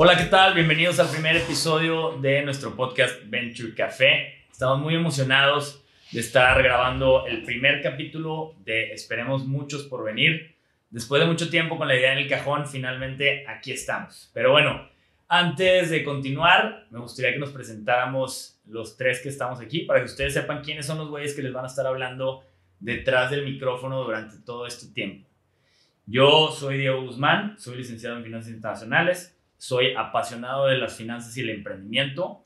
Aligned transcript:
Hola, 0.00 0.16
¿qué 0.16 0.26
tal? 0.26 0.54
Bienvenidos 0.54 1.00
al 1.00 1.08
primer 1.08 1.36
episodio 1.36 2.18
de 2.20 2.40
nuestro 2.42 2.76
podcast 2.76 3.20
Venture 3.24 3.74
Café. 3.74 4.44
Estamos 4.48 4.78
muy 4.78 4.94
emocionados 4.94 5.84
de 6.12 6.20
estar 6.20 6.62
grabando 6.62 7.26
el 7.26 7.42
primer 7.42 7.82
capítulo 7.82 8.54
de 8.64 8.92
Esperemos 8.92 9.44
muchos 9.44 9.88
por 9.88 10.04
venir. 10.04 10.54
Después 10.88 11.20
de 11.20 11.26
mucho 11.26 11.50
tiempo 11.50 11.76
con 11.76 11.88
la 11.88 11.96
idea 11.96 12.12
en 12.12 12.18
el 12.18 12.28
cajón, 12.28 12.68
finalmente 12.68 13.44
aquí 13.48 13.72
estamos. 13.72 14.30
Pero 14.32 14.52
bueno, 14.52 14.88
antes 15.26 15.90
de 15.90 16.04
continuar, 16.04 16.86
me 16.90 17.00
gustaría 17.00 17.32
que 17.32 17.40
nos 17.40 17.50
presentáramos 17.50 18.60
los 18.66 18.96
tres 18.96 19.20
que 19.20 19.30
estamos 19.30 19.58
aquí 19.58 19.80
para 19.80 19.98
que 19.98 20.06
ustedes 20.06 20.32
sepan 20.32 20.62
quiénes 20.62 20.86
son 20.86 20.98
los 20.98 21.08
güeyes 21.08 21.34
que 21.34 21.42
les 21.42 21.52
van 21.52 21.64
a 21.64 21.68
estar 21.68 21.88
hablando 21.88 22.44
detrás 22.78 23.32
del 23.32 23.44
micrófono 23.44 24.04
durante 24.04 24.38
todo 24.44 24.64
este 24.64 24.94
tiempo. 24.94 25.28
Yo 26.06 26.52
soy 26.52 26.78
Diego 26.78 27.02
Guzmán, 27.02 27.58
soy 27.58 27.78
licenciado 27.78 28.16
en 28.16 28.22
Finanzas 28.22 28.52
Internacionales, 28.52 29.34
soy 29.58 29.94
apasionado 29.94 30.66
de 30.66 30.78
las 30.78 30.96
finanzas 30.96 31.36
y 31.36 31.40
el 31.42 31.50
emprendimiento 31.50 32.42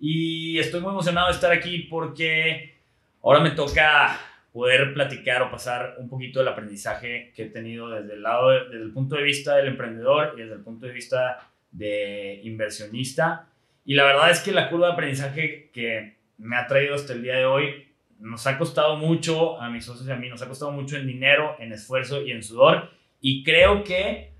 y 0.00 0.58
estoy 0.58 0.80
muy 0.80 0.90
emocionado 0.90 1.28
de 1.28 1.34
estar 1.34 1.52
aquí 1.52 1.86
porque 1.90 2.74
ahora 3.22 3.40
me 3.40 3.52
toca 3.52 4.18
poder 4.52 4.92
platicar 4.92 5.42
o 5.42 5.50
pasar 5.50 5.96
un 5.98 6.08
poquito 6.08 6.40
del 6.40 6.48
aprendizaje 6.48 7.32
que 7.34 7.44
he 7.44 7.46
tenido 7.46 7.88
desde 7.88 8.14
el 8.14 8.22
lado, 8.22 8.50
desde 8.50 8.84
el 8.84 8.92
punto 8.92 9.16
de 9.16 9.22
vista 9.22 9.56
del 9.56 9.68
emprendedor 9.68 10.34
y 10.36 10.42
desde 10.42 10.54
el 10.54 10.60
punto 10.60 10.86
de 10.86 10.92
vista 10.92 11.50
de 11.70 12.40
inversionista. 12.44 13.48
Y 13.84 13.94
la 13.94 14.04
verdad 14.04 14.30
es 14.30 14.40
que 14.40 14.52
la 14.52 14.68
curva 14.68 14.88
de 14.88 14.92
aprendizaje 14.92 15.70
que 15.72 16.18
me 16.38 16.56
ha 16.56 16.66
traído 16.66 16.94
hasta 16.94 17.14
el 17.14 17.22
día 17.22 17.36
de 17.36 17.46
hoy 17.46 17.88
nos 18.20 18.46
ha 18.46 18.58
costado 18.58 18.96
mucho, 18.96 19.60
a 19.60 19.70
mis 19.70 19.84
socios 19.84 20.06
y 20.06 20.12
a 20.12 20.16
mí, 20.16 20.28
nos 20.28 20.42
ha 20.42 20.48
costado 20.48 20.70
mucho 20.70 20.96
en 20.96 21.06
dinero, 21.06 21.56
en 21.58 21.72
esfuerzo 21.72 22.22
y 22.22 22.30
en 22.30 22.42
sudor. 22.42 22.90
Y 23.20 23.42
creo 23.42 23.82
que 23.84 24.33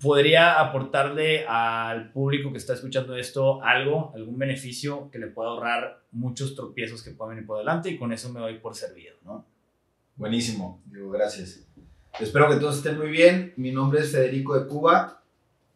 podría 0.00 0.60
aportarle 0.60 1.44
al 1.46 2.12
público 2.12 2.52
que 2.52 2.58
está 2.58 2.74
escuchando 2.74 3.16
esto 3.16 3.62
algo, 3.62 4.12
algún 4.14 4.38
beneficio 4.38 5.10
que 5.10 5.18
le 5.18 5.26
pueda 5.28 5.50
ahorrar 5.50 6.02
muchos 6.12 6.54
tropiezos 6.54 7.02
que 7.02 7.10
puedan 7.10 7.34
venir 7.34 7.46
por 7.46 7.58
delante 7.58 7.90
y 7.90 7.98
con 7.98 8.12
eso 8.12 8.32
me 8.32 8.40
doy 8.40 8.58
por 8.58 8.74
servido, 8.74 9.16
¿no? 9.24 9.44
Buenísimo, 10.16 10.82
digo, 10.86 11.10
gracias. 11.10 11.64
Espero 12.20 12.48
que 12.48 12.56
todos 12.56 12.78
estén 12.78 12.98
muy 12.98 13.08
bien. 13.08 13.52
Mi 13.56 13.70
nombre 13.70 14.00
es 14.00 14.10
Federico 14.10 14.58
de 14.58 14.66
Cuba. 14.66 15.22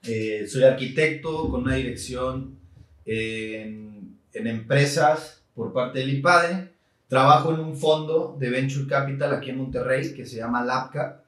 Eh, 0.05 0.47
soy 0.49 0.65
arquitecto 0.65 1.49
con 1.49 1.63
una 1.63 1.77
dirección 1.77 2.59
en, 3.05 4.19
en 4.33 4.47
empresas 4.47 5.45
por 5.55 5.73
parte 5.73 6.01
del 6.01 6.11
IPADE. 6.15 6.73
Trabajo 7.07 7.55
en 7.55 7.61
un 7.61 7.77
fondo 7.77 8.37
de 8.39 8.51
Venture 8.51 8.89
Capital 8.89 9.35
aquí 9.35 9.51
en 9.51 9.59
Monterrey 9.59 10.15
que 10.15 10.27
se 10.27 10.39
llama 10.39 10.65
LabCap. 10.65 11.22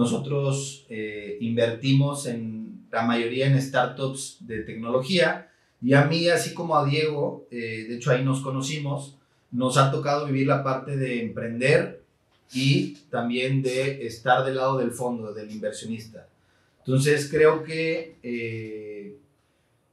Nosotros 0.00 0.86
eh, 0.88 1.36
invertimos 1.42 2.24
en 2.24 2.86
la 2.90 3.02
mayoría 3.02 3.46
en 3.46 3.60
startups 3.60 4.38
de 4.40 4.60
tecnología 4.62 5.50
y 5.82 5.92
a 5.92 6.06
mí, 6.06 6.26
así 6.26 6.54
como 6.54 6.74
a 6.74 6.86
Diego, 6.86 7.46
eh, 7.50 7.84
de 7.86 7.96
hecho 7.96 8.10
ahí 8.10 8.24
nos 8.24 8.40
conocimos, 8.40 9.18
nos 9.50 9.76
ha 9.76 9.90
tocado 9.90 10.24
vivir 10.24 10.46
la 10.46 10.64
parte 10.64 10.96
de 10.96 11.22
emprender 11.22 12.02
y 12.50 12.94
también 13.10 13.60
de 13.60 14.06
estar 14.06 14.42
del 14.42 14.56
lado 14.56 14.78
del 14.78 14.92
fondo, 14.92 15.34
del 15.34 15.50
inversionista. 15.50 16.26
Entonces 16.78 17.28
creo 17.30 17.62
que 17.62 18.16
eh, 18.22 19.18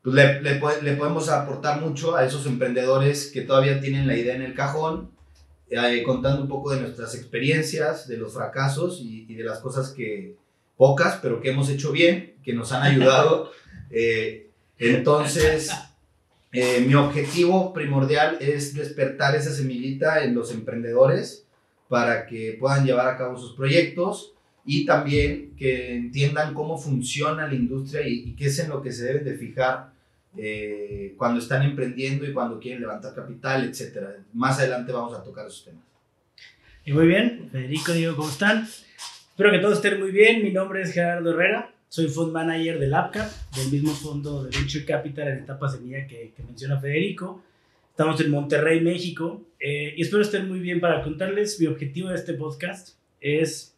pues 0.02 0.16
le, 0.16 0.42
le, 0.42 0.62
le, 0.84 0.96
podemos 0.96 1.28
aportar 1.28 1.82
mucho 1.82 2.16
a 2.16 2.26
esos 2.26 2.46
emprendedores 2.46 3.30
que 3.30 3.42
todavía 3.42 3.82
tienen 3.82 4.08
la 4.08 4.16
idea 4.16 4.36
en 4.36 4.44
el 4.44 4.54
cajón, 4.54 5.12
eh, 5.70 6.04
contando 6.04 6.42
un 6.42 6.48
poco 6.48 6.72
de 6.72 6.82
nuestras 6.82 7.14
experiencias, 7.16 8.08
de 8.08 8.18
los 8.18 8.34
fracasos 8.34 9.02
y, 9.02 9.26
y, 9.28 9.36
de 9.36 9.44
las 9.44 9.60
cosas 9.60 9.92
que 9.92 10.36
pocas, 10.78 11.20
pero 11.22 11.42
que 11.42 11.50
hemos 11.50 11.70
hecho 11.70 11.92
bien, 11.92 12.36
que 12.44 12.54
nos 12.54 12.72
han 12.72 12.84
ayudado. 12.84 13.52
Eh, 13.90 14.50
entonces, 14.80 15.72
eh, 16.52 16.84
mi 16.86 16.94
objetivo 16.94 17.72
primordial 17.72 18.38
es 18.42 18.74
despertar 18.74 19.34
esa 19.34 19.54
semillita 19.54 20.26
en 20.26 20.36
los 20.36 20.52
emprendedores 20.52 21.46
para 21.88 22.26
que 22.26 22.58
puedan 22.60 22.86
llevar 22.86 23.08
a 23.08 23.18
cabo 23.18 23.38
sus 23.38 23.56
proyectos 23.56 24.34
y 24.66 24.86
también 24.86 25.56
que 25.56 25.96
entiendan 25.96 26.54
cómo 26.54 26.78
funciona 26.78 27.48
la 27.48 27.56
industria 27.56 28.06
y, 28.06 28.30
y 28.30 28.36
qué 28.36 28.48
es 28.48 28.60
en 28.60 28.72
lo 28.72 28.82
que 28.82 28.92
se 28.92 29.06
deben 29.06 29.24
de 29.24 29.36
fijar 29.36 29.94
eh, 30.38 31.14
cuando 31.18 31.40
están 31.40 31.64
emprendiendo 31.64 32.26
y 32.26 32.34
cuando 32.34 32.60
quieren 32.60 32.82
levantar 32.82 33.14
capital, 33.14 33.66
etcétera. 33.66 34.16
Más 34.34 34.60
adelante 34.60 34.92
vamos 34.92 35.14
a 35.14 35.24
tocar 35.24 35.48
esos 35.48 35.66
temas. 35.66 35.84
Y 36.86 36.94
muy 36.94 37.08
bien, 37.08 37.50
Federico, 37.52 37.92
Diego, 37.92 38.16
¿cómo 38.16 38.30
están? 38.30 38.68
Espero 39.30 39.52
que 39.52 39.60
todos 39.60 39.78
estén 39.78 40.00
muy 40.00 40.12
bien. 40.12 40.44
Mi 40.44 40.52
nombre 40.52 40.82
es 40.82 40.94
Gerardo 40.94 41.32
Herrera, 41.32 41.74
soy 41.90 42.08
fund 42.08 42.32
manager 42.32 42.80
del 42.80 42.94
APCAP, 42.94 43.30
del 43.56 43.72
mismo 43.72 43.92
fondo 43.92 44.44
de 44.44 44.58
Venture 44.58 44.86
Capital 44.86 45.28
en 45.28 45.40
etapa 45.40 45.70
semilla 45.70 46.08
que, 46.08 46.34
que 46.36 46.44
menciona 46.44 46.80
Federico. 46.80 47.44
Estamos 47.92 48.22
en 48.22 48.30
Monterrey, 48.30 48.82
México, 48.82 49.44
eh, 49.60 49.96
y 49.98 50.04
espero 50.04 50.22
estén 50.22 50.48
muy 50.48 50.60
bien 50.60 50.80
para 50.80 51.02
contarles. 51.02 51.60
Mi 51.60 51.66
objetivo 51.66 52.10
de 52.10 52.16
este 52.16 52.36
podcast 52.36 52.96
es 53.20 53.76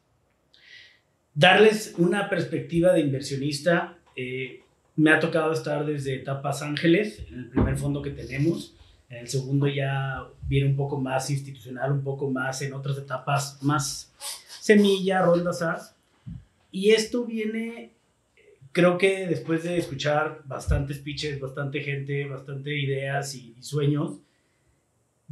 darles 1.33 1.95
una 1.97 2.29
perspectiva 2.29 2.91
de 2.91 2.99
inversionista. 2.99 3.97
Eh, 4.15 4.61
me 4.99 5.11
ha 5.11 5.19
tocado 5.21 5.53
estar 5.53 5.85
desde 5.85 6.13
etapas 6.13 6.61
ángeles, 6.61 7.23
en 7.29 7.39
el 7.39 7.49
primer 7.49 7.77
fondo 7.77 8.01
que 8.01 8.09
tenemos. 8.09 8.75
En 9.09 9.19
el 9.19 9.29
segundo 9.29 9.65
ya 9.65 10.27
viene 10.45 10.69
un 10.69 10.75
poco 10.75 10.99
más 10.99 11.29
institucional, 11.29 11.93
un 11.93 12.03
poco 12.03 12.29
más 12.29 12.61
en 12.63 12.73
otras 12.73 12.97
etapas 12.97 13.63
más 13.63 14.13
semilla, 14.59 15.21
rondas 15.21 15.61
as. 15.61 15.95
Y 16.69 16.91
esto 16.91 17.23
viene, 17.23 17.93
creo 18.73 18.97
que 18.97 19.25
después 19.25 19.63
de 19.63 19.77
escuchar 19.77 20.41
bastantes 20.43 20.99
pitches, 20.99 21.39
bastante 21.39 21.79
gente, 21.79 22.25
bastante 22.25 22.77
ideas 22.77 23.33
y, 23.35 23.55
y 23.57 23.63
sueños, 23.63 24.17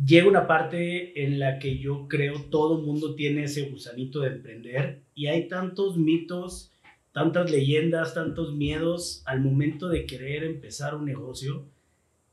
llega 0.01 0.29
una 0.29 0.47
parte 0.47 1.25
en 1.25 1.39
la 1.39 1.59
que 1.59 1.77
yo 1.77 2.07
creo 2.07 2.41
todo 2.43 2.81
mundo 2.81 3.15
tiene 3.15 3.43
ese 3.43 3.63
gusanito 3.63 4.21
de 4.21 4.29
emprender 4.29 5.01
y 5.13 5.27
hay 5.27 5.49
tantos 5.49 5.97
mitos 5.97 6.71
tantas 7.17 7.49
leyendas, 7.49 8.13
tantos 8.13 8.53
miedos 8.53 9.23
al 9.25 9.41
momento 9.41 9.89
de 9.89 10.05
querer 10.05 10.43
empezar 10.43 10.93
un 10.93 11.05
negocio, 11.05 11.65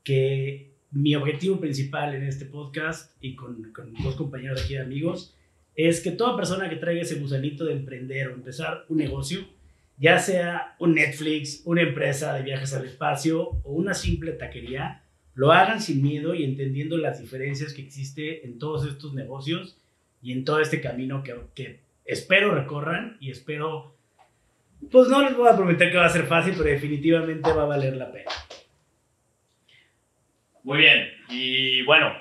que 0.03 0.75
mi 0.91 1.15
objetivo 1.15 1.59
principal 1.59 2.13
en 2.13 2.21
este 2.21 2.45
podcast 2.45 3.11
y 3.19 3.35
con, 3.35 3.73
con 3.73 3.95
dos 4.03 4.13
compañeros 4.13 4.61
aquí 4.63 4.75
de 4.75 4.81
amigos 4.81 5.35
es 5.75 6.01
que 6.01 6.11
toda 6.11 6.35
persona 6.35 6.69
que 6.69 6.75
traiga 6.75 7.01
ese 7.01 7.15
gusanito 7.15 7.65
de 7.65 7.73
emprender 7.73 8.27
o 8.27 8.35
empezar 8.35 8.85
un 8.87 8.97
negocio, 8.97 9.47
ya 9.97 10.19
sea 10.19 10.75
un 10.77 10.93
Netflix, 10.93 11.63
una 11.65 11.81
empresa 11.81 12.35
de 12.35 12.43
viajes 12.43 12.75
al 12.75 12.85
espacio 12.85 13.59
o 13.63 13.73
una 13.73 13.95
simple 13.95 14.33
taquería, 14.33 15.01
lo 15.33 15.51
hagan 15.51 15.81
sin 15.81 16.03
miedo 16.03 16.35
y 16.35 16.43
entendiendo 16.43 16.95
las 16.99 17.19
diferencias 17.19 17.73
que 17.73 17.81
existe 17.81 18.45
en 18.45 18.59
todos 18.59 18.87
estos 18.87 19.15
negocios 19.15 19.79
y 20.21 20.31
en 20.31 20.45
todo 20.45 20.59
este 20.59 20.79
camino 20.79 21.23
que, 21.23 21.35
que 21.55 21.79
espero 22.05 22.53
recorran 22.53 23.17
y 23.19 23.31
espero 23.31 23.94
pues 24.91 25.07
no 25.09 25.21
les 25.21 25.35
voy 25.35 25.49
a 25.49 25.55
prometer 25.55 25.91
que 25.91 25.97
va 25.97 26.05
a 26.05 26.09
ser 26.09 26.25
fácil, 26.25 26.53
pero 26.57 26.69
definitivamente 26.69 27.51
va 27.51 27.63
a 27.63 27.65
valer 27.65 27.95
la 27.97 28.11
pena. 28.11 28.31
Muy 30.63 30.79
bien, 30.79 31.09
y 31.29 31.83
bueno, 31.83 32.11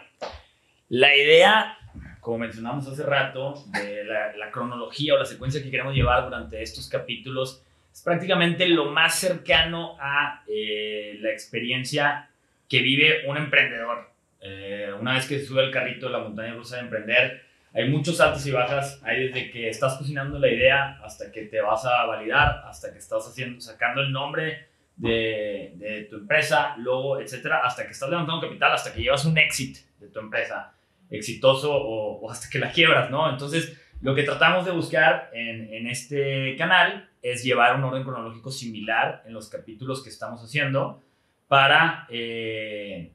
la 0.90 1.16
idea, 1.16 1.78
como 2.20 2.38
mencionamos 2.38 2.86
hace 2.86 3.02
rato, 3.02 3.64
de 3.72 4.04
la, 4.04 4.50
cronología 4.50 5.14
o 5.14 5.18
la 5.18 5.24
secuencia 5.24 5.62
que 5.62 5.70
queremos 5.70 5.94
llevar 5.94 6.24
durante 6.24 6.62
estos 6.62 6.88
capítulos 6.88 7.64
es 7.92 8.02
prácticamente 8.02 8.68
lo 8.68 8.90
más 8.90 9.18
cercano 9.18 9.96
a 9.98 10.44
eh, 10.46 11.16
la 11.20 11.30
experiencia 11.30 12.28
que 12.68 12.82
vive 12.82 13.26
un 13.26 13.36
emprendedor. 13.36 14.10
Eh, 14.40 14.92
una 15.00 15.14
vez 15.14 15.26
que 15.26 15.38
se 15.38 15.46
sube 15.46 15.64
el 15.64 15.70
carrito 15.70 16.06
de 16.06 16.12
la 16.12 16.18
montaña 16.18 16.54
rusa 16.54 16.76
de 16.76 16.82
emprender, 16.82 17.42
hay 17.74 17.88
muchos 17.88 18.20
altos 18.20 18.46
y 18.46 18.52
bajas, 18.52 19.00
hay 19.02 19.26
desde 19.26 19.50
que 19.50 19.68
estás 19.68 19.98
cocinando 19.98 20.38
la 20.38 20.48
idea 20.48 21.00
hasta 21.02 21.32
que 21.32 21.42
te 21.46 21.60
vas 21.60 21.84
a 21.84 22.06
validar, 22.06 22.62
hasta 22.66 22.92
que 22.92 22.98
estás 22.98 23.26
haciendo, 23.26 23.60
sacando 23.60 24.00
el 24.00 24.12
nombre 24.12 24.68
de, 24.96 25.72
de 25.74 26.04
tu 26.04 26.16
empresa, 26.16 26.76
logo, 26.78 27.18
etcétera, 27.18 27.62
hasta 27.64 27.84
que 27.84 27.90
estás 27.90 28.08
levantando 28.08 28.42
capital, 28.42 28.72
hasta 28.72 28.94
que 28.94 29.02
llevas 29.02 29.24
un 29.24 29.36
éxito 29.36 29.80
de 29.98 30.06
tu 30.06 30.20
empresa 30.20 30.72
exitoso 31.10 31.74
o, 31.74 32.20
o, 32.20 32.30
hasta 32.30 32.48
que 32.48 32.60
la 32.60 32.70
quiebras, 32.70 33.10
¿no? 33.10 33.28
Entonces, 33.28 33.76
lo 34.00 34.14
que 34.14 34.22
tratamos 34.22 34.64
de 34.64 34.70
buscar 34.70 35.30
en, 35.32 35.74
en 35.74 35.88
este 35.88 36.54
canal 36.56 37.10
es 37.22 37.42
llevar 37.42 37.74
un 37.74 37.84
orden 37.84 38.04
cronológico 38.04 38.52
similar 38.52 39.24
en 39.26 39.32
los 39.32 39.48
capítulos 39.48 40.02
que 40.02 40.10
estamos 40.10 40.40
haciendo 40.44 41.02
para... 41.48 42.06
Eh, 42.08 43.10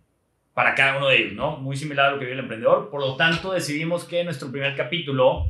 para 0.54 0.76
cada 0.76 0.98
uno 0.98 1.08
de 1.08 1.18
ellos, 1.18 1.34
¿no? 1.34 1.58
Muy 1.58 1.76
similar 1.76 2.08
a 2.08 2.12
lo 2.12 2.20
que 2.20 2.26
vive 2.26 2.34
el 2.34 2.44
emprendedor. 2.44 2.90
Por 2.90 3.02
lo 3.02 3.16
tanto, 3.16 3.52
decidimos 3.52 4.04
que 4.04 4.24
nuestro 4.24 4.52
primer 4.52 4.76
capítulo 4.76 5.48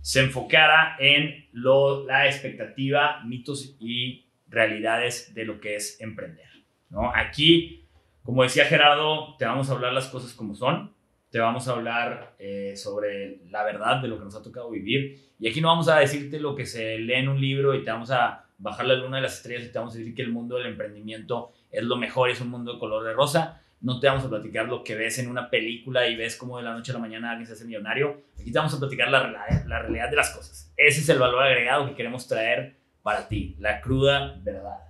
se 0.00 0.20
enfocara 0.20 0.96
en 0.98 1.48
lo, 1.52 2.04
la 2.04 2.26
expectativa, 2.26 3.22
mitos 3.24 3.76
y 3.78 4.26
realidades 4.48 5.34
de 5.34 5.44
lo 5.44 5.60
que 5.60 5.76
es 5.76 6.00
emprender, 6.00 6.48
¿no? 6.88 7.12
Aquí, 7.14 7.86
como 8.22 8.42
decía 8.42 8.64
Gerardo, 8.64 9.36
te 9.38 9.44
vamos 9.44 9.70
a 9.70 9.72
hablar 9.72 9.92
las 9.92 10.08
cosas 10.08 10.32
como 10.32 10.54
son, 10.54 10.92
te 11.30 11.38
vamos 11.38 11.68
a 11.68 11.72
hablar 11.72 12.34
eh, 12.38 12.74
sobre 12.76 13.38
la 13.50 13.62
verdad 13.62 14.02
de 14.02 14.08
lo 14.08 14.18
que 14.18 14.24
nos 14.24 14.34
ha 14.34 14.42
tocado 14.42 14.70
vivir 14.70 15.30
y 15.38 15.48
aquí 15.48 15.60
no 15.60 15.68
vamos 15.68 15.88
a 15.88 15.98
decirte 15.98 16.40
lo 16.40 16.54
que 16.54 16.66
se 16.66 16.98
lee 16.98 17.14
en 17.14 17.28
un 17.28 17.40
libro 17.40 17.74
y 17.74 17.84
te 17.84 17.90
vamos 17.90 18.10
a 18.10 18.44
bajar 18.58 18.86
la 18.86 18.94
luna 18.94 19.16
de 19.16 19.22
las 19.22 19.36
estrellas 19.36 19.68
y 19.68 19.72
te 19.72 19.78
vamos 19.78 19.94
a 19.94 19.98
decir 19.98 20.14
que 20.14 20.22
el 20.22 20.32
mundo 20.32 20.56
del 20.56 20.66
emprendimiento 20.66 21.52
es 21.70 21.84
lo 21.84 21.96
mejor, 21.96 22.30
es 22.30 22.40
un 22.40 22.50
mundo 22.50 22.74
de 22.74 22.78
color 22.78 23.04
de 23.04 23.14
rosa. 23.14 23.62
No 23.80 23.98
te 23.98 24.06
vamos 24.06 24.24
a 24.24 24.28
platicar 24.28 24.66
lo 24.66 24.84
que 24.84 24.94
ves 24.94 25.18
en 25.18 25.28
una 25.28 25.48
película 25.48 26.06
y 26.06 26.14
ves 26.14 26.36
cómo 26.36 26.58
de 26.58 26.64
la 26.64 26.74
noche 26.74 26.92
a 26.92 26.94
la 26.94 27.00
mañana 27.00 27.30
alguien 27.30 27.46
se 27.46 27.54
hace 27.54 27.64
millonario. 27.64 28.22
Aquí 28.38 28.52
te 28.52 28.58
vamos 28.58 28.74
a 28.74 28.78
platicar 28.78 29.10
la, 29.10 29.22
realidad 29.66 30.10
de 30.10 30.16
las 30.16 30.30
cosas. 30.30 30.72
Ese 30.76 31.00
es 31.00 31.08
el 31.08 31.18
valor 31.18 31.42
agregado 31.42 31.86
que 31.86 31.94
queremos 31.94 32.28
traer 32.28 32.76
para 33.02 33.26
ti, 33.26 33.56
la 33.58 33.80
cruda 33.80 34.38
verdad. 34.42 34.80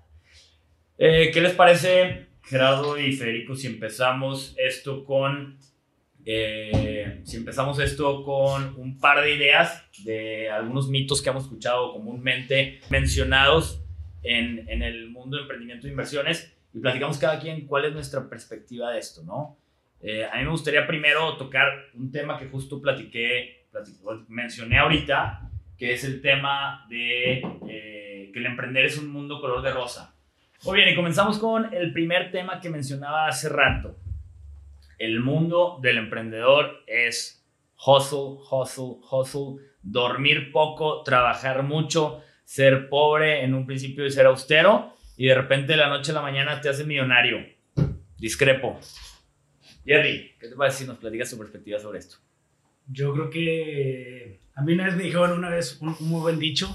Eh, 0.99 1.31
¿Qué 1.33 1.41
les 1.41 1.53
parece, 1.55 2.27
Gerardo 2.43 2.99
y 2.99 3.13
Federico, 3.13 3.55
si 3.55 3.69
empezamos 3.69 4.55
esto 4.59 5.05
con 5.05 5.59
eh, 6.27 7.21
si 7.25 7.37
empezamos 7.39 7.79
esto 7.79 8.23
con 8.25 8.75
un 8.77 8.99
par 8.99 9.23
de 9.23 9.35
ideas 9.35 9.85
de 10.05 10.51
algunos 10.51 10.89
mitos 10.89 11.23
que 11.23 11.31
hemos 11.31 11.45
escuchado 11.45 11.93
comúnmente 11.93 12.81
mencionados 12.91 13.83
en, 14.23 14.69
en 14.69 14.83
el 14.83 15.09
mundo 15.09 15.37
de 15.37 15.43
emprendimiento 15.43 15.87
e 15.87 15.91
inversiones 15.91 16.55
y 16.73 16.79
platicamos 16.79 17.19
cada 17.19 17.39
quien 17.39 17.67
cuál 17.67 17.87
es 17.87 17.93
nuestra 17.93 18.29
perspectiva 18.29 18.91
de 18.91 18.99
esto, 18.99 19.23
¿no? 19.25 19.59
Eh, 20.01 20.25
a 20.25 20.37
mí 20.39 20.45
me 20.45 20.51
gustaría 20.51 20.87
primero 20.87 21.37
tocar 21.37 21.69
un 21.95 22.11
tema 22.11 22.39
que 22.39 22.49
justo 22.49 22.81
platiqué, 22.81 23.67
mencioné 24.29 24.79
ahorita, 24.79 25.51
que 25.77 25.93
es 25.93 26.05
el 26.05 26.23
tema 26.23 26.87
de 26.89 27.43
eh, 27.69 28.31
que 28.33 28.39
el 28.39 28.47
emprender 28.47 28.87
es 28.87 28.99
un 28.99 29.09
mundo 29.09 29.41
color 29.41 29.63
de 29.63 29.73
rosa. 29.73 30.15
Muy 30.65 30.77
bien, 30.77 30.91
y 30.91 30.95
comenzamos 30.95 31.39
con 31.39 31.73
el 31.73 31.93
primer 31.93 32.31
tema 32.31 32.61
que 32.61 32.71
mencionaba 32.71 33.27
hace 33.27 33.49
rato, 33.49 33.97
el 34.99 35.21
mundo 35.21 35.79
del 35.83 35.99
emprendedor 35.99 36.83
es 36.87 37.47
hustle, 37.87 38.43
hustle, 38.51 38.99
hustle, 39.11 39.65
dormir 39.83 40.53
poco, 40.53 41.03
trabajar 41.03 41.63
mucho, 41.63 42.23
ser 42.45 42.89
pobre 42.89 43.43
en 43.43 43.55
un 43.55 43.67
principio 43.67 44.05
y 44.05 44.11
ser 44.11 44.27
austero 44.27 44.93
y 45.21 45.27
de 45.27 45.35
repente 45.35 45.73
de 45.73 45.77
la 45.77 45.91
noche 45.91 46.13
a 46.13 46.15
la 46.15 46.23
mañana 46.23 46.63
te 46.63 46.71
haces 46.71 46.87
millonario. 46.87 47.45
Discrepo. 48.17 48.81
Jerry, 49.85 50.33
¿qué 50.41 50.49
te 50.49 50.57
parece 50.57 50.79
si 50.79 50.87
nos 50.87 50.97
platicas 50.97 51.29
tu 51.29 51.37
perspectiva 51.37 51.79
sobre 51.79 51.99
esto? 51.99 52.17
Yo 52.87 53.13
creo 53.13 53.29
que 53.29 54.41
a 54.55 54.63
mí 54.63 54.73
una 54.73 54.87
vez 54.87 54.97
me 54.97 55.03
dijeron 55.03 55.33
una 55.33 55.51
vez 55.51 55.79
un, 55.83 55.95
muy 56.01 56.23
buen 56.23 56.39
dicho, 56.39 56.75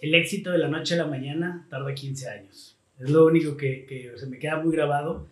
el 0.00 0.14
éxito 0.14 0.50
de 0.50 0.58
la 0.58 0.68
noche 0.68 0.92
a 0.92 0.98
la 0.98 1.06
mañana 1.06 1.66
tarda 1.70 1.94
15 1.94 2.28
años. 2.28 2.78
Es 2.98 3.08
lo 3.08 3.24
único 3.24 3.56
que, 3.56 3.86
que 3.86 4.12
se 4.16 4.26
me 4.26 4.38
queda 4.38 4.60
muy 4.60 4.76
grabado 4.76 5.30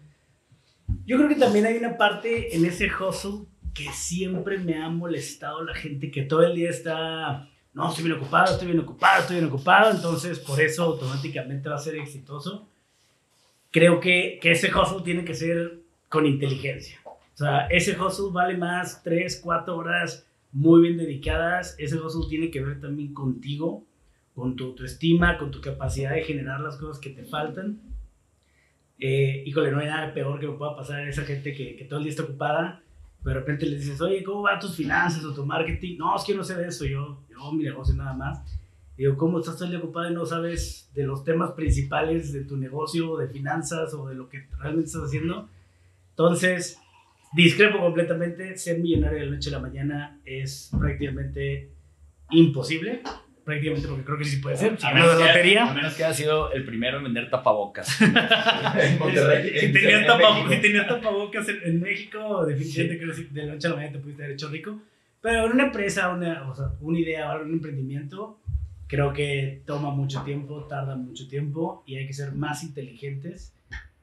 yo 1.04 1.16
creo 1.18 1.28
que 1.28 1.34
también 1.34 1.66
hay 1.66 1.76
una 1.76 1.98
parte 1.98 2.56
en 2.56 2.64
ese 2.64 2.88
hustle 2.88 3.46
que 3.74 3.90
siempre 3.92 4.58
me 4.58 4.76
ha 4.82 4.88
molestado 4.88 5.62
la 5.62 5.74
gente 5.74 6.10
que 6.10 6.22
todo 6.22 6.42
el 6.42 6.54
día 6.54 6.70
está, 6.70 7.49
no, 7.72 7.88
estoy 7.88 8.04
bien 8.04 8.16
ocupado, 8.16 8.52
estoy 8.52 8.68
bien 8.68 8.80
ocupado, 8.80 9.20
estoy 9.20 9.36
bien 9.36 9.48
ocupado, 9.48 9.90
entonces 9.90 10.38
por 10.40 10.60
eso 10.60 10.84
automáticamente 10.84 11.68
va 11.68 11.76
a 11.76 11.78
ser 11.78 11.96
exitoso. 11.96 12.68
Creo 13.70 14.00
que, 14.00 14.38
que 14.42 14.52
ese 14.52 14.70
hustle 14.74 15.02
tiene 15.04 15.24
que 15.24 15.34
ser 15.34 15.78
con 16.08 16.26
inteligencia. 16.26 16.98
O 17.04 17.36
sea, 17.36 17.66
ese 17.68 17.98
hustle 18.00 18.30
vale 18.32 18.56
más 18.56 19.02
3, 19.02 19.40
4 19.42 19.76
horas 19.76 20.26
muy 20.52 20.82
bien 20.82 20.98
dedicadas. 20.98 21.76
Ese 21.78 21.96
hustle 21.96 22.28
tiene 22.28 22.50
que 22.50 22.60
ver 22.60 22.80
también 22.80 23.14
contigo, 23.14 23.84
con 24.34 24.56
tu 24.56 24.66
autoestima, 24.66 25.38
con 25.38 25.50
tu 25.50 25.60
capacidad 25.60 26.12
de 26.12 26.24
generar 26.24 26.60
las 26.60 26.76
cosas 26.76 26.98
que 26.98 27.10
te 27.10 27.24
faltan 27.24 27.80
eh, 29.00 29.42
híjole, 29.46 29.70
no 29.70 29.80
hay 29.80 29.86
nada 29.86 30.12
peor 30.12 30.38
que 30.38 30.46
me 30.46 30.58
pueda 30.58 30.76
pasar 30.76 31.00
a 31.00 31.08
esa 31.08 31.24
gente 31.24 31.54
que, 31.54 31.74
que 31.74 31.84
todo 31.86 31.98
el 31.98 32.04
día 32.04 32.10
está 32.10 32.22
ocupada, 32.22 32.82
de 33.24 33.34
repente 33.34 33.66
le 33.66 33.76
dices, 33.76 34.00
oye, 34.00 34.22
¿cómo 34.22 34.42
van 34.42 34.58
tus 34.58 34.74
finanzas 34.74 35.24
o 35.24 35.34
tu 35.34 35.44
marketing? 35.44 35.98
No, 35.98 36.16
es 36.16 36.24
que 36.24 36.34
no 36.34 36.42
sé 36.42 36.56
de 36.56 36.68
eso, 36.68 36.84
yo, 36.84 37.20
yo 37.30 37.52
mi 37.52 37.64
negocio 37.64 37.94
nada 37.94 38.14
más. 38.14 38.40
Digo, 38.96 39.16
¿cómo 39.16 39.40
estás 39.40 39.58
día 39.68 39.78
ocupado 39.78 40.10
y 40.10 40.14
no 40.14 40.26
sabes 40.26 40.90
de 40.94 41.04
los 41.04 41.24
temas 41.24 41.52
principales 41.52 42.32
de 42.32 42.44
tu 42.44 42.56
negocio, 42.56 43.16
de 43.16 43.28
finanzas 43.28 43.94
o 43.94 44.08
de 44.08 44.14
lo 44.14 44.28
que 44.28 44.46
realmente 44.58 44.88
estás 44.88 45.04
haciendo? 45.04 45.48
Entonces, 46.10 46.78
discrepo 47.32 47.78
completamente, 47.78 48.56
ser 48.58 48.78
millonario 48.78 49.20
de 49.20 49.24
la 49.26 49.32
noche 49.32 49.48
a 49.48 49.52
la 49.52 49.60
mañana 49.60 50.20
es 50.24 50.70
prácticamente 50.78 51.70
imposible 52.30 53.02
prácticamente 53.50 53.88
porque 53.88 54.04
creo 54.04 54.18
que 54.18 54.24
sí 54.24 54.36
puede 54.36 54.56
ser. 54.56 54.78
a, 54.82 54.94
menos 54.94 55.16
que, 55.16 55.58
a 55.58 55.74
menos 55.74 55.94
que 55.94 56.04
haya 56.04 56.14
sido 56.14 56.52
el 56.52 56.64
primero 56.64 56.98
en 56.98 57.04
vender 57.04 57.28
tapabocas. 57.28 58.00
en 58.00 58.98
Monterrey. 58.98 59.58
si, 59.58 59.72
tenías 59.72 60.06
tapabocas, 60.86 61.48
en, 61.48 61.80
México, 61.80 62.46
definitivamente 62.46 62.98
creo 62.98 63.14
que 63.14 63.22
de 63.34 63.46
la 63.46 63.52
noche 63.54 63.66
a 63.66 63.70
la 63.70 63.76
mañana 63.76 63.92
te 63.94 63.98
pudiste 63.98 64.22
haber 64.22 64.34
hecho 64.34 64.48
rico. 64.48 64.80
Pero 65.20 65.46
en 65.46 65.52
una 65.52 65.64
empresa, 65.64 66.08
una, 66.10 66.48
o 66.48 66.54
sea, 66.54 66.72
una 66.80 66.98
idea 66.98 67.34
o 67.34 67.42
un 67.42 67.52
emprendimiento, 67.52 68.38
creo 68.86 69.12
que 69.12 69.62
toma 69.66 69.90
mucho 69.90 70.22
tiempo, 70.22 70.64
tarda 70.64 70.96
mucho 70.96 71.28
tiempo 71.28 71.82
y 71.86 71.96
hay 71.96 72.06
que 72.06 72.14
ser 72.14 72.32
más 72.32 72.62
inteligentes 72.62 73.52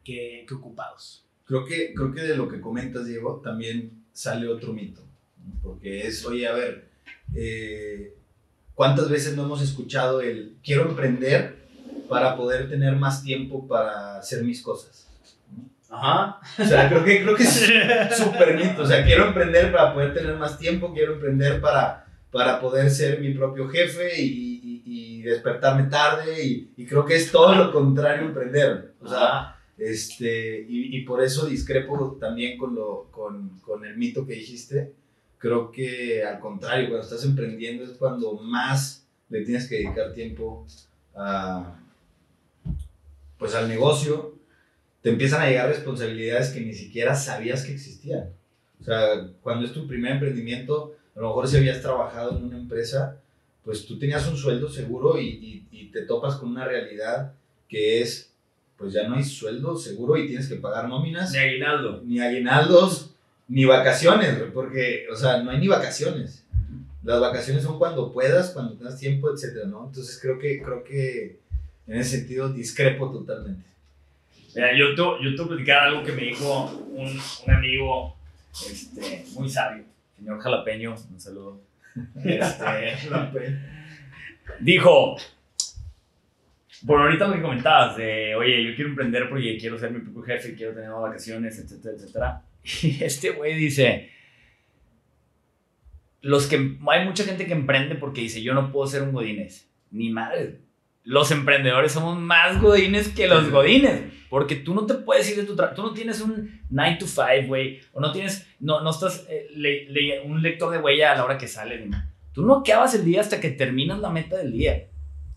que, 0.03 0.45
que 0.47 0.53
ocupados. 0.53 1.25
Creo 1.45 1.65
que, 1.65 1.93
creo 1.93 2.13
que 2.13 2.21
de 2.21 2.37
lo 2.37 2.47
que 2.47 2.61
comentas, 2.61 3.07
Diego, 3.07 3.41
también 3.43 4.03
sale 4.11 4.47
otro 4.47 4.73
mito. 4.73 5.01
Porque 5.63 6.05
es, 6.05 6.25
oye, 6.25 6.45
a 6.47 6.53
ver, 6.53 6.89
eh, 7.35 8.16
¿Cuántas 8.77 9.09
veces 9.09 9.35
no 9.35 9.45
hemos 9.45 9.63
escuchado 9.63 10.21
el 10.21 10.55
quiero 10.63 10.87
emprender 10.87 11.65
para 12.07 12.37
poder 12.37 12.69
tener 12.69 12.95
más 12.95 13.23
tiempo 13.23 13.67
para 13.67 14.19
hacer 14.19 14.43
mis 14.43 14.61
cosas? 14.61 15.09
Ajá. 15.89 16.39
O 16.59 16.63
sea, 16.63 16.87
creo 16.87 17.03
que, 17.03 17.23
creo 17.23 17.35
que 17.35 17.41
es 17.41 17.71
súper 18.15 18.55
mito. 18.55 18.83
O 18.83 18.85
sea, 18.85 19.03
quiero 19.03 19.29
emprender 19.29 19.71
para 19.71 19.95
poder 19.95 20.13
tener 20.13 20.35
más 20.35 20.59
tiempo, 20.59 20.93
quiero 20.93 21.13
emprender 21.13 21.59
para, 21.59 22.05
para 22.31 22.61
poder 22.61 22.91
ser 22.91 23.19
mi 23.19 23.33
propio 23.33 23.67
jefe 23.67 24.21
y, 24.21 24.83
y, 24.85 25.21
despertarme 25.23 25.85
tarde. 25.85 26.45
Y, 26.45 26.71
y, 26.77 26.85
creo 26.85 27.03
que 27.03 27.15
es 27.15 27.31
todo 27.31 27.55
lo 27.55 27.71
contrario 27.71 28.27
emprender. 28.27 28.93
O 29.01 29.07
sea, 29.07 29.55
este, 29.79 30.63
y, 30.69 31.01
por 31.01 31.23
eso 31.23 31.47
discrepo 31.47 32.15
también 32.21 32.59
con, 32.59 32.75
lo, 32.75 33.07
con, 33.09 33.57
con 33.61 33.83
el 33.87 33.97
mito 33.97 34.23
que 34.27 34.33
dijiste 34.33 34.93
creo 35.37 35.71
que 35.71 36.23
al 36.23 36.39
contrario, 36.39 36.89
cuando 36.89 37.03
estás 37.03 37.23
emprendiendo 37.23 37.83
es 37.83 37.91
cuando 37.91 38.33
más 38.33 39.05
le 39.29 39.43
tienes 39.43 39.67
que 39.67 39.75
dedicar 39.75 40.13
tiempo 40.13 40.65
a, 41.15 41.79
pues 43.37 43.53
al 43.55 43.67
negocio, 43.67 44.35
te 45.01 45.09
empiezan 45.09 45.41
a 45.41 45.47
llegar 45.47 45.69
responsabilidades 45.69 46.49
que 46.49 46.61
ni 46.61 46.73
siquiera 46.73 47.15
sabías 47.15 47.63
que 47.63 47.73
existían. 47.73 48.29
O 48.81 48.83
sea, 48.83 49.29
cuando 49.41 49.65
es 49.65 49.73
tu 49.73 49.87
primer 49.87 50.13
emprendimiento, 50.13 50.95
a 51.15 51.19
lo 51.19 51.27
mejor 51.27 51.47
si 51.47 51.57
habías 51.57 51.81
trabajado 51.81 52.37
en 52.37 52.45
una 52.45 52.57
empresa, 52.57 53.19
pues 53.63 53.85
tú 53.85 53.99
tenías 53.99 54.27
un 54.27 54.37
sueldo 54.37 54.69
seguro 54.69 55.19
y, 55.19 55.65
y, 55.71 55.87
te 55.91 56.03
topas 56.03 56.35
con 56.35 56.49
una 56.49 56.65
realidad 56.65 57.33
que 57.67 58.01
es, 58.01 58.31
pues 58.77 58.93
ya 58.93 59.07
no 59.07 59.15
hay 59.15 59.23
sueldo 59.23 59.75
seguro 59.77 60.15
y 60.17 60.27
tienes 60.27 60.47
que 60.47 60.57
pagar 60.57 60.87
nóminas. 60.87 61.31
Ni 61.31 61.37
aguinaldo. 61.39 62.01
Ni 62.03 62.19
aguinaldos 62.19 63.15
ni 63.47 63.65
vacaciones, 63.65 64.35
porque, 64.53 65.05
o 65.11 65.15
sea, 65.15 65.41
no 65.41 65.51
hay 65.51 65.59
ni 65.59 65.67
vacaciones. 65.67 66.43
Las 67.03 67.21
vacaciones 67.21 67.63
son 67.63 67.79
cuando 67.79 68.11
puedas, 68.11 68.51
cuando 68.51 68.73
tengas 68.73 68.99
tiempo, 68.99 69.31
etcétera, 69.31 69.67
¿no? 69.67 69.85
Entonces 69.87 70.19
creo 70.21 70.37
que, 70.37 70.61
creo 70.61 70.83
que 70.83 71.39
en 71.87 71.97
ese 71.97 72.17
sentido 72.17 72.49
discrepo 72.49 73.09
totalmente. 73.09 73.65
Mira, 74.53 74.77
yo 74.77 74.95
te, 74.95 75.23
yo 75.23 75.35
te 75.35 75.41
voy 75.41 75.45
a 75.45 75.47
platicar 75.47 75.79
algo 75.83 76.03
que 76.03 76.11
me 76.11 76.23
dijo 76.23 76.65
un, 76.91 77.19
un 77.45 77.53
amigo 77.53 78.15
este, 78.51 79.25
muy 79.33 79.49
sabio, 79.49 79.85
señor 80.17 80.39
Jalapeño, 80.39 80.95
un 81.11 81.19
saludo. 81.19 81.61
Este, 82.23 82.97
dijo, 84.59 85.15
por 86.85 87.01
ahorita 87.01 87.27
lo 87.27 87.35
que 87.35 87.41
comentabas, 87.41 87.95
de, 87.95 88.35
oye, 88.35 88.65
yo 88.65 88.75
quiero 88.75 88.89
emprender 88.89 89.29
porque 89.29 89.57
quiero 89.57 89.79
ser 89.79 89.91
mi 89.91 89.99
propio 89.99 90.23
jefe, 90.23 90.55
quiero 90.55 90.73
tener 90.73 90.89
más 90.89 91.01
vacaciones, 91.01 91.57
etcétera, 91.57 91.95
etcétera 91.95 92.41
y 92.81 92.97
este 93.03 93.31
güey 93.31 93.55
dice, 93.55 94.09
los 96.21 96.47
que, 96.47 96.77
hay 96.89 97.05
mucha 97.05 97.23
gente 97.23 97.45
que 97.45 97.53
emprende 97.53 97.95
porque 97.95 98.21
dice, 98.21 98.41
yo 98.41 98.53
no 98.53 98.71
puedo 98.71 98.87
ser 98.87 99.03
un 99.03 99.13
godines. 99.13 99.69
Ni 99.91 100.09
madre. 100.09 100.59
Los 101.03 101.31
emprendedores 101.31 101.93
somos 101.93 102.19
más 102.19 102.61
godines 102.61 103.07
que 103.09 103.27
los 103.27 103.49
godines. 103.49 104.01
Porque 104.29 104.57
tú 104.57 104.75
no 104.75 104.85
te 104.85 104.95
puedes 104.95 105.29
ir 105.29 105.37
de 105.37 105.45
tu 105.45 105.55
trabajo. 105.55 105.75
Tú 105.77 105.83
no 105.83 105.93
tienes 105.93 106.19
un 106.19 106.61
9 106.69 106.97
to 106.99 107.07
5, 107.07 107.47
güey. 107.47 107.79
O 107.93 108.01
no 108.01 108.11
tienes, 108.11 108.45
no, 108.59 108.81
no 108.81 108.89
estás 108.89 109.25
eh, 109.29 110.21
un 110.25 110.41
lector 110.41 110.69
de 110.71 110.79
huella 110.79 111.13
a 111.13 111.15
la 111.15 111.23
hora 111.23 111.37
que 111.37 111.47
sale. 111.47 111.89
Tú 112.33 112.45
no 112.45 112.57
acabas 112.57 112.93
el 112.95 113.05
día 113.05 113.21
hasta 113.21 113.39
que 113.39 113.51
terminas 113.51 113.99
la 113.99 114.09
meta 114.09 114.35
del 114.35 114.51
día. 114.51 114.87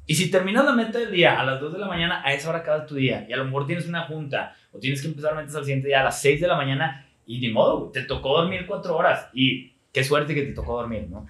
Y 0.07 0.17
si 0.17 0.29
terminas 0.29 0.65
la 0.65 0.73
meta 0.73 0.99
del 0.99 1.13
día 1.13 1.41
a 1.41 1.45
las 1.45 1.61
2 1.61 1.75
de 1.75 1.79
la 1.79 1.87
mañana, 1.87 2.21
a 2.25 2.35
esa 2.35 2.49
hora 2.49 2.59
acaba 2.59 2.85
tu 2.85 2.97
día. 2.97 3.25
Y 3.29 3.33
a 3.33 3.37
lo 3.37 3.45
mejor 3.45 3.69
tienes 3.69 3.87
una 3.87 4.07
junta 4.07 4.57
o 4.73 4.81
tienes 4.81 5.01
que 5.01 5.07
empezar 5.07 5.37
metas 5.37 5.55
al 5.55 5.63
siguiente 5.63 5.87
día 5.87 6.01
a 6.01 6.05
las 6.05 6.21
6 6.21 6.41
de 6.41 6.49
la 6.49 6.57
mañana 6.57 7.07
y 7.31 7.39
ni 7.39 7.49
modo, 7.49 7.91
te 7.93 8.03
tocó 8.03 8.41
dormir 8.41 8.67
cuatro 8.67 8.97
horas 8.97 9.29
y 9.33 9.73
qué 9.93 10.03
suerte 10.03 10.35
que 10.35 10.43
te 10.43 10.53
tocó 10.53 10.75
dormir, 10.75 11.07
¿no? 11.09 11.29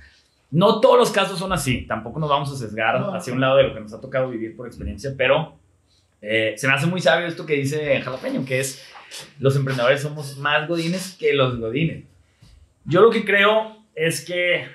No 0.50 0.80
todos 0.80 0.98
los 0.98 1.10
casos 1.10 1.38
son 1.38 1.52
así, 1.52 1.82
tampoco 1.82 2.18
nos 2.18 2.30
vamos 2.30 2.50
a 2.50 2.56
sesgar 2.56 2.96
hacia 3.14 3.34
un 3.34 3.40
lado 3.40 3.58
de 3.58 3.64
lo 3.64 3.74
que 3.74 3.80
nos 3.80 3.92
ha 3.92 4.00
tocado 4.00 4.30
vivir 4.30 4.56
por 4.56 4.66
experiencia, 4.66 5.12
pero 5.14 5.58
eh, 6.22 6.54
se 6.56 6.66
me 6.66 6.72
hace 6.72 6.86
muy 6.86 7.02
sabio 7.02 7.26
esto 7.26 7.44
que 7.44 7.52
dice 7.52 8.00
Jalapeño, 8.00 8.46
que 8.46 8.60
es 8.60 8.82
los 9.38 9.54
emprendedores 9.56 10.00
somos 10.00 10.38
más 10.38 10.66
godines 10.66 11.16
que 11.20 11.34
los 11.34 11.60
godines. 11.60 12.04
Yo 12.86 13.02
lo 13.02 13.10
que 13.10 13.26
creo 13.26 13.84
es 13.94 14.24
que 14.24 14.68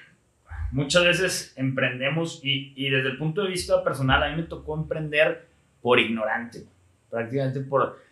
muchas 0.72 1.05
veces 1.05 1.53
emprendemos 1.55 2.39
y, 2.44 2.72
y 2.75 2.91
desde 2.91 3.10
el 3.10 3.17
punto 3.17 3.41
de 3.41 3.50
vista 3.50 3.84
personal 3.84 4.22
a 4.22 4.29
mí 4.29 4.44
me 4.44 4.48
tocó 4.48 4.75
emprender 4.75 5.48
por 5.82 6.00
ignorante, 6.00 6.65
prácticamente 7.10 7.62
por, 7.62 8.04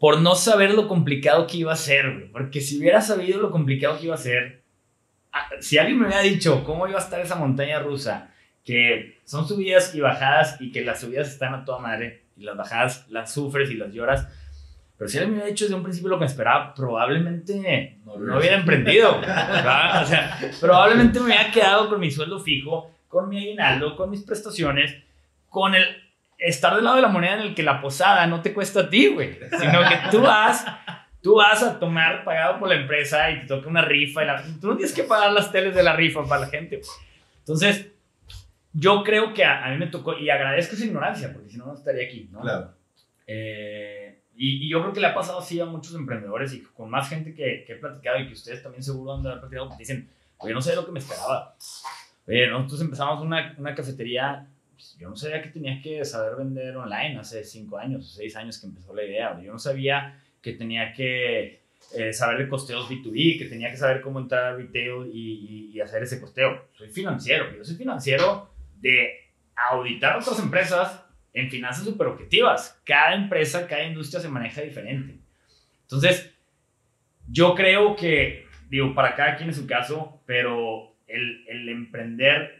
por 0.00 0.18
no 0.22 0.34
saber 0.34 0.72
lo 0.72 0.88
complicado 0.88 1.46
que 1.46 1.58
iba 1.58 1.74
a 1.74 1.76
ser, 1.76 2.30
porque 2.32 2.62
si 2.62 2.78
hubiera 2.78 3.02
sabido 3.02 3.38
lo 3.38 3.50
complicado 3.50 3.98
que 3.98 4.06
iba 4.06 4.14
a 4.14 4.18
ser, 4.18 4.62
si 5.60 5.76
alguien 5.76 5.98
me 6.00 6.06
hubiera 6.06 6.22
dicho 6.22 6.64
cómo 6.64 6.88
iba 6.88 6.98
a 6.98 7.02
estar 7.02 7.20
esa 7.20 7.36
montaña 7.36 7.78
rusa, 7.80 8.32
que 8.64 9.18
son 9.24 9.46
subidas 9.46 9.94
y 9.94 10.00
bajadas 10.00 10.56
y 10.58 10.72
que 10.72 10.82
las 10.86 11.00
subidas 11.00 11.28
están 11.28 11.52
a 11.52 11.66
toda 11.66 11.80
madre 11.80 12.22
y 12.38 12.44
las 12.44 12.56
bajadas 12.56 13.06
las 13.10 13.30
sufres 13.32 13.70
y 13.70 13.74
las 13.74 13.92
lloras, 13.92 14.26
pero 14.96 15.06
si 15.08 15.18
alguien 15.18 15.32
me 15.32 15.36
hubiera 15.36 15.50
dicho 15.50 15.66
desde 15.66 15.76
un 15.76 15.82
principio 15.82 16.08
lo 16.08 16.16
que 16.16 16.24
me 16.24 16.26
esperaba, 16.26 16.72
probablemente 16.72 17.98
no, 18.06 18.14
hubiera 18.14 18.56
emprendido. 18.56 19.18
O 19.18 19.22
sea, 20.06 20.38
probablemente 20.60 21.18
me 21.20 21.26
hubiera 21.26 21.50
quedado 21.50 21.90
con 21.90 22.00
mi 22.00 22.10
sueldo 22.10 22.40
fijo, 22.40 22.90
con 23.06 23.28
mi 23.28 23.38
aguinaldo, 23.38 23.96
con 23.96 24.10
mis 24.10 24.22
prestaciones, 24.22 24.96
con 25.50 25.74
el 25.74 25.84
estar 26.40 26.74
del 26.74 26.84
lado 26.84 26.96
de 26.96 27.02
la 27.02 27.08
moneda 27.08 27.34
en 27.34 27.40
el 27.40 27.54
que 27.54 27.62
la 27.62 27.80
posada 27.80 28.26
no 28.26 28.40
te 28.40 28.52
cuesta 28.52 28.80
a 28.80 28.90
ti, 28.90 29.08
güey. 29.08 29.38
Sino 29.58 29.80
que 29.88 29.98
tú 30.10 30.22
vas, 30.22 30.66
tú 31.22 31.36
vas 31.36 31.62
a 31.62 31.78
tomar 31.78 32.24
pagado 32.24 32.58
por 32.58 32.68
la 32.68 32.76
empresa 32.76 33.30
y 33.30 33.40
te 33.40 33.46
toca 33.46 33.68
una 33.68 33.82
rifa. 33.82 34.22
Y 34.22 34.26
la, 34.26 34.42
tú 34.60 34.68
no 34.68 34.76
tienes 34.76 34.94
que 34.94 35.04
pagar 35.04 35.32
las 35.32 35.52
teles 35.52 35.74
de 35.74 35.82
la 35.82 35.94
rifa 35.94 36.24
para 36.24 36.42
la 36.42 36.46
gente. 36.48 36.80
Entonces, 37.38 37.92
yo 38.72 39.02
creo 39.04 39.34
que 39.34 39.44
a, 39.44 39.68
mí 39.70 39.76
me 39.76 39.88
tocó, 39.88 40.16
y 40.16 40.30
agradezco 40.30 40.74
esa 40.74 40.84
ignorancia, 40.84 41.32
porque 41.32 41.50
si 41.50 41.58
no, 41.58 41.66
no 41.66 41.74
estaría 41.74 42.06
aquí, 42.06 42.28
¿no? 42.32 42.40
Claro. 42.40 42.72
Eh, 43.26 44.22
y, 44.36 44.68
yo 44.68 44.80
creo 44.80 44.92
que 44.92 45.00
le 45.00 45.08
ha 45.08 45.14
pasado 45.14 45.40
así 45.40 45.60
a 45.60 45.66
muchos 45.66 45.94
emprendedores 45.94 46.52
y 46.54 46.62
con 46.62 46.88
más 46.88 47.08
gente 47.08 47.34
que, 47.34 47.64
que 47.66 47.74
he 47.74 47.76
platicado 47.76 48.18
y 48.20 48.26
que 48.26 48.32
ustedes 48.32 48.62
también 48.62 48.82
seguro 48.82 49.14
han 49.14 49.22
platicado, 49.22 49.70
dicen, 49.78 50.08
oye, 50.38 50.54
no 50.54 50.62
sé 50.62 50.74
lo 50.74 50.86
que 50.86 50.92
me 50.92 51.00
esperaba. 51.00 51.54
Oye, 52.26 52.46
nosotros 52.48 52.80
empezamos 52.80 53.22
una, 53.22 53.54
una 53.58 53.74
cafetería, 53.74 54.46
pues, 54.80 54.96
yo 54.98 55.10
no 55.10 55.16
sabía 55.16 55.42
que 55.42 55.50
tenía 55.50 55.80
que 55.82 56.02
saber 56.06 56.36
vender 56.36 56.74
online 56.74 57.18
hace 57.18 57.44
cinco 57.44 57.76
años, 57.76 58.14
seis 58.16 58.34
años 58.34 58.58
que 58.58 58.66
empezó 58.66 58.94
la 58.94 59.04
idea. 59.04 59.38
Yo 59.42 59.52
no 59.52 59.58
sabía 59.58 60.18
que 60.40 60.54
tenía 60.54 60.94
que 60.94 61.60
eh, 61.94 62.12
saber 62.14 62.38
de 62.38 62.48
costeos 62.48 62.88
B2B, 62.88 63.38
que 63.38 63.44
tenía 63.44 63.70
que 63.70 63.76
saber 63.76 64.00
cómo 64.00 64.20
entrar 64.20 64.44
a 64.44 64.56
retail 64.56 65.10
y, 65.12 65.70
y, 65.74 65.80
hacer 65.82 66.02
ese 66.02 66.18
costeo. 66.18 66.68
Soy 66.72 66.88
financiero, 66.88 67.54
yo 67.54 67.62
soy 67.62 67.76
financiero 67.76 68.50
de 68.80 69.18
auditar 69.54 70.16
otras 70.16 70.38
empresas 70.38 71.04
en 71.34 71.50
finanzas 71.50 71.84
súper 71.84 72.06
objetivas. 72.06 72.80
Cada 72.84 73.14
empresa, 73.14 73.66
cada 73.66 73.84
industria 73.84 74.20
se 74.20 74.28
maneja 74.30 74.62
diferente. 74.62 75.18
Entonces, 75.82 76.34
yo 77.28 77.54
creo 77.54 77.96
que, 77.96 78.46
digo, 78.70 78.94
para 78.94 79.14
cada 79.14 79.36
quien 79.36 79.50
en 79.50 79.54
su 79.54 79.66
caso, 79.66 80.22
pero 80.24 80.94
el, 81.06 81.44
el 81.48 81.68
emprender 81.68 82.59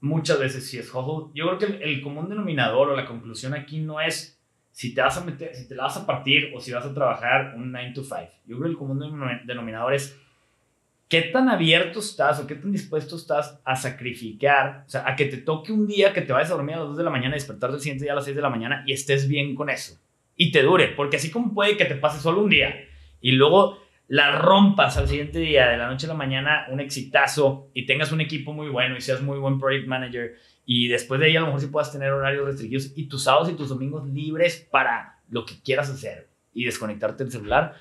muchas 0.00 0.38
veces 0.38 0.68
sí 0.68 0.78
es 0.78 0.92
hustle. 0.92 1.32
Yo 1.34 1.46
creo 1.46 1.58
que 1.58 1.66
el, 1.66 1.82
el, 1.82 2.02
común 2.02 2.28
denominador 2.28 2.90
o 2.90 2.96
la 2.96 3.06
conclusión 3.06 3.54
aquí 3.54 3.78
no 3.78 4.00
es 4.00 4.38
si 4.70 4.94
te 4.94 5.00
vas 5.00 5.16
a 5.16 5.24
meter, 5.24 5.54
si 5.54 5.66
te 5.66 5.74
la 5.74 5.84
vas 5.84 5.96
a 5.96 6.06
partir 6.06 6.52
o 6.54 6.60
si 6.60 6.72
vas 6.72 6.84
a 6.84 6.94
trabajar 6.94 7.54
un 7.56 7.72
9 7.72 7.92
to 7.94 8.04
5. 8.04 8.16
Yo 8.46 8.56
creo 8.56 8.62
que 8.62 8.68
el 8.68 8.76
común 8.76 9.00
denominador 9.44 9.94
es 9.94 10.18
¿qué 11.08 11.22
tan 11.22 11.48
abierto 11.48 12.00
estás 12.00 12.38
o 12.38 12.46
qué 12.46 12.54
tan 12.54 12.70
dispuesto 12.70 13.16
estás 13.16 13.60
a 13.64 13.76
sacrificar? 13.76 14.84
O 14.86 14.90
sea, 14.90 15.08
a 15.08 15.16
que 15.16 15.24
te 15.24 15.38
toque 15.38 15.72
un 15.72 15.86
día 15.86 16.12
que 16.12 16.22
te 16.22 16.32
vayas 16.32 16.50
a 16.50 16.54
dormir 16.54 16.76
a 16.76 16.80
las 16.80 16.88
2 16.88 16.98
de 16.98 17.04
la 17.04 17.10
mañana 17.10 17.34
y 17.34 17.38
despertar 17.38 17.72
del 17.72 17.80
siguiente 17.80 18.04
día 18.04 18.12
a 18.12 18.16
las 18.16 18.24
6 18.24 18.36
de 18.36 18.42
la 18.42 18.50
mañana 18.50 18.84
y 18.86 18.92
estés 18.92 19.26
bien 19.26 19.54
con 19.54 19.70
eso. 19.70 19.98
Y 20.36 20.52
te 20.52 20.62
dure, 20.62 20.88
porque 20.88 21.16
así 21.16 21.30
como 21.30 21.54
puede 21.54 21.76
que 21.76 21.86
te 21.86 21.96
pase 21.96 22.20
solo 22.20 22.42
un 22.42 22.50
día 22.50 22.76
y 23.20 23.32
luego 23.32 23.78
la 24.08 24.32
rompas 24.32 24.96
al 24.96 25.06
siguiente 25.06 25.38
día, 25.38 25.68
de 25.68 25.76
la 25.76 25.86
noche 25.86 26.06
a 26.06 26.08
la 26.08 26.14
mañana, 26.14 26.66
un 26.70 26.80
exitazo 26.80 27.70
y 27.74 27.84
tengas 27.84 28.10
un 28.10 28.22
equipo 28.22 28.52
muy 28.52 28.68
bueno 28.68 28.96
y 28.96 29.02
seas 29.02 29.20
muy 29.20 29.38
buen 29.38 29.58
project 29.58 29.86
manager 29.86 30.36
y 30.64 30.88
después 30.88 31.20
de 31.20 31.26
ahí 31.26 31.36
a 31.36 31.40
lo 31.40 31.46
mejor 31.46 31.60
sí 31.60 31.66
puedas 31.68 31.92
tener 31.92 32.10
horarios 32.10 32.46
restringidos 32.46 32.92
y 32.96 33.04
tus 33.06 33.24
sábados 33.24 33.50
y 33.50 33.54
tus 33.54 33.68
domingos 33.68 34.08
libres 34.08 34.66
para 34.70 35.20
lo 35.30 35.44
que 35.44 35.60
quieras 35.62 35.90
hacer 35.90 36.30
y 36.54 36.64
desconectarte 36.64 37.22
del 37.22 37.32
celular. 37.32 37.74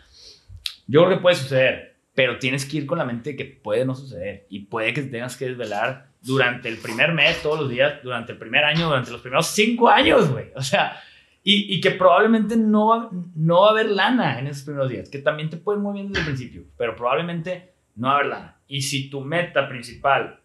Yo 0.85 1.05
creo 1.05 1.17
que 1.17 1.21
puede 1.21 1.35
suceder, 1.37 1.97
pero 2.13 2.39
tienes 2.39 2.65
que 2.65 2.77
ir 2.77 2.85
con 2.85 2.97
la 2.97 3.05
mente 3.05 3.31
de 3.31 3.35
que 3.37 3.45
puede 3.45 3.85
no 3.85 3.95
suceder 3.95 4.47
y 4.49 4.65
puede 4.65 4.93
que 4.93 5.03
te 5.03 5.09
tengas 5.09 5.37
que 5.37 5.47
desvelar 5.47 6.11
durante 6.21 6.67
el 6.67 6.77
primer 6.77 7.13
mes, 7.13 7.41
todos 7.41 7.59
los 7.59 7.69
días, 7.69 8.01
durante 8.03 8.33
el 8.33 8.37
primer 8.37 8.65
año, 8.65 8.87
durante 8.87 9.11
los 9.11 9.21
primeros 9.21 9.47
cinco 9.47 9.89
años, 9.89 10.29
güey. 10.29 10.51
O 10.55 10.61
sea, 10.61 11.01
y, 11.49 11.73
y, 11.73 11.79
que 11.79 11.91
probablemente 11.91 12.57
no 12.57 12.87
va, 12.87 13.09
no 13.35 13.61
va 13.61 13.67
a 13.69 13.71
haber 13.71 13.89
lana 13.89 14.37
en 14.37 14.47
esos 14.47 14.63
primeros 14.63 14.89
días, 14.89 15.07
que 15.07 15.19
también 15.19 15.49
te 15.49 15.55
pueden 15.55 15.81
muy 15.81 15.93
bien 15.93 16.09
desde 16.09 16.19
el 16.19 16.25
principio, 16.25 16.63
pero 16.77 16.93
probablemente 16.93 17.71
no 17.95 18.07
va 18.07 18.13
a 18.13 18.15
haber 18.17 18.27
lana. 18.27 18.57
Y 18.67 18.81
si 18.81 19.09
tu 19.09 19.21
meta 19.21 19.69
principal 19.69 20.41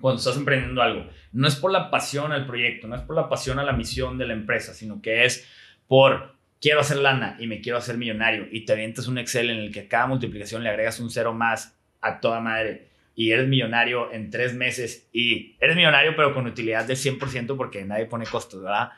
cuando 0.00 0.18
estás 0.18 0.38
emprendiendo 0.38 0.80
algo, 0.80 1.10
no 1.32 1.46
es 1.46 1.56
por 1.56 1.70
la 1.70 1.90
pasión 1.90 2.32
al 2.32 2.46
proyecto, 2.46 2.88
no 2.88 2.96
es 2.96 3.02
por 3.02 3.16
la 3.16 3.28
pasión 3.28 3.58
a 3.58 3.64
la 3.64 3.74
misión 3.74 4.16
de 4.16 4.28
la 4.28 4.32
empresa, 4.32 4.72
sino 4.72 5.02
que 5.02 5.26
es 5.26 5.46
por 5.86 6.36
quiero 6.58 6.80
hacer 6.80 6.96
lana 6.96 7.36
y 7.38 7.46
me 7.46 7.60
quiero 7.60 7.76
hacer 7.76 7.98
millonario 7.98 8.46
y 8.50 8.64
te 8.64 8.72
avientas 8.72 9.08
un 9.08 9.18
Excel 9.18 9.50
en 9.50 9.58
el 9.58 9.70
que 9.70 9.80
a 9.80 9.88
cada 9.88 10.06
multiplicación 10.06 10.62
le 10.62 10.70
agregas 10.70 11.00
un 11.00 11.10
cero 11.10 11.34
más 11.34 11.78
a 12.00 12.18
toda 12.18 12.40
madre 12.40 12.88
y 13.14 13.32
eres 13.32 13.46
millonario 13.46 14.10
en 14.10 14.30
tres 14.30 14.54
meses 14.54 15.06
y 15.12 15.56
eres 15.60 15.76
millonario 15.76 16.14
pero 16.16 16.32
con 16.32 16.46
utilidad 16.46 16.86
del 16.86 16.96
100% 16.96 17.58
porque 17.58 17.84
nadie 17.84 18.06
pone 18.06 18.24
costos, 18.24 18.62
¿verdad? 18.62 18.92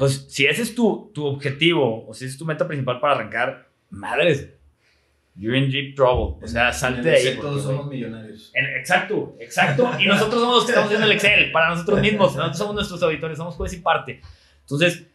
Pues 0.00 0.24
si 0.30 0.46
ese 0.46 0.62
es 0.62 0.74
tu, 0.74 1.10
tu 1.12 1.26
objetivo 1.26 2.06
o 2.08 2.14
si 2.14 2.24
ese 2.24 2.32
es 2.32 2.38
tu 2.38 2.46
meta 2.46 2.66
principal 2.66 3.00
para 3.00 3.16
arrancar, 3.16 3.68
madres, 3.90 4.48
you're 5.36 5.54
in 5.54 5.70
deep 5.70 5.94
trouble. 5.94 6.42
O 6.42 6.48
sea, 6.48 6.72
salte 6.72 7.02
de 7.02 7.16
ahí. 7.16 7.36
Todos 7.38 7.64
somos 7.64 7.86
millonarios. 7.86 8.50
exacto, 8.54 9.36
exacto. 9.38 9.90
Y 9.98 10.06
nosotros 10.06 10.40
somos 10.40 10.56
los 10.56 10.64
que 10.64 10.70
estamos 10.70 10.86
haciendo 10.86 11.06
el 11.06 11.12
Excel 11.12 11.52
para 11.52 11.68
nosotros 11.68 12.00
mismos. 12.02 12.34
Nosotros 12.34 12.56
somos 12.56 12.74
nuestros 12.76 13.02
auditores, 13.02 13.36
somos 13.36 13.56
juez 13.56 13.74
y 13.74 13.80
parte. 13.80 14.22
Entonces, 14.62 15.06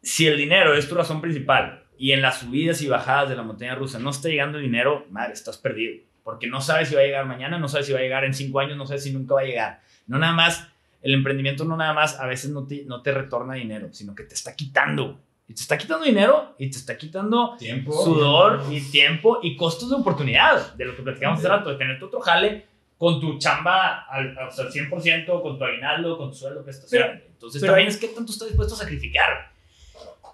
si 0.00 0.28
el 0.28 0.36
dinero 0.36 0.74
es 0.74 0.88
tu 0.88 0.94
razón 0.94 1.20
principal 1.20 1.82
y 1.98 2.12
en 2.12 2.22
las 2.22 2.38
subidas 2.38 2.80
y 2.82 2.86
bajadas 2.86 3.28
de 3.30 3.34
la 3.34 3.42
montaña 3.42 3.74
rusa 3.74 3.98
no 3.98 4.10
está 4.10 4.28
llegando 4.28 4.58
el 4.58 4.64
dinero, 4.64 5.06
madre, 5.10 5.32
estás 5.32 5.58
perdido. 5.58 5.96
Porque 6.22 6.46
no 6.46 6.60
sabes 6.60 6.88
si 6.88 6.94
va 6.94 7.00
a 7.00 7.04
llegar 7.04 7.26
mañana, 7.26 7.58
no 7.58 7.66
sabes 7.66 7.86
si 7.86 7.92
va 7.92 7.98
a 7.98 8.02
llegar 8.02 8.24
en 8.24 8.32
cinco 8.32 8.60
años, 8.60 8.76
no 8.76 8.86
sabes 8.86 9.02
si 9.02 9.12
nunca 9.12 9.34
va 9.34 9.40
a 9.40 9.44
llegar. 9.44 9.80
No 10.06 10.20
nada 10.20 10.34
más, 10.34 10.68
el 11.02 11.14
emprendimiento 11.14 11.64
no 11.64 11.76
nada 11.76 11.92
más 11.92 12.18
a 12.18 12.26
veces 12.26 12.50
no 12.50 12.66
te, 12.66 12.84
no 12.84 13.02
te 13.02 13.12
retorna 13.12 13.54
dinero, 13.54 13.88
sino 13.92 14.14
que 14.14 14.24
te 14.24 14.34
está 14.34 14.54
quitando. 14.54 15.20
Y 15.46 15.54
te 15.54 15.62
está 15.62 15.78
quitando 15.78 16.04
dinero 16.04 16.54
y 16.58 16.70
te 16.70 16.76
está 16.76 16.98
quitando 16.98 17.56
tiempo, 17.58 17.92
sudor 18.04 18.64
y 18.70 18.80
tiempo 18.90 19.38
y 19.42 19.56
costos 19.56 19.88
de 19.88 19.96
oportunidad, 19.96 20.74
de 20.74 20.84
lo 20.84 20.94
que 20.94 21.02
platicamos 21.02 21.38
hace 21.38 21.48
rato, 21.48 21.70
de 21.70 21.76
tener 21.76 22.02
otro 22.02 22.20
jale 22.20 22.66
con 22.98 23.20
tu 23.20 23.38
chamba 23.38 24.00
al, 24.10 24.36
al 24.36 24.50
100%, 24.50 25.40
con 25.42 25.56
tu 25.58 25.64
aguinaldo, 25.64 26.18
con 26.18 26.30
tu 26.30 26.36
sueldo 26.36 26.64
que 26.64 26.70
estás 26.72 26.86
haciendo. 26.86 27.24
Entonces 27.30 27.60
pero- 27.60 27.72
también 27.72 27.88
es 27.88 27.96
que 27.96 28.08
tanto 28.08 28.32
estás 28.32 28.48
dispuesto 28.48 28.74
a 28.74 28.78
sacrificar. 28.78 29.52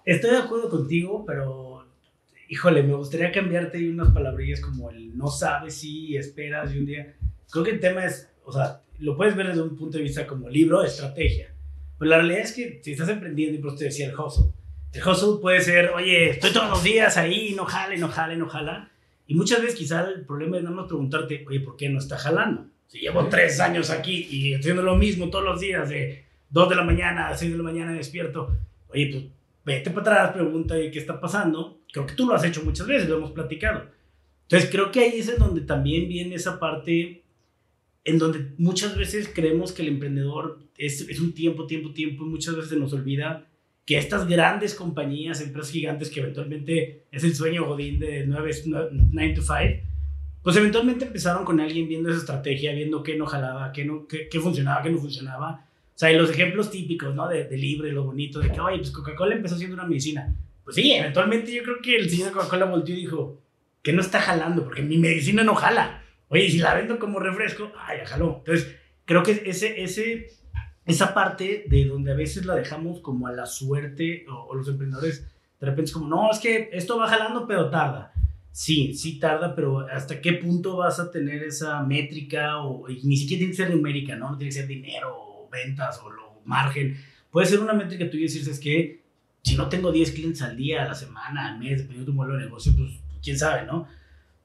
Estoy 0.04 0.30
de 0.30 0.38
acuerdo 0.38 0.68
contigo, 0.68 1.25
pero 1.26 1.87
híjole, 2.49 2.83
me 2.83 2.94
gustaría 2.94 3.30
cambiarte 3.30 3.88
unas 3.88 4.11
palabrillas 4.12 4.61
como 4.61 4.90
el 4.90 5.16
no 5.16 5.28
sabes 5.28 5.76
si 5.76 6.16
esperas 6.16 6.75
y 6.75 6.78
un 6.78 6.87
día. 6.87 7.14
Creo 7.50 7.64
que 7.64 7.71
el 7.71 7.80
tema 7.80 8.04
es, 8.04 8.30
o 8.44 8.52
sea, 8.52 8.80
lo 8.98 9.16
puedes 9.16 9.36
ver 9.36 9.48
desde 9.48 9.62
un 9.62 9.76
punto 9.76 9.98
de 9.98 10.04
vista 10.04 10.26
como 10.26 10.48
libro 10.48 10.80
de 10.80 10.88
estrategia. 10.88 11.52
Pero 11.98 12.10
la 12.10 12.18
realidad 12.18 12.40
es 12.40 12.52
que 12.52 12.80
si 12.82 12.92
estás 12.92 13.08
emprendiendo, 13.08 13.58
y 13.58 13.60
por 13.60 13.70
eso 13.70 13.78
te 13.78 13.84
decía 13.84 14.08
el 14.08 14.18
hustle. 14.18 14.52
El 14.92 15.06
hustle 15.06 15.40
puede 15.40 15.60
ser, 15.60 15.90
oye, 15.90 16.30
estoy 16.30 16.52
todos 16.52 16.70
los 16.70 16.82
días 16.82 17.16
ahí, 17.16 17.54
no 17.56 17.64
jala, 17.64 17.94
y 17.94 17.98
no 17.98 18.08
jala, 18.08 18.34
y 18.34 18.36
no 18.36 18.48
jala. 18.48 18.90
Y 19.26 19.34
muchas 19.34 19.60
veces 19.60 19.76
quizá 19.76 20.08
el 20.08 20.24
problema 20.24 20.58
es 20.58 20.64
nada 20.64 20.76
más 20.76 20.86
preguntarte, 20.86 21.44
oye, 21.48 21.60
¿por 21.60 21.76
qué 21.76 21.88
no 21.88 21.98
está 21.98 22.18
jalando? 22.18 22.66
Si 22.86 22.98
llevo 23.00 23.26
tres 23.28 23.58
años 23.60 23.90
aquí 23.90 24.28
y 24.30 24.52
estoy 24.52 24.72
haciendo 24.72 24.82
lo 24.82 24.96
mismo 24.96 25.30
todos 25.30 25.44
los 25.44 25.60
días, 25.60 25.88
de 25.88 26.24
2 26.50 26.68
de 26.68 26.76
la 26.76 26.84
mañana 26.84 27.28
a 27.28 27.36
6 27.36 27.50
de 27.50 27.56
la 27.56 27.64
mañana 27.64 27.92
despierto. 27.92 28.56
Oye, 28.88 29.08
pues 29.10 29.24
vete 29.64 29.90
para 29.90 30.02
atrás, 30.02 30.32
pregunta 30.34 30.78
¿y 30.78 30.90
qué 30.90 31.00
está 31.00 31.18
pasando. 31.18 31.80
Creo 31.92 32.06
que 32.06 32.14
tú 32.14 32.26
lo 32.26 32.34
has 32.34 32.44
hecho 32.44 32.62
muchas 32.62 32.86
veces, 32.86 33.08
lo 33.08 33.16
hemos 33.16 33.32
platicado. 33.32 33.86
Entonces 34.42 34.70
creo 34.70 34.92
que 34.92 35.00
ahí 35.00 35.18
es 35.18 35.38
donde 35.38 35.62
también 35.62 36.06
viene 36.08 36.36
esa 36.36 36.60
parte 36.60 37.24
en 38.04 38.18
donde 38.18 38.52
muchas 38.58 38.96
veces 38.96 39.30
creemos 39.34 39.73
que 39.73 39.82
el 39.82 39.88
emprendedor 39.88 40.61
es, 40.76 41.00
es 41.08 41.20
un 41.20 41.32
tiempo, 41.32 41.66
tiempo, 41.66 41.92
tiempo, 41.92 42.25
y 42.25 42.28
muchas 42.28 42.56
veces 42.56 42.78
nos 42.78 42.92
olvida 42.92 43.46
que 43.87 43.99
estas 43.99 44.26
grandes 44.26 44.75
compañías, 44.75 45.40
empresas 45.40 45.73
gigantes, 45.73 46.11
que 46.11 46.20
eventualmente 46.20 47.04
es 47.11 47.25
el 47.25 47.34
sueño 47.34 47.66
godín 47.66 47.99
de 47.99 48.26
9, 48.26 48.50
9 49.11 49.34
to 49.34 49.42
5, 49.42 49.54
pues 50.42 50.56
eventualmente 50.56 51.06
empezaron 51.06 51.44
con 51.44 51.61
alguien 51.61 51.88
viendo 51.88 52.11
esa 52.11 52.18
estrategia, 52.18 52.73
viendo 52.73 53.02
qué 53.02 53.16
no 53.16 53.26
jalaba, 53.26 53.73
qué, 53.73 53.84
no, 53.84 54.06
qué, 54.06 54.28
qué 54.28 54.40
funcionaba, 54.40 54.82
qué 54.82 54.90
no 54.90 54.99
funcionaba. 54.99 55.66
O 55.94 55.99
sea, 55.99 56.12
y 56.12 56.16
los 56.16 56.30
ejemplos 56.30 56.70
típicos, 56.70 57.14
¿no? 57.14 57.28
De, 57.28 57.44
de 57.44 57.56
libre, 57.56 57.92
lo 57.92 58.04
bonito, 58.04 58.40
de 58.40 58.50
que, 58.50 58.61
oye, 58.61 58.78
pues 58.78 58.90
Coca-Cola 58.90 59.34
empezó 59.34 59.56
siendo 59.56 59.75
una 59.75 59.87
medicina. 59.87 60.34
Pues 60.62 60.76
sí, 60.76 60.92
eventualmente 60.92 61.54
yo 61.54 61.62
creo 61.62 61.76
que 61.80 61.96
el 61.96 62.11
señor 62.11 62.28
de 62.28 62.32
Coca-Cola 62.34 62.66
volteó 62.66 62.94
y 62.94 63.00
dijo, 63.00 63.40
que 63.82 63.92
no 63.92 64.00
está 64.00 64.20
jalando, 64.20 64.64
porque 64.64 64.82
mi 64.82 64.99
medicina 64.99 65.44
no 65.44 65.54
jala. 65.54 66.03
Oye, 66.28 66.50
si 66.50 66.59
la 66.59 66.75
vendo 66.75 66.99
como 66.99 67.21
refresco, 67.21 67.73
ay, 67.78 67.99
jaló. 68.04 68.37
Entonces, 68.38 68.76
creo 69.04 69.23
que 69.23 69.43
ese, 69.47 69.83
ese, 69.83 70.31
esa 70.85 71.14
parte 71.14 71.64
de 71.69 71.85
donde 71.85 72.12
a 72.12 72.16
veces 72.16 72.47
la 72.47 72.54
dejamos 72.54 73.00
como 73.00 73.26
a 73.26 73.33
la 73.33 73.47
suerte, 73.47 74.26
o, 74.28 74.47
o 74.49 74.54
los 74.54 74.69
emprendedores, 74.69 75.26
de 75.61 75.66
repente 75.66 75.90
es 75.90 75.93
como, 75.93 76.09
no, 76.09 76.31
es 76.31 76.38
que 76.38 76.71
esto 76.73 76.99
va 76.99 77.09
jalando, 77.09 77.47
pero 77.47 77.71
tarda. 77.71 78.12
Sí, 78.52 78.95
sí 78.95 79.19
tarda, 79.19 79.54
pero 79.54 79.81
¿hasta 79.81 80.21
qué 80.21 80.35
punto 80.35 80.76
vas 80.76 81.00
a 81.00 81.11
tener 81.11 81.43
esa 81.43 81.83
métrica? 81.83 82.59
O, 82.59 82.88
y 82.88 83.02
ni 83.02 83.16
siquiera 83.16 83.40
tiene 83.40 83.50
que 83.50 83.57
ser 83.57 83.71
numérica, 83.71 84.14
¿no? 84.14 84.31
No 84.31 84.38
tiene 84.38 84.50
que 84.50 84.61
ser 84.61 84.69
dinero, 84.69 85.12
o 85.16 85.49
ventas 85.50 86.00
o 86.04 86.11
lo, 86.11 86.25
margen. 86.45 86.97
Puede 87.31 87.47
ser 87.47 87.61
una 87.61 87.73
métrica 87.73 88.09
tuya 88.09 88.21
y 88.21 88.28
decir, 88.28 88.49
es 88.49 88.61
que 88.61 89.02
si 89.43 89.57
no 89.57 89.69
tengo 89.69 89.90
10 89.90 90.12
clientes 90.12 90.43
al 90.43 90.57
día, 90.57 90.83
a 90.83 90.88
la 90.88 90.95
semana, 90.95 91.49
al 91.49 91.59
mes, 91.59 91.78
dependiendo 91.78 92.04
de 92.04 92.07
tu 92.07 92.12
modelo 92.12 92.38
de 92.38 92.45
negocio, 92.45 92.73
pues 92.76 92.93
quién 93.23 93.38
sabe, 93.38 93.66
¿no? 93.66 93.88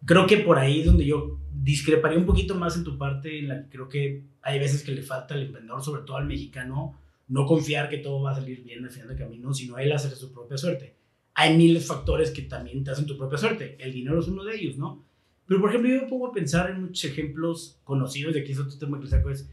Creo 0.05 0.27
que 0.27 0.37
por 0.37 0.57
ahí 0.57 0.81
es 0.81 0.85
donde 0.85 1.05
yo 1.05 1.39
discreparía 1.51 2.17
un 2.17 2.25
poquito 2.25 2.55
más 2.55 2.77
en 2.77 2.83
tu 2.83 2.97
parte, 2.97 3.39
en 3.39 3.47
la 3.49 3.63
que 3.63 3.69
creo 3.69 3.89
que 3.89 4.23
hay 4.41 4.59
veces 4.59 4.83
que 4.83 4.91
le 4.91 5.01
falta 5.01 5.33
al 5.33 5.43
emprendedor, 5.43 5.83
sobre 5.83 6.03
todo 6.03 6.17
al 6.17 6.25
mexicano, 6.25 6.97
no 7.27 7.45
confiar 7.45 7.89
que 7.89 7.97
todo 7.97 8.21
va 8.21 8.31
a 8.31 8.35
salir 8.35 8.63
bien 8.63 8.83
al 8.83 8.91
final 8.91 9.09
del 9.09 9.17
camino, 9.17 9.53
sino 9.53 9.77
él 9.77 9.91
hacer 9.91 10.11
su 10.11 10.31
propia 10.31 10.57
suerte 10.57 10.99
hay 11.39 11.55
miles 11.55 11.83
de 11.83 11.87
factores 11.87 12.31
que 12.31 12.41
también 12.41 12.83
te 12.83 12.91
hacen 12.91 13.05
tu 13.05 13.17
propia 13.17 13.37
suerte. 13.37 13.77
El 13.79 13.93
dinero 13.93 14.19
es 14.19 14.27
uno 14.27 14.43
de 14.43 14.57
ellos, 14.57 14.77
¿no? 14.77 15.05
Pero, 15.47 15.61
por 15.61 15.69
ejemplo, 15.69 15.89
yo 15.89 16.01
me 16.01 16.07
pongo 16.09 16.27
a 16.27 16.33
pensar 16.33 16.69
en 16.69 16.81
muchos 16.81 17.09
ejemplos 17.09 17.79
conocidos, 17.85 18.33
de 18.33 18.41
aquí 18.41 18.51
es 18.51 18.59
otro 18.59 18.77
tema 18.77 18.99
que 18.99 19.07
saco, 19.07 19.29
es 19.29 19.49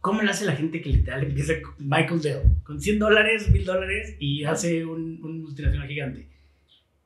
cómo 0.00 0.22
le 0.22 0.30
hace 0.30 0.44
la 0.44 0.56
gente 0.56 0.82
que 0.82 0.90
literal 0.90 1.22
empieza 1.22 1.52
Michael 1.78 2.20
Dell, 2.20 2.56
con 2.64 2.80
100 2.80 2.98
dólares, 2.98 3.48
1000 3.48 3.64
dólares, 3.64 4.16
y 4.18 4.42
hace 4.42 4.84
un, 4.84 5.20
un, 5.22 5.42
multinacional 5.42 5.86
gigante. 5.86 6.28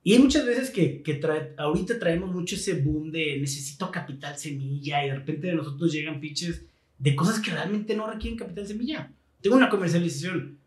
Y 0.06 0.12
hay 0.12 0.18
muchas 0.18 0.44
veces 0.44 0.70
que, 0.70 1.02
que 1.02 1.14
trae, 1.14 1.54
ahorita 1.56 1.98
traemos 1.98 2.30
mucho 2.30 2.56
ese 2.56 2.74
boom 2.74 3.10
de 3.10 3.38
necesito 3.40 3.90
capital 3.90 4.36
semilla, 4.36 5.02
y 5.02 5.08
de 5.08 5.14
repente 5.14 5.46
de 5.46 5.54
nosotros 5.54 5.90
llegan 5.90 6.20
pitches 6.20 6.66
de 6.98 7.16
cosas 7.16 7.40
que 7.40 7.50
realmente 7.50 7.96
no 7.96 8.06
requieren 8.06 8.38
capital 8.38 8.66
semilla. 8.66 9.10
Tengo 9.40 9.56
una 9.56 9.70
comercialización. 9.70 10.58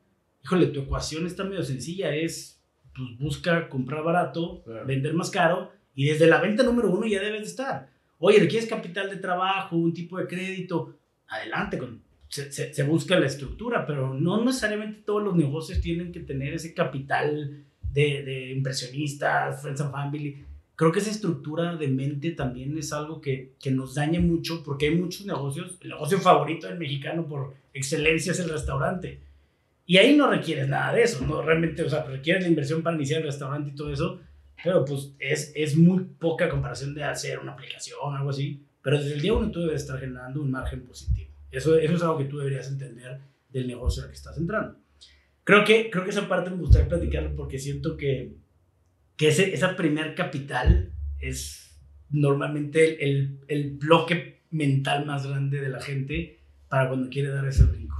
Híjole, 0.44 0.67
tu 0.67 0.82
ecuación 0.82 1.27
está 1.27 1.44
medio 1.44 1.63
sencilla, 1.63 2.15
es 2.15 2.60
pues 2.96 3.17
busca 3.20 3.70
comprar 3.70 4.03
barato, 4.03 4.63
vender 4.88 5.13
más 5.13 5.29
caro 5.29 5.72
y 5.94 6.06
desde 6.06 6.25
la 6.25 6.41
venta 6.41 6.63
número 6.63 6.91
uno 6.91 7.06
ya 7.06 7.22
debes 7.22 7.41
de 7.41 7.48
estar. 7.48 7.89
Oye, 8.17 8.39
requieres 8.39 8.67
capital 8.67 9.10
de 9.10 9.17
trabajo, 9.17 9.75
un 9.75 9.94
tipo 9.94 10.17
de 10.17 10.27
crédito, 10.27 10.98
adelante, 11.27 11.77
con, 11.77 12.01
se, 12.27 12.51
se, 12.51 12.84
busca 12.84 13.20
la 13.20 13.27
estructura, 13.27 13.86
pero 13.86 14.15
no 14.15 14.44
necesariamente 14.44 15.01
todos 15.06 15.24
los 15.24 15.36
negocios 15.36 15.79
tienen 15.79 16.12
que 16.12 16.22
tener 16.22 16.56
ese 16.56 16.74
capital 16.74 17.65
de, 17.94 18.24
de 18.24 18.51
impresionistas, 18.51 19.62
friends 19.62 19.82
and 19.82 19.91
family. 19.91 20.44
Creo 20.75 20.91
que 20.91 21.00
esa 21.00 21.10
estructura 21.10 21.75
de 21.75 21.88
mente 21.88 22.32
también 22.32 22.77
es 22.77 22.94
algo 22.94 23.20
que, 23.20 23.53
que 23.60 23.72
nos 23.72 23.96
daña 23.96 24.20
mucho 24.20 24.63
porque 24.63 24.88
hay 24.88 24.96
muchos 24.96 25.25
negocios. 25.25 25.77
El 25.82 25.89
negocio 25.89 26.20
favorito 26.20 26.67
del 26.67 26.77
mexicano 26.77 27.27
por 27.27 27.56
excelencia 27.74 28.32
es 28.32 28.39
el 28.39 28.50
restaurante 28.50 29.27
y 29.89 29.96
ahí 29.96 30.17
no 30.17 30.29
requieres 30.29 30.67
nada 30.67 30.91
de 30.91 31.03
eso, 31.03 31.25
no 31.25 31.41
realmente, 31.41 31.82
o 31.82 31.89
sea, 31.89 32.03
requieres 32.03 32.44
la 32.44 32.50
inversión 32.50 32.84
para 32.84 32.98
iniciar 32.98 33.22
el 33.22 33.27
restaurante 33.27 33.70
y 33.70 33.74
todo 33.74 33.91
eso, 33.91 34.20
pero 34.62 34.84
pues 34.84 35.13
es, 35.17 35.53
es 35.56 35.77
muy 35.77 36.03
poca 36.03 36.50
comparación 36.50 36.94
de 36.94 37.06
hacer 37.06 37.39
una 37.39 37.53
aplicación 37.53 37.98
algo 38.13 38.29
así. 38.29 38.62
Pero 38.82 38.98
desde 38.98 39.13
el 39.13 39.22
día 39.22 39.34
uno 39.34 39.50
tú 39.50 39.62
debes 39.62 39.84
estar 39.84 39.98
generando 39.98 40.41
un 40.41 40.51
margen 40.51 40.82
positivo. 40.82 41.32
Eso, 41.50 41.77
eso 41.77 41.94
es 41.94 42.01
algo 42.01 42.17
que 42.17 42.25
tú 42.25 42.38
deberías 42.38 42.67
entender 42.67 43.22
del 43.50 43.65
negocio 43.65 44.03
al 44.03 44.10
que 44.10 44.15
estás 44.15 44.38
entrando. 44.38 44.77
Creo 45.48 45.63
que, 45.63 45.89
creo 45.89 46.04
que 46.04 46.10
esa 46.10 46.27
parte 46.27 46.50
me 46.50 46.58
gustaría 46.58 46.89
platicarlo 46.89 47.34
porque 47.34 47.58
siento 47.58 47.96
que, 47.96 48.36
que 49.16 49.30
ese, 49.30 49.54
esa 49.54 49.77
primer 49.77 50.13
capital 50.13 50.92
es 51.22 51.80
normalmente 52.10 53.06
el, 53.06 53.39
el 53.48 53.77
bloque 53.77 54.42
mental 54.51 55.06
más 55.06 55.25
grande 55.25 55.62
de 55.62 55.70
la 55.70 55.80
gente 55.80 56.42
para 56.68 56.89
cuando 56.89 57.10
quiere 57.10 57.30
dar 57.30 57.48
ese 57.48 57.63
brinco. 57.63 57.96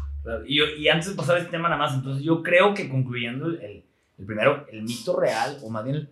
Y, 0.46 0.62
y, 0.62 0.90
antes 0.90 1.12
de 1.12 1.16
pasar 1.16 1.38
este 1.38 1.52
tema 1.52 1.70
nada 1.70 1.80
más, 1.80 1.96
entonces 1.96 2.22
yo 2.22 2.44
creo 2.44 2.74
que 2.74 2.90
concluyendo 2.90 3.48
el, 3.48 3.86
el, 4.18 4.26
primero, 4.26 4.68
el 4.70 4.84
mito 4.84 5.18
real, 5.18 5.58
o 5.64 5.70
más 5.70 5.86
bien 5.86 6.10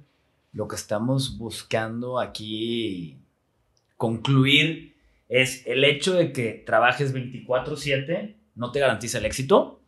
lo 0.53 0.69
que 0.69 0.77
estamos 0.77 1.37
buscando 1.37 2.17
aquí 2.17 3.19
concluir, 3.97 4.95
es 5.27 5.67
el 5.67 5.83
hecho 5.83 6.13
de 6.13 6.31
que 6.31 6.63
trabajes 6.65 7.13
24/7 7.13 8.37
no 8.55 8.71
te 8.71 8.79
garantiza 8.79 9.17
el 9.17 9.25
éxito 9.25 9.81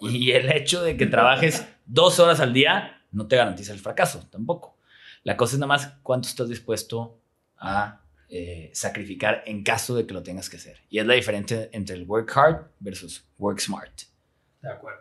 y 0.00 0.32
el 0.32 0.50
hecho 0.52 0.82
de 0.82 0.96
que 0.96 1.06
trabajes 1.06 1.66
dos 1.86 2.18
horas 2.20 2.40
al 2.40 2.52
día 2.52 3.02
no 3.12 3.26
te 3.26 3.36
garantiza 3.36 3.72
el 3.72 3.78
fracaso 3.78 4.26
tampoco. 4.30 4.76
La 5.22 5.36
cosa 5.36 5.54
es 5.54 5.58
nada 5.58 5.68
más 5.68 5.98
cuánto 6.02 6.28
estás 6.28 6.48
dispuesto 6.48 7.18
a 7.58 8.02
eh, 8.28 8.70
sacrificar 8.74 9.42
en 9.46 9.62
caso 9.62 9.94
de 9.96 10.06
que 10.06 10.14
lo 10.14 10.22
tengas 10.22 10.50
que 10.50 10.56
hacer. 10.56 10.78
Y 10.88 10.98
es 10.98 11.06
la 11.06 11.14
diferencia 11.14 11.68
entre 11.72 11.96
el 11.96 12.04
work 12.04 12.30
hard 12.36 12.66
versus 12.80 13.24
work 13.38 13.58
smart. 13.60 14.02
De 14.60 14.70
acuerdo. 14.70 15.00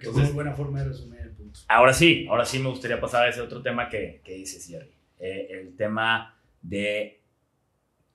es 0.00 0.08
una 0.08 0.30
buena 0.30 0.54
forma 0.54 0.80
de 0.80 0.88
resumir 0.88 1.20
el 1.20 1.30
punto. 1.30 1.60
Ahora 1.68 1.92
sí, 1.92 2.26
ahora 2.28 2.44
sí 2.44 2.58
me 2.58 2.68
gustaría 2.68 3.00
pasar 3.00 3.26
a 3.26 3.28
ese 3.28 3.40
otro 3.40 3.62
tema 3.62 3.88
que, 3.88 4.20
que 4.24 4.34
dices, 4.34 4.66
Jerry. 4.66 4.94
Eh, 5.18 5.48
el 5.50 5.76
tema 5.76 6.38
de 6.62 7.20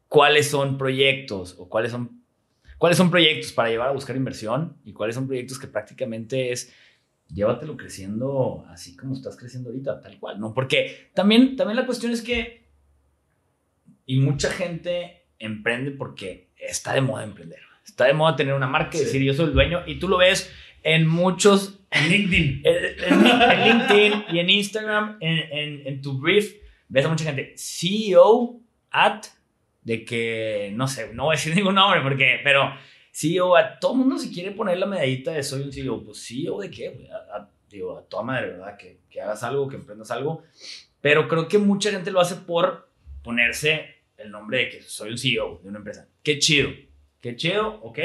cuáles 0.07 0.49
son 0.49 0.77
proyectos 0.77 1.55
o 1.60 1.69
cuáles 1.69 1.91
son, 1.91 2.24
cuáles 2.77 2.97
son 2.97 3.11
proyectos 3.11 3.51
para 3.51 3.69
llevar 3.69 3.89
a 3.89 3.93
buscar 3.93 4.15
inversión 4.15 4.77
y 4.83 4.93
cuáles 4.93 5.15
son 5.15 5.27
proyectos 5.27 5.59
que 5.59 5.67
prácticamente 5.67 6.51
es 6.51 6.73
llévatelo 7.27 7.75
creciendo 7.75 8.65
así 8.69 8.95
como 8.95 9.13
estás 9.13 9.35
creciendo 9.35 9.69
ahorita, 9.69 9.99
tal 10.01 10.19
cual, 10.19 10.39
¿no? 10.39 10.53
Porque 10.53 11.09
también, 11.13 11.55
también 11.55 11.77
la 11.77 11.85
cuestión 11.85 12.11
es 12.11 12.21
que 12.21 12.65
y 14.05 14.19
mucha 14.19 14.51
gente 14.51 15.25
emprende 15.39 15.91
porque 15.91 16.49
está 16.57 16.93
de 16.93 17.01
moda 17.01 17.23
emprender. 17.23 17.59
Está 17.85 18.05
de 18.05 18.13
moda 18.13 18.35
tener 18.35 18.53
una 18.53 18.67
marca 18.67 18.97
y 18.97 19.01
decir 19.01 19.21
yo 19.21 19.33
soy 19.33 19.45
el 19.45 19.53
dueño. 19.53 19.81
Y 19.85 19.99
tú 19.99 20.07
lo 20.07 20.17
ves 20.17 20.51
en 20.83 21.07
muchos... 21.07 21.79
En 21.91 22.09
LinkedIn. 22.09 22.63
En, 22.65 23.63
LinkedIn 23.63 24.25
y 24.31 24.39
en 24.39 24.49
Instagram, 24.49 25.17
en, 25.19 25.88
en, 25.88 26.01
tu 26.01 26.19
brief, 26.19 26.53
ves 26.89 27.05
a 27.05 27.09
mucha 27.09 27.25
gente 27.25 27.53
CEO 27.57 28.59
at 28.91 29.25
de 29.86 30.04
que, 30.04 30.71
no 30.74 30.88
sé, 30.88 31.13
no 31.13 31.26
voy 31.26 31.36
a 31.36 31.38
decir 31.38 31.56
ningún 31.56 31.76
nombre 31.76 32.02
porque, 32.02 32.41
pero 32.43 32.74
CEO 33.12 33.56
at, 33.56 33.80
todo 33.80 33.95
mundo 33.95 34.17
se 34.17 34.30
quiere 34.30 34.52
poner 34.52 34.78
la 34.78 34.88
medallita 34.88 35.32
de 35.32 35.41
soy 35.41 35.62
un 35.62 35.71
CEO. 35.71 36.04
Pues 36.04 36.28
CEO 36.28 36.60
de 36.60 36.69
qué, 36.69 37.08
digo, 37.69 37.98
a 37.98 38.04
toda 38.04 38.24
madre, 38.24 38.48
¿verdad? 38.48 38.76
Que, 38.76 39.00
que 39.10 39.21
hagas 39.21 39.41
algo, 39.43 39.69
que 39.69 39.78
emprendas 39.78 40.12
algo. 40.12 40.43
Pero 41.00 41.28
creo 41.30 41.48
que 41.48 41.60
mucha 41.60 41.91
gente 41.91 42.12
lo 42.12 42.19
hace 42.19 42.36
por 42.36 42.89
ponerse 43.24 43.95
el 44.17 44.32
nombre 44.32 44.58
de 44.58 44.69
que 44.69 44.82
soy 44.82 45.12
un 45.12 45.17
CEO 45.17 45.60
de 45.63 45.69
una 45.69 45.78
empresa. 45.78 46.08
Qué 46.24 46.39
chido, 46.39 46.71
qué 47.21 47.36
chido, 47.36 47.80
ok. 47.84 48.00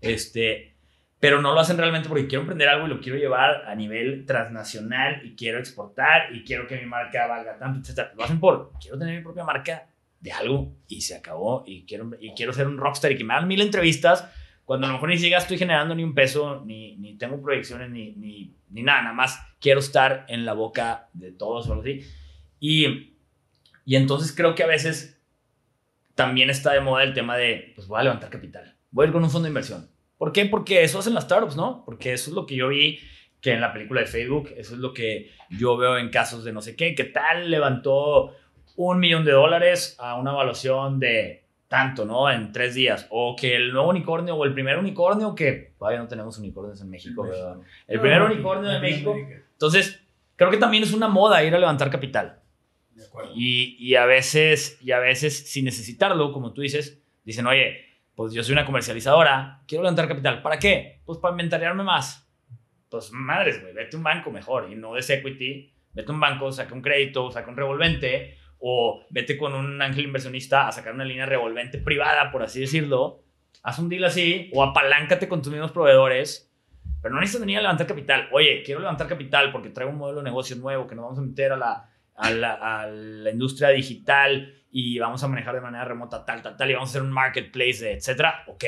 Este, 0.00 0.74
pero 1.18 1.40
no 1.40 1.54
lo 1.54 1.60
hacen 1.60 1.78
realmente 1.78 2.08
porque 2.08 2.26
quiero 2.26 2.42
emprender 2.42 2.68
algo 2.68 2.86
y 2.86 2.90
lo 2.90 3.00
quiero 3.00 3.18
llevar 3.18 3.64
a 3.66 3.74
nivel 3.74 4.26
transnacional 4.26 5.24
y 5.24 5.34
quiero 5.34 5.58
exportar 5.58 6.34
y 6.34 6.44
quiero 6.44 6.66
que 6.66 6.76
mi 6.76 6.84
marca 6.84 7.26
valga 7.26 7.56
tanto, 7.56 7.80
etc. 7.80 8.10
Lo 8.14 8.24
hacen 8.24 8.38
por, 8.38 8.72
quiero 8.78 8.98
tener 8.98 9.16
mi 9.16 9.22
propia 9.22 9.42
marca 9.42 9.86
de 10.24 10.32
algo 10.32 10.74
y 10.88 11.02
se 11.02 11.14
acabó 11.14 11.64
y 11.66 11.84
quiero, 11.84 12.12
y 12.18 12.30
quiero 12.30 12.54
ser 12.54 12.66
un 12.66 12.78
rockstar 12.78 13.12
y 13.12 13.18
que 13.18 13.24
me 13.24 13.34
hagan 13.34 13.46
mil 13.46 13.60
entrevistas 13.60 14.26
cuando 14.64 14.86
a 14.86 14.88
lo 14.88 14.94
mejor 14.94 15.10
ni 15.10 15.18
siquiera 15.18 15.36
estoy 15.36 15.58
generando 15.58 15.94
ni 15.94 16.02
un 16.02 16.14
peso, 16.14 16.62
ni, 16.64 16.96
ni 16.96 17.18
tengo 17.18 17.42
proyecciones, 17.42 17.90
ni, 17.90 18.12
ni, 18.12 18.56
ni, 18.70 18.82
nada, 18.82 19.02
nada 19.02 19.14
más 19.14 19.38
quiero 19.60 19.80
estar 19.80 20.24
en 20.28 20.46
la 20.46 20.54
boca 20.54 21.10
de 21.12 21.30
todos 21.30 21.68
o 21.68 21.72
algo 21.72 21.82
así. 21.82 22.00
Y, 22.58 23.18
y 23.84 23.96
entonces 23.96 24.34
creo 24.34 24.54
que 24.54 24.62
a 24.62 24.66
veces 24.66 25.20
también 26.14 26.48
está 26.48 26.72
de 26.72 26.80
moda 26.80 27.02
el 27.02 27.12
tema 27.12 27.36
de, 27.36 27.72
pues 27.74 27.86
voy 27.86 28.00
a 28.00 28.04
levantar 28.04 28.30
capital, 28.30 28.78
voy 28.92 29.04
a 29.04 29.06
ir 29.08 29.12
con 29.12 29.22
un 29.22 29.30
fondo 29.30 29.44
de 29.44 29.50
inversión. 29.50 29.90
¿Por 30.16 30.32
qué? 30.32 30.46
Porque 30.46 30.84
eso 30.84 31.00
hacen 31.00 31.12
las 31.12 31.24
startups, 31.24 31.54
¿no? 31.54 31.84
Porque 31.84 32.14
eso 32.14 32.30
es 32.30 32.34
lo 32.34 32.46
que 32.46 32.56
yo 32.56 32.68
vi 32.68 32.98
que 33.42 33.52
en 33.52 33.60
la 33.60 33.74
película 33.74 34.00
de 34.00 34.06
Facebook, 34.06 34.54
eso 34.56 34.72
es 34.72 34.80
lo 34.80 34.94
que 34.94 35.32
yo 35.50 35.76
veo 35.76 35.98
en 35.98 36.08
casos 36.08 36.44
de 36.44 36.52
no 36.54 36.62
sé 36.62 36.76
qué, 36.76 36.94
que 36.94 37.04
tal 37.04 37.50
levantó 37.50 38.34
un 38.76 38.98
millón 38.98 39.24
de 39.24 39.32
dólares 39.32 39.96
a 39.98 40.16
una 40.16 40.32
evaluación 40.32 40.98
de 40.98 41.44
tanto, 41.68 42.04
¿no? 42.04 42.30
En 42.30 42.52
tres 42.52 42.74
días. 42.74 43.06
O 43.10 43.34
que 43.36 43.56
el 43.56 43.72
nuevo 43.72 43.88
unicornio 43.88 44.36
o 44.36 44.44
el 44.44 44.52
primer 44.52 44.78
unicornio, 44.78 45.34
que 45.34 45.74
todavía 45.78 46.00
no 46.00 46.08
tenemos 46.08 46.38
unicornios 46.38 46.80
en 46.80 46.90
México, 46.90 47.22
¿verdad? 47.24 47.56
El 47.86 48.00
primer 48.00 48.22
unicornio 48.22 48.70
de 48.70 48.80
México. 48.80 49.16
Entonces, 49.52 50.00
creo 50.36 50.50
que 50.50 50.56
también 50.56 50.82
es 50.82 50.92
una 50.92 51.08
moda 51.08 51.42
ir 51.42 51.54
a 51.54 51.58
levantar 51.58 51.90
capital. 51.90 52.40
Y, 53.34 53.76
y, 53.78 53.96
a 53.96 54.06
veces, 54.06 54.78
y 54.80 54.92
a 54.92 55.00
veces, 55.00 55.50
sin 55.50 55.64
necesitarlo, 55.64 56.32
como 56.32 56.52
tú 56.52 56.60
dices, 56.60 57.02
dicen, 57.24 57.46
oye, 57.46 57.84
pues 58.14 58.32
yo 58.32 58.44
soy 58.44 58.52
una 58.52 58.64
comercializadora, 58.64 59.62
quiero 59.66 59.82
levantar 59.82 60.06
capital. 60.06 60.42
¿Para 60.42 60.58
qué? 60.58 61.00
Pues 61.04 61.18
para 61.18 61.32
inventariarme 61.32 61.82
más. 61.82 62.28
Pues 62.88 63.10
madres, 63.10 63.60
güey, 63.60 63.74
vete 63.74 63.96
a 63.96 63.98
un 63.98 64.04
banco 64.04 64.30
mejor 64.30 64.70
y 64.70 64.76
no 64.76 64.94
de 64.94 65.00
equity. 65.00 65.72
Vete 65.92 66.10
a 66.10 66.14
un 66.14 66.20
banco, 66.20 66.52
saca 66.52 66.72
un 66.72 66.82
crédito, 66.82 67.30
saca 67.32 67.50
un 67.50 67.56
revolvente 67.56 68.38
o 68.66 69.04
vete 69.10 69.36
con 69.36 69.54
un 69.54 69.82
ángel 69.82 70.06
inversionista 70.06 70.66
a 70.66 70.72
sacar 70.72 70.94
una 70.94 71.04
línea 71.04 71.26
revolvente 71.26 71.76
privada, 71.76 72.32
por 72.32 72.42
así 72.42 72.60
decirlo. 72.60 73.22
Haz 73.62 73.78
un 73.78 73.90
deal 73.90 74.04
así 74.04 74.50
o 74.54 74.62
apaláncate 74.62 75.28
con 75.28 75.42
tus 75.42 75.52
mismos 75.52 75.70
proveedores. 75.70 76.50
Pero 77.02 77.14
no 77.14 77.20
necesitas 77.20 77.42
venir 77.42 77.58
a 77.58 77.60
levantar 77.60 77.86
capital. 77.86 78.30
Oye, 78.32 78.62
quiero 78.64 78.80
levantar 78.80 79.06
capital 79.06 79.52
porque 79.52 79.68
traigo 79.68 79.92
un 79.92 79.98
modelo 79.98 80.20
de 80.20 80.24
negocio 80.24 80.56
nuevo 80.56 80.86
que 80.86 80.94
nos 80.94 81.04
vamos 81.04 81.18
a 81.18 81.22
meter 81.22 81.52
a 81.52 81.58
la, 81.58 81.90
a 82.14 82.86
la, 82.86 83.30
industria 83.30 83.68
digital 83.68 84.54
y 84.70 84.98
vamos 84.98 85.22
a 85.22 85.28
manejar 85.28 85.54
de 85.54 85.60
manera 85.60 85.84
remota 85.84 86.24
tal, 86.24 86.40
tal, 86.40 86.56
tal, 86.56 86.70
y 86.70 86.72
vamos 86.72 86.88
a 86.88 86.92
hacer 86.92 87.02
un 87.02 87.12
marketplace, 87.12 87.92
etcétera, 87.92 88.44
ok. 88.46 88.64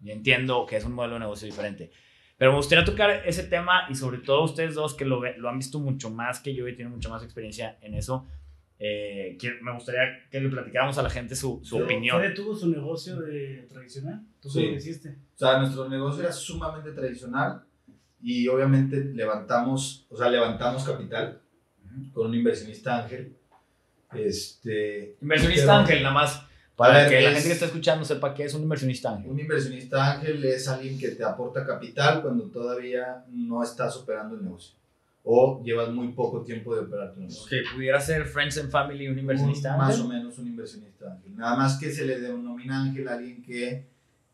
Yo 0.00 0.14
entiendo 0.14 0.64
que 0.64 0.78
es 0.78 0.84
un 0.86 0.94
modelo 0.94 1.14
de 1.14 1.20
negocio 1.20 1.44
diferente. 1.44 1.90
Pero 2.38 2.52
me 2.52 2.56
gustaría 2.56 2.82
tocar 2.82 3.10
ese 3.26 3.44
tema 3.44 3.86
y 3.90 3.94
sobre 3.94 4.18
todo 4.18 4.44
ustedes 4.44 4.74
dos 4.74 4.94
que 4.94 5.04
lo, 5.04 5.20
lo 5.36 5.50
han 5.50 5.58
visto 5.58 5.80
mucho 5.80 6.08
más 6.08 6.40
que 6.40 6.54
yo 6.54 6.66
y 6.66 6.74
tienen 6.74 6.94
mucha 6.94 7.10
más 7.10 7.22
experiencia 7.22 7.76
en 7.82 7.92
eso. 7.92 8.26
Eh, 8.84 9.38
me 9.60 9.72
gustaría 9.72 10.28
que 10.28 10.40
le 10.40 10.48
platicáramos 10.48 10.98
a 10.98 11.02
la 11.04 11.10
gente 11.10 11.36
su, 11.36 11.60
su 11.62 11.78
opinión. 11.78 12.20
¿Fede 12.20 12.34
tuvo 12.34 12.52
su 12.56 12.68
negocio 12.68 13.14
de 13.20 13.64
tradicional? 13.68 14.26
¿Tú 14.40 14.50
sí. 14.50 14.64
cómo 14.64 14.76
hiciste? 14.76 15.18
O 15.36 15.38
sea, 15.38 15.58
nuestro 15.58 15.88
negocio 15.88 16.24
era 16.24 16.32
sumamente 16.32 16.90
tradicional 16.90 17.62
y 18.20 18.48
obviamente 18.48 18.96
levantamos, 19.14 20.04
o 20.10 20.16
sea, 20.16 20.28
levantamos 20.28 20.82
capital 20.82 21.40
con 22.12 22.26
un 22.26 22.34
inversionista 22.34 23.04
ángel. 23.04 23.36
Este, 24.14 25.16
inversionista 25.22 25.78
ángel, 25.78 26.02
nada 26.02 26.14
más. 26.14 26.42
Para 26.74 27.08
que 27.08 27.20
la 27.20 27.30
gente 27.30 27.46
que 27.46 27.52
está 27.52 27.66
escuchando 27.66 28.04
sepa 28.04 28.34
qué 28.34 28.46
es 28.46 28.54
un 28.54 28.64
inversionista 28.64 29.14
ángel. 29.14 29.30
Un 29.30 29.38
inversionista 29.38 30.14
ángel 30.14 30.44
es 30.44 30.66
alguien 30.66 30.98
que 30.98 31.10
te 31.10 31.22
aporta 31.22 31.64
capital 31.64 32.20
cuando 32.20 32.50
todavía 32.50 33.24
no 33.30 33.62
estás 33.62 33.96
operando 33.96 34.34
el 34.34 34.42
negocio 34.42 34.81
o 35.24 35.62
llevas 35.64 35.90
muy 35.90 36.08
poco 36.08 36.42
tiempo 36.42 36.74
de 36.74 36.82
operar 36.82 37.14
tu 37.14 37.20
negocio. 37.20 37.46
Que 37.48 37.62
pudiera 37.74 38.00
ser 38.00 38.24
Friends 38.26 38.58
and 38.58 38.70
Family 38.70 39.08
un 39.08 39.18
inversionista 39.18 39.76
Más 39.76 40.00
o 40.00 40.08
menos 40.08 40.38
un 40.38 40.48
inversionista 40.48 41.12
ángel. 41.12 41.36
Nada 41.36 41.56
más 41.56 41.78
que 41.78 41.90
se 41.90 42.04
le 42.04 42.20
denomina 42.20 42.82
ángel 42.82 43.08
a 43.08 43.14
alguien 43.14 43.42
que 43.42 43.86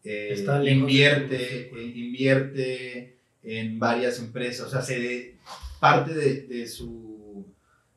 eh, 0.04 0.46
invierte, 0.66 1.68
eh, 1.68 1.92
invierte 1.94 3.18
en 3.42 3.78
varias 3.78 4.18
empresas, 4.18 4.66
o 4.66 4.70
sea, 4.70 4.82
se 4.82 5.36
parte 5.80 6.14
de, 6.14 6.42
de, 6.42 6.66
su, 6.66 7.46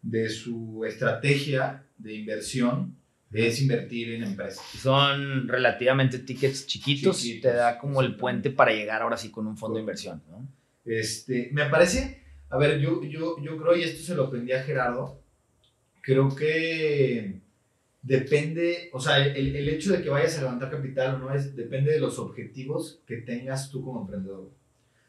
de 0.02 0.30
su 0.30 0.84
estrategia 0.86 1.86
de 1.98 2.14
inversión 2.16 2.96
es 3.34 3.62
invertir 3.62 4.14
en 4.14 4.24
empresas. 4.24 4.66
Son 4.78 5.48
relativamente 5.48 6.20
tickets 6.20 6.68
chiquitos, 6.68 7.24
y 7.26 7.40
te 7.40 7.54
da 7.54 7.78
como 7.78 8.02
el 8.02 8.16
puente 8.16 8.50
para 8.50 8.74
llegar 8.74 9.02
ahora 9.02 9.18
sí 9.18 9.32
con 9.32 9.48
un 9.48 9.58
fondo 9.58 9.76
de 9.76 9.82
inversión. 9.82 10.22
¿no? 10.30 10.48
Este, 10.84 11.50
me 11.54 11.66
parece 11.66 12.21
a 12.52 12.58
ver, 12.58 12.80
yo, 12.80 13.02
yo, 13.04 13.38
yo 13.42 13.58
creo, 13.58 13.76
y 13.76 13.84
esto 13.84 14.04
se 14.04 14.14
lo 14.14 14.26
aprendí 14.26 14.52
a 14.52 14.62
Gerardo, 14.62 15.22
creo 16.02 16.36
que 16.36 17.40
depende, 18.02 18.90
o 18.92 19.00
sea, 19.00 19.26
el, 19.26 19.56
el, 19.56 19.70
hecho 19.70 19.94
de 19.94 20.04
que 20.04 20.10
vayas 20.10 20.38
a 20.38 20.42
levantar 20.42 20.70
capital 20.70 21.16
o 21.16 21.20
no 21.20 21.34
es, 21.34 21.56
depende 21.56 21.92
de 21.92 22.00
los 22.00 22.20
objetivos 22.20 23.02
que 23.08 23.18
tengas 23.18 23.70
tú 23.70 23.84
como 23.84 24.02
emprendedor. 24.02 24.52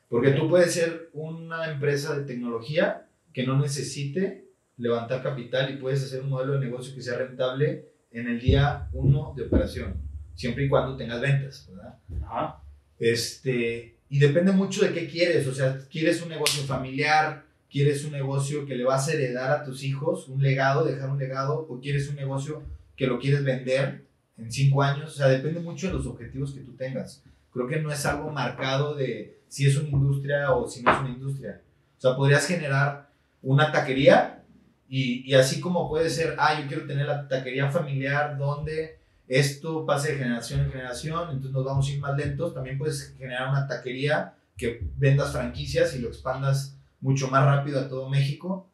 Porque 0.08 0.30
tú 0.32 0.48
puedes 0.48 0.72
ser 0.72 1.10
una 1.14 1.72
empresa 1.72 2.16
de 2.16 2.26
tecnología 2.26 3.08
que 3.32 3.44
no 3.44 3.58
necesite 3.58 4.46
levantar 4.76 5.22
capital 5.22 5.72
y 5.72 5.78
puedes 5.78 6.04
hacer 6.04 6.22
un 6.22 6.28
modelo 6.28 6.52
de 6.52 6.66
negocio 6.66 6.94
que 6.94 7.02
sea 7.02 7.18
rentable 7.18 7.88
en 8.12 8.28
el 8.28 8.38
día 8.38 8.88
uno 8.92 9.32
de 9.36 9.44
operación, 9.44 10.00
siempre 10.34 10.64
y 10.64 10.68
cuando 10.68 10.96
tengas 10.96 11.20
ventas, 11.20 11.68
¿verdad? 11.68 11.98
Ajá. 12.24 12.62
Este, 12.98 13.96
y 14.12 14.18
depende 14.18 14.52
mucho 14.52 14.84
de 14.84 14.92
qué 14.92 15.08
quieres, 15.08 15.46
o 15.46 15.54
sea, 15.54 15.78
quieres 15.90 16.20
un 16.20 16.28
negocio 16.28 16.62
familiar, 16.64 17.46
quieres 17.70 18.04
un 18.04 18.12
negocio 18.12 18.66
que 18.66 18.76
le 18.76 18.84
vas 18.84 19.08
a 19.08 19.14
heredar 19.14 19.50
a 19.50 19.64
tus 19.64 19.82
hijos, 19.84 20.28
un 20.28 20.42
legado, 20.42 20.84
dejar 20.84 21.08
un 21.08 21.18
legado, 21.18 21.66
o 21.66 21.80
quieres 21.80 22.10
un 22.10 22.16
negocio 22.16 22.62
que 22.94 23.06
lo 23.06 23.18
quieres 23.18 23.42
vender 23.42 24.04
en 24.36 24.52
cinco 24.52 24.82
años, 24.82 25.12
o 25.12 25.16
sea, 25.16 25.28
depende 25.28 25.60
mucho 25.60 25.86
de 25.86 25.94
los 25.94 26.06
objetivos 26.06 26.52
que 26.52 26.60
tú 26.60 26.74
tengas. 26.76 27.22
Creo 27.54 27.66
que 27.66 27.80
no 27.80 27.90
es 27.90 28.04
algo 28.04 28.30
marcado 28.30 28.94
de 28.94 29.38
si 29.48 29.66
es 29.66 29.78
una 29.78 29.88
industria 29.88 30.52
o 30.52 30.68
si 30.68 30.82
no 30.82 30.92
es 30.92 31.00
una 31.00 31.08
industria. 31.08 31.62
O 31.96 32.00
sea, 32.02 32.14
podrías 32.14 32.46
generar 32.46 33.08
una 33.40 33.72
taquería 33.72 34.44
y, 34.90 35.22
y 35.26 35.32
así 35.32 35.58
como 35.58 35.88
puede 35.88 36.10
ser, 36.10 36.36
ah, 36.38 36.60
yo 36.60 36.68
quiero 36.68 36.86
tener 36.86 37.06
la 37.06 37.26
taquería 37.28 37.70
familiar 37.70 38.36
donde 38.36 38.98
esto 39.28 39.86
pasa 39.86 40.08
de 40.08 40.16
generación 40.16 40.60
en 40.60 40.72
generación, 40.72 41.28
entonces 41.30 41.52
nos 41.52 41.64
vamos 41.64 41.88
a 41.88 41.92
ir 41.92 42.00
más 42.00 42.16
lentos. 42.16 42.54
También 42.54 42.78
puedes 42.78 43.14
generar 43.16 43.48
una 43.48 43.66
taquería 43.66 44.34
que 44.56 44.86
vendas 44.96 45.32
franquicias 45.32 45.94
y 45.94 46.00
lo 46.00 46.08
expandas 46.08 46.76
mucho 47.00 47.28
más 47.28 47.44
rápido 47.44 47.80
a 47.80 47.88
todo 47.88 48.08
México. 48.08 48.68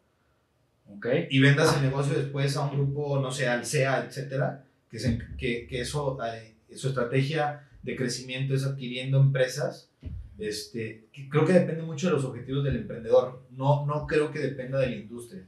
Okay. 0.96 1.28
Y 1.30 1.40
vendas 1.40 1.76
el 1.76 1.82
negocio 1.82 2.16
después 2.16 2.56
a 2.56 2.62
un 2.62 2.76
grupo, 2.76 3.20
no 3.20 3.30
sé, 3.30 3.46
al 3.46 3.66
SEA, 3.66 4.06
etcétera, 4.06 4.64
que, 4.90 4.98
que, 5.37 5.66
que 5.66 5.80
eso, 5.80 6.18
eh, 6.24 6.56
su 6.74 6.88
estrategia 6.88 7.68
de 7.82 7.94
crecimiento 7.94 8.54
es 8.54 8.64
adquiriendo 8.64 9.20
empresas. 9.20 9.90
Este, 10.38 11.08
creo 11.30 11.44
que 11.44 11.52
depende 11.52 11.82
mucho 11.82 12.06
de 12.06 12.14
los 12.14 12.24
objetivos 12.24 12.64
del 12.64 12.76
emprendedor. 12.76 13.42
No, 13.50 13.84
no 13.87 14.06
creo 14.06 14.30
que 14.30 14.38
dependa 14.38 14.78
de 14.78 14.90
la 14.90 14.96
industria. 14.96 15.44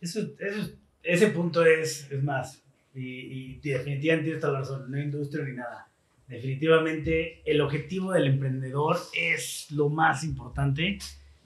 Eso, 0.00 0.20
eso, 0.38 0.70
ese 1.02 1.28
punto 1.28 1.64
es, 1.64 2.10
es 2.10 2.22
más, 2.22 2.61
y, 2.94 3.54
definitivamente 3.60 4.22
tienes 4.22 4.40
toda 4.40 4.52
la 4.54 4.58
razón, 4.60 4.90
no 4.90 5.00
industria 5.00 5.44
ni 5.44 5.56
nada. 5.56 5.88
Definitivamente 6.28 7.42
el 7.44 7.60
objetivo 7.60 8.12
del 8.12 8.26
emprendedor 8.26 8.96
es 9.14 9.70
lo 9.70 9.88
más 9.88 10.24
importante. 10.24 10.98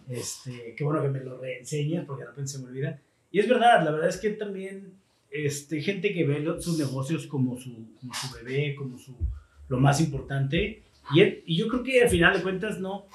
Este, 0.08 0.74
qué 0.76 0.84
bueno 0.84 1.02
que 1.02 1.08
me 1.08 1.20
lo 1.20 1.38
reenseñas 1.38 2.04
porque 2.04 2.22
de 2.22 2.30
repente 2.30 2.52
se 2.52 2.58
me 2.58 2.66
olvida. 2.66 3.00
Y 3.30 3.40
es 3.40 3.48
verdad, 3.48 3.84
la 3.84 3.90
verdad 3.90 4.08
es 4.08 4.18
que 4.18 4.30
también 4.30 4.94
este, 5.30 5.80
gente 5.80 6.12
que 6.12 6.24
ve 6.24 6.44
sus 6.60 6.78
negocios 6.78 7.26
como 7.26 7.56
su, 7.56 7.94
como 7.98 8.14
su 8.14 8.34
bebé, 8.34 8.74
como 8.76 8.98
su, 8.98 9.16
lo 9.68 9.78
más 9.78 10.00
importante. 10.00 10.82
Y, 11.14 11.22
y 11.22 11.56
yo 11.56 11.68
creo 11.68 11.82
que 11.82 12.02
al 12.02 12.08
final 12.08 12.36
de 12.36 12.42
cuentas 12.42 12.78
no, 12.78 13.08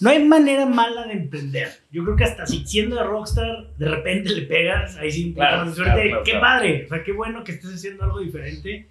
no 0.00 0.10
hay 0.10 0.22
manera 0.24 0.66
mala 0.66 1.06
de 1.06 1.14
emprender. 1.14 1.68
Yo 1.90 2.04
creo 2.04 2.16
que 2.16 2.24
hasta 2.24 2.46
si 2.46 2.66
siendo 2.66 2.96
de 2.96 3.04
rockstar, 3.04 3.74
de 3.78 3.88
repente 3.88 4.30
le 4.30 4.42
pegas, 4.42 4.96
ahí 4.96 5.10
sí, 5.10 5.32
claro, 5.32 5.72
suerte. 5.74 6.12
qué 6.24 6.34
padre, 6.34 6.84
o 6.84 6.88
sea, 6.88 7.02
qué 7.02 7.12
bueno 7.12 7.42
que 7.44 7.52
estés 7.52 7.74
haciendo 7.74 8.04
algo 8.04 8.20
diferente. 8.20 8.88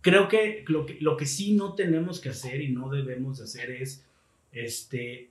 Creo 0.00 0.28
que 0.28 0.64
lo, 0.68 0.86
que 0.86 0.98
lo 1.00 1.16
que 1.16 1.26
sí 1.26 1.54
no 1.54 1.74
tenemos 1.74 2.20
que 2.20 2.28
hacer 2.28 2.60
y 2.60 2.68
no 2.68 2.88
debemos 2.90 3.40
hacer 3.40 3.72
es 3.72 4.04
este, 4.52 5.30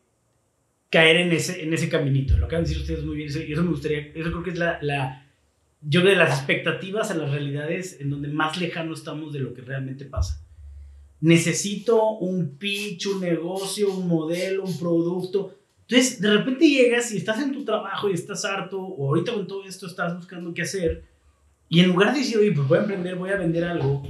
caer 0.90 1.18
en 1.18 1.32
ese, 1.32 1.64
en 1.64 1.74
ese 1.74 1.88
caminito. 1.88 2.38
Lo 2.38 2.50
que 2.50 2.58
han 2.58 2.66
dicho 2.66 2.82
ustedes 2.82 3.06
muy 3.06 3.16
bien, 3.16 3.30
y 3.30 3.54
eso 3.54 3.64
me 3.64 3.70
gustaría, 3.70 4.00
eso 4.00 4.32
creo 4.32 4.44
que 4.44 4.50
es 4.50 4.58
la, 4.58 4.80
la, 4.82 5.26
yo 5.82 6.02
de 6.02 6.18
las 6.18 6.40
expectativas 6.40 7.10
a 7.12 7.16
las 7.16 7.32
realidades 7.32 8.02
en 8.02 8.10
donde 8.10 8.28
más 8.28 8.60
lejano 8.60 8.94
estamos 8.94 9.32
de 9.32 9.40
lo 9.40 9.54
que 9.54 9.62
realmente 9.62 10.04
pasa 10.04 10.45
necesito 11.22 12.18
un 12.18 12.58
pitch, 12.58 13.08
un 13.08 13.22
negocio, 13.22 13.92
un 13.92 14.08
modelo, 14.08 14.64
un 14.64 14.78
producto. 14.78 15.56
Entonces, 15.88 16.20
de 16.20 16.32
repente 16.32 16.68
llegas 16.68 17.12
y 17.12 17.18
estás 17.18 17.42
en 17.42 17.54
tu 17.54 17.64
trabajo 17.64 18.10
y 18.10 18.14
estás 18.14 18.44
harto, 18.46 18.80
o 18.80 19.08
ahorita 19.10 19.34
con 19.34 19.48
todo 19.48 19.64
esto 19.66 19.88
estás 19.88 20.16
buscando 20.16 20.54
qué 20.54 20.64
hacer, 20.64 21.04
y 21.70 21.80
en 21.80 21.90
lugar 21.90 22.14
de 22.14 22.20
decir, 22.20 22.38
oye, 22.38 22.52
pues 22.52 22.68
voy 22.68 22.78
a 22.78 22.82
emprender, 22.82 23.16
voy 23.16 23.30
a 23.32 23.38
vender 23.38 23.64
algo, 23.64 24.04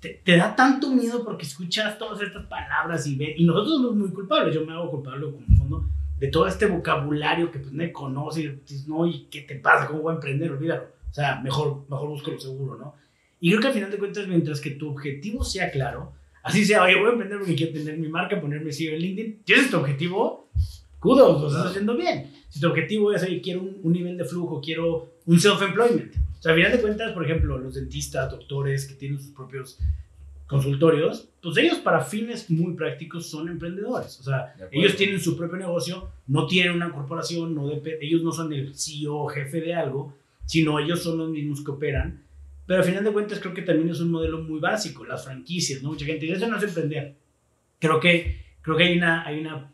te, 0.00 0.36
da 0.36 0.56
tanto 0.56 0.90
miedo 0.90 1.24
porque 1.24 1.44
escuchas 1.44 1.98
todas 1.98 2.22
estas 2.22 2.46
palabras 2.46 3.06
y, 3.06 3.16
ve, 3.16 3.34
y 3.36 3.44
nosotros 3.44 3.76
somos 3.76 3.96
muy 3.96 4.10
culpables, 4.10 4.54
yo 4.54 4.64
me 4.64 4.72
hago 4.72 4.90
culpable 4.90 5.30
como 5.30 5.58
fondo 5.58 5.84
de 6.18 6.28
todo 6.28 6.46
este 6.46 6.66
vocabulario 6.66 7.50
que 7.50 7.58
pues 7.58 7.72
no 7.72 7.92
conoce, 7.92 8.42
y 8.42 8.48
dices, 8.48 8.88
no, 8.88 9.06
¿y 9.06 9.26
qué 9.30 9.42
te 9.42 9.56
pasa? 9.56 9.86
¿Cómo 9.86 10.02
voy 10.02 10.12
a 10.12 10.14
emprender? 10.16 10.52
Olvídalo. 10.52 10.84
O 11.10 11.14
sea, 11.14 11.40
mejor, 11.40 11.84
mejor 11.88 12.08
busco 12.08 12.30
lo 12.30 12.38
seguro, 12.38 12.76
¿no? 12.76 12.94
Y 13.40 13.50
creo 13.50 13.60
que 13.60 13.68
al 13.68 13.74
final 13.74 13.90
de 13.90 13.98
cuentas, 13.98 14.28
mientras 14.28 14.60
que 14.60 14.70
tu 14.72 14.90
objetivo 14.90 15.42
sea 15.42 15.70
claro, 15.70 16.12
Así 16.42 16.64
sea, 16.64 16.84
oye, 16.84 16.96
voy 16.96 17.08
a 17.08 17.12
emprender 17.12 17.38
porque 17.38 17.54
quiero 17.54 17.72
tener 17.72 17.98
mi 17.98 18.08
marca, 18.08 18.40
ponerme 18.40 18.72
CEO 18.72 18.94
en 18.94 19.00
LinkedIn. 19.00 19.42
¿Tienes 19.44 19.70
tu 19.70 19.76
objetivo? 19.76 20.50
Kudos, 20.98 21.40
lo 21.40 21.48
estás 21.48 21.66
haciendo 21.66 21.96
bien. 21.96 22.30
Si 22.48 22.60
tu 22.60 22.68
objetivo 22.68 23.12
es, 23.12 23.22
oye, 23.22 23.40
quiero 23.40 23.62
un, 23.62 23.92
nivel 23.92 24.16
de 24.16 24.24
flujo, 24.24 24.60
quiero 24.60 25.14
un 25.26 25.38
self-employment. 25.38 26.14
O 26.38 26.42
sea, 26.42 26.52
al 26.52 26.58
final 26.58 26.72
de 26.72 26.80
cuentas, 26.80 27.12
por 27.12 27.24
ejemplo, 27.24 27.58
los 27.58 27.74
dentistas, 27.74 28.30
doctores 28.30 28.86
que 28.86 28.94
tienen 28.94 29.20
sus 29.20 29.32
propios 29.32 29.78
consultorios, 30.46 31.28
pues 31.40 31.56
ellos 31.58 31.78
para 31.78 32.00
fines 32.00 32.50
muy 32.50 32.74
prácticos 32.74 33.30
son 33.30 33.48
emprendedores. 33.48 34.18
O 34.18 34.24
sea, 34.24 34.54
ellos 34.72 34.96
tienen 34.96 35.20
su 35.20 35.36
propio 35.36 35.58
negocio, 35.58 36.10
no 36.26 36.46
tienen 36.46 36.72
una 36.72 36.90
corporación, 36.90 37.54
no 37.54 37.70
ellos 37.70 38.22
no 38.22 38.32
son 38.32 38.52
el 38.52 38.74
CEO 38.74 39.26
jefe 39.28 39.60
de 39.60 39.74
algo, 39.74 40.14
sino 40.46 40.80
ellos 40.80 41.02
son 41.02 41.18
los 41.18 41.30
mismos 41.30 41.62
que 41.64 41.70
operan 41.70 42.24
pero 42.70 42.82
al 42.82 42.86
final 42.86 43.02
de 43.02 43.10
cuentas 43.10 43.40
creo 43.40 43.52
que 43.52 43.62
también 43.62 43.88
es 43.88 43.98
un 43.98 44.12
modelo 44.12 44.44
muy 44.44 44.60
básico, 44.60 45.04
las 45.04 45.24
franquicias, 45.24 45.82
¿no? 45.82 45.88
Mucha 45.88 46.06
gente 46.06 46.24
dice, 46.24 46.36
eso 46.36 46.46
no 46.46 46.56
es 46.56 46.62
emprender. 46.62 47.16
Creo 47.80 47.98
que, 47.98 48.42
creo 48.62 48.76
que 48.76 48.84
hay 48.84 48.96
una, 48.96 49.26
hay 49.26 49.40
una, 49.40 49.72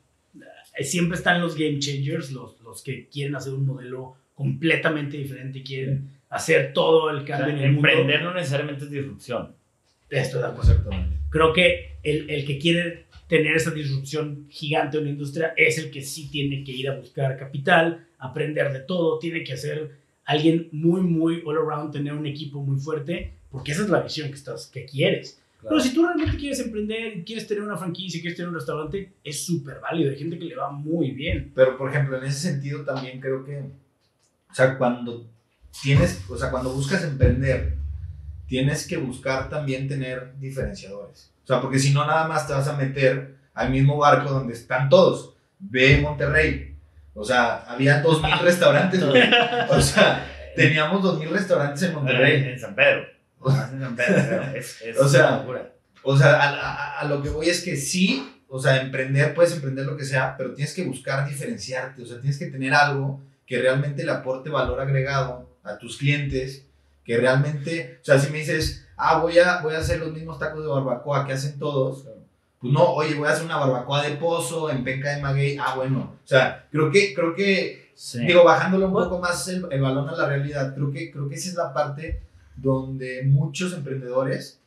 eh, 0.74 0.82
siempre 0.82 1.18
están 1.18 1.42
los 1.42 1.54
game 1.54 1.78
changers, 1.78 2.32
los, 2.32 2.58
los 2.62 2.82
que 2.82 3.06
quieren 3.10 3.36
hacer 3.36 3.52
un 3.52 3.66
modelo 3.66 4.14
completamente 4.32 5.18
diferente, 5.18 5.62
quieren 5.62 6.08
hacer 6.30 6.72
todo 6.72 7.10
el 7.10 7.22
cambio 7.26 7.48
en 7.48 7.58
el 7.58 7.64
Emprender 7.64 8.22
no 8.22 8.32
necesariamente 8.32 8.84
es 8.84 8.90
disrupción. 8.90 9.54
Esto 10.08 10.38
de 10.38 10.46
acuerdo. 10.46 10.90
Creo 11.28 11.52
que 11.52 11.98
el, 12.02 12.30
el 12.30 12.46
que 12.46 12.58
quiere 12.58 13.08
tener 13.28 13.56
esa 13.56 13.72
disrupción 13.72 14.46
gigante 14.48 14.96
en 14.96 15.04
la 15.04 15.10
industria 15.10 15.52
es 15.54 15.76
el 15.76 15.90
que 15.90 16.00
sí 16.00 16.30
tiene 16.30 16.64
que 16.64 16.72
ir 16.72 16.88
a 16.88 16.96
buscar 16.96 17.36
capital, 17.36 18.06
aprender 18.18 18.72
de 18.72 18.80
todo, 18.80 19.18
tiene 19.18 19.44
que 19.44 19.52
hacer 19.52 20.05
alguien 20.26 20.68
muy, 20.72 21.00
muy 21.00 21.42
all 21.46 21.56
around, 21.56 21.92
tener 21.92 22.12
un 22.12 22.26
equipo 22.26 22.62
muy 22.62 22.78
fuerte, 22.78 23.32
porque 23.50 23.72
esa 23.72 23.82
es 23.82 23.88
la 23.88 24.02
visión 24.02 24.28
que, 24.28 24.34
estás, 24.34 24.66
que 24.66 24.84
quieres. 24.84 25.40
Pero 25.62 25.80
si 25.80 25.94
tú 25.94 26.04
realmente 26.04 26.36
quieres 26.36 26.60
emprender, 26.60 27.24
quieres 27.24 27.46
tener 27.46 27.62
una 27.62 27.76
franquicia, 27.76 28.20
quieres 28.20 28.36
tener 28.36 28.50
un 28.50 28.56
restaurante, 28.56 29.14
es 29.24 29.44
súper 29.44 29.80
válido. 29.80 30.10
Hay 30.10 30.18
gente 30.18 30.38
que 30.38 30.44
le 30.44 30.54
va 30.54 30.70
muy 30.70 31.12
bien. 31.12 31.50
Pero, 31.54 31.76
por 31.76 31.90
ejemplo, 31.90 32.18
en 32.18 32.24
ese 32.24 32.50
sentido 32.50 32.84
también 32.84 33.20
creo 33.20 33.44
que, 33.44 33.58
o 33.58 34.54
sea, 34.54 34.76
cuando 34.78 35.26
tienes, 35.82 36.22
o 36.28 36.36
sea, 36.36 36.50
cuando 36.50 36.72
buscas 36.72 37.02
emprender, 37.02 37.76
tienes 38.46 38.86
que 38.86 38.96
buscar 38.96 39.48
también 39.48 39.88
tener 39.88 40.38
diferenciadores. 40.38 41.32
O 41.44 41.46
sea, 41.46 41.60
porque 41.60 41.78
si 41.78 41.92
no, 41.92 42.06
nada 42.06 42.28
más 42.28 42.46
te 42.46 42.52
vas 42.52 42.68
a 42.68 42.76
meter 42.76 43.36
al 43.54 43.70
mismo 43.70 43.96
barco 43.96 44.30
donde 44.30 44.52
están 44.52 44.88
todos. 44.88 45.34
Ve 45.58 46.00
Monterrey, 46.00 46.75
o 47.16 47.24
sea, 47.24 47.64
había 47.66 48.00
dos 48.02 48.22
mil 48.22 48.38
restaurantes, 48.38 49.02
O 49.70 49.80
sea, 49.80 50.24
teníamos 50.54 51.02
2.000 51.02 51.28
restaurantes 51.30 51.82
en 51.82 51.94
Monterrey. 51.94 52.44
En 52.52 52.58
San 52.60 52.74
Pedro. 52.74 53.06
En 53.46 53.80
San 53.80 53.96
Pedro, 53.96 54.42
es, 54.54 54.80
es 54.82 54.96
O 55.00 55.08
sea, 55.08 55.28
una 55.28 55.36
locura. 55.38 55.72
O 56.02 56.16
sea, 56.16 56.32
a, 56.34 56.48
a- 56.54 57.00
a 57.00 57.04
lo 57.06 57.22
que 57.22 57.28
voy 57.30 57.48
es 57.48 57.62
que 57.62 57.76
sí, 57.76 58.40
o 58.48 58.58
sea, 58.60 58.80
emprender, 58.80 59.34
puedes 59.34 59.52
emprender 59.52 59.84
lo 59.86 59.96
que 59.96 60.04
sea, 60.04 60.36
pero 60.36 60.54
tienes 60.54 60.72
que 60.74 60.84
buscar 60.84 61.26
diferenciarte, 61.28 62.02
o 62.02 62.06
sea, 62.06 62.20
tienes 62.20 62.38
que 62.38 62.46
tener 62.46 62.72
algo 62.74 63.20
que 63.46 63.60
realmente 63.60 64.04
le 64.04 64.10
aporte 64.12 64.48
valor 64.50 64.80
agregado 64.80 65.58
a 65.64 65.76
tus 65.78 65.96
clientes, 65.98 66.64
que 67.04 67.16
realmente, 67.18 67.98
o 68.00 68.04
sea, 68.04 68.18
si 68.18 68.30
me 68.30 68.38
dices, 68.38 68.86
ah, 68.96 69.18
voy 69.18 69.38
a, 69.38 69.60
voy 69.62 69.74
a 69.74 69.78
hacer 69.78 69.98
los 70.00 70.12
mismos 70.12 70.38
tacos 70.38 70.62
de 70.62 70.68
barbacoa 70.70 71.26
que 71.26 71.32
hacen 71.32 71.58
todos, 71.58 72.06
pues 72.66 72.72
no, 72.72 72.92
oye, 72.94 73.14
voy 73.14 73.28
a 73.28 73.32
hacer 73.32 73.44
una 73.44 73.56
barbacoa 73.58 74.02
de 74.02 74.16
pozo 74.16 74.70
en 74.70 74.84
penca 74.84 75.14
de 75.14 75.22
maguey, 75.22 75.56
ah, 75.60 75.74
bueno, 75.76 76.14
o 76.24 76.26
sea, 76.26 76.66
creo 76.70 76.90
que, 76.90 77.14
creo 77.14 77.34
que 77.34 77.86
Sí. 77.96 78.18
Digo, 78.26 78.44
bajándole 78.44 78.84
un 78.84 78.92
poco 78.92 79.18
más 79.18 79.48
el, 79.48 79.64
el 79.70 79.80
balón 79.80 80.06
a 80.06 80.12
la 80.12 80.28
realidad, 80.28 80.74
creo 80.74 80.92
que, 80.92 81.10
creo 81.10 81.30
que 81.30 81.34
esa 81.36 81.48
es 81.48 81.54
la 81.54 81.72
parte 81.72 82.20
donde 82.54 83.22
muchos 83.24 83.72
emprendedores 83.72 84.60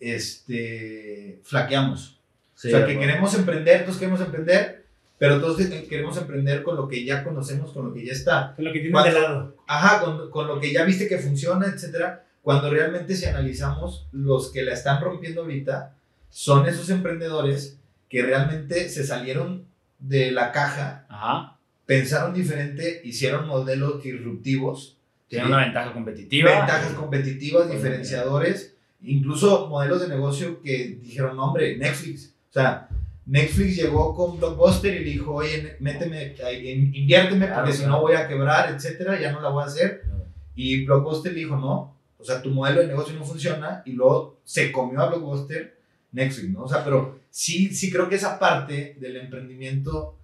este, 0.00 1.40
flaqueamos. 1.44 2.18
Sí, 2.54 2.68
o 2.68 2.70
sea, 2.72 2.80
que 2.80 2.92
acuerdo. 2.92 3.00
queremos 3.00 3.34
emprender, 3.34 3.84
todos 3.84 3.98
queremos 3.98 4.20
emprender, 4.20 4.84
pero 5.18 5.40
todos 5.40 5.56
que- 5.58 5.84
queremos 5.86 6.16
emprender 6.16 6.62
con 6.64 6.76
lo 6.76 6.88
que 6.88 7.04
ya 7.04 7.22
conocemos, 7.22 7.72
con 7.72 7.86
lo 7.88 7.94
que 7.94 8.04
ya 8.04 8.12
está. 8.12 8.52
Con 8.56 8.64
lo 8.64 8.72
que 8.72 8.80
tienes 8.80 8.92
Cuando- 9.00 9.14
de 9.14 9.20
lado. 9.28 9.56
Ajá, 9.66 10.00
con, 10.00 10.30
con 10.30 10.48
lo 10.48 10.58
que 10.60 10.72
ya 10.72 10.84
viste 10.84 11.06
que 11.08 11.18
funciona, 11.18 11.66
etcétera. 11.66 12.24
Cuando 12.42 12.68
realmente 12.70 13.14
si 13.14 13.26
analizamos 13.26 14.08
los 14.10 14.50
que 14.50 14.62
la 14.64 14.72
están 14.72 15.00
rompiendo 15.00 15.42
ahorita, 15.42 15.94
son 16.34 16.66
esos 16.66 16.88
emprendedores 16.88 17.78
que 18.08 18.22
realmente 18.22 18.88
se 18.88 19.04
salieron 19.06 19.66
de 19.98 20.32
la 20.32 20.50
caja, 20.50 21.04
Ajá. 21.10 21.58
pensaron 21.84 22.32
diferente, 22.32 23.02
hicieron 23.04 23.46
modelos 23.46 24.02
disruptivos, 24.02 24.96
Tiene 25.28 25.44
¿sí? 25.44 25.50
una 25.52 25.64
ventaja 25.64 25.92
competitiva. 25.92 26.50
ventajas 26.50 26.92
competitivas, 26.94 27.70
diferenciadores, 27.70 28.74
incluso 29.02 29.68
modelos 29.68 30.00
de 30.00 30.08
negocio 30.08 30.62
que 30.62 30.98
dijeron, 31.02 31.36
"No, 31.36 31.48
hombre, 31.48 31.76
Netflix. 31.76 32.34
O 32.50 32.52
sea, 32.54 32.88
Netflix 33.26 33.76
llegó 33.76 34.14
con 34.14 34.38
Blockbuster 34.38 34.94
y 34.94 35.04
le 35.04 35.10
dijo, 35.12 35.34
oye, 35.34 35.76
méteme, 35.80 36.34
inviérteme 36.94 37.46
Claro, 37.46 37.60
porque 37.60 37.72
si 37.72 37.82
claro. 37.82 37.92
no 37.96 38.00
voy 38.00 38.14
a 38.14 38.26
quebrar, 38.26 38.74
etcétera, 38.74 39.20
ya 39.20 39.32
no 39.32 39.40
la 39.42 39.50
voy 39.50 39.62
a 39.62 39.66
hacer. 39.66 40.02
Y 40.54 40.84
Blockbuster 40.86 41.32
le 41.32 41.40
dijo, 41.40 41.56
no, 41.56 41.96
o 42.18 42.24
sea, 42.24 42.40
tu 42.42 42.50
modelo 42.50 42.80
de 42.80 42.88
negocio 42.88 43.14
no 43.18 43.24
funciona 43.24 43.82
y 43.84 43.92
luego 43.92 44.40
se 44.44 44.70
comió 44.72 45.00
a 45.02 45.08
Blockbuster 45.08 45.78
Netflix, 46.12 46.50
¿no? 46.50 46.62
O 46.64 46.68
sea, 46.68 46.84
pero 46.84 47.20
sí, 47.30 47.74
sí 47.74 47.90
creo 47.90 48.08
que 48.08 48.14
esa 48.16 48.38
parte 48.38 48.96
del 49.00 49.16
emprendimiento, 49.16 50.16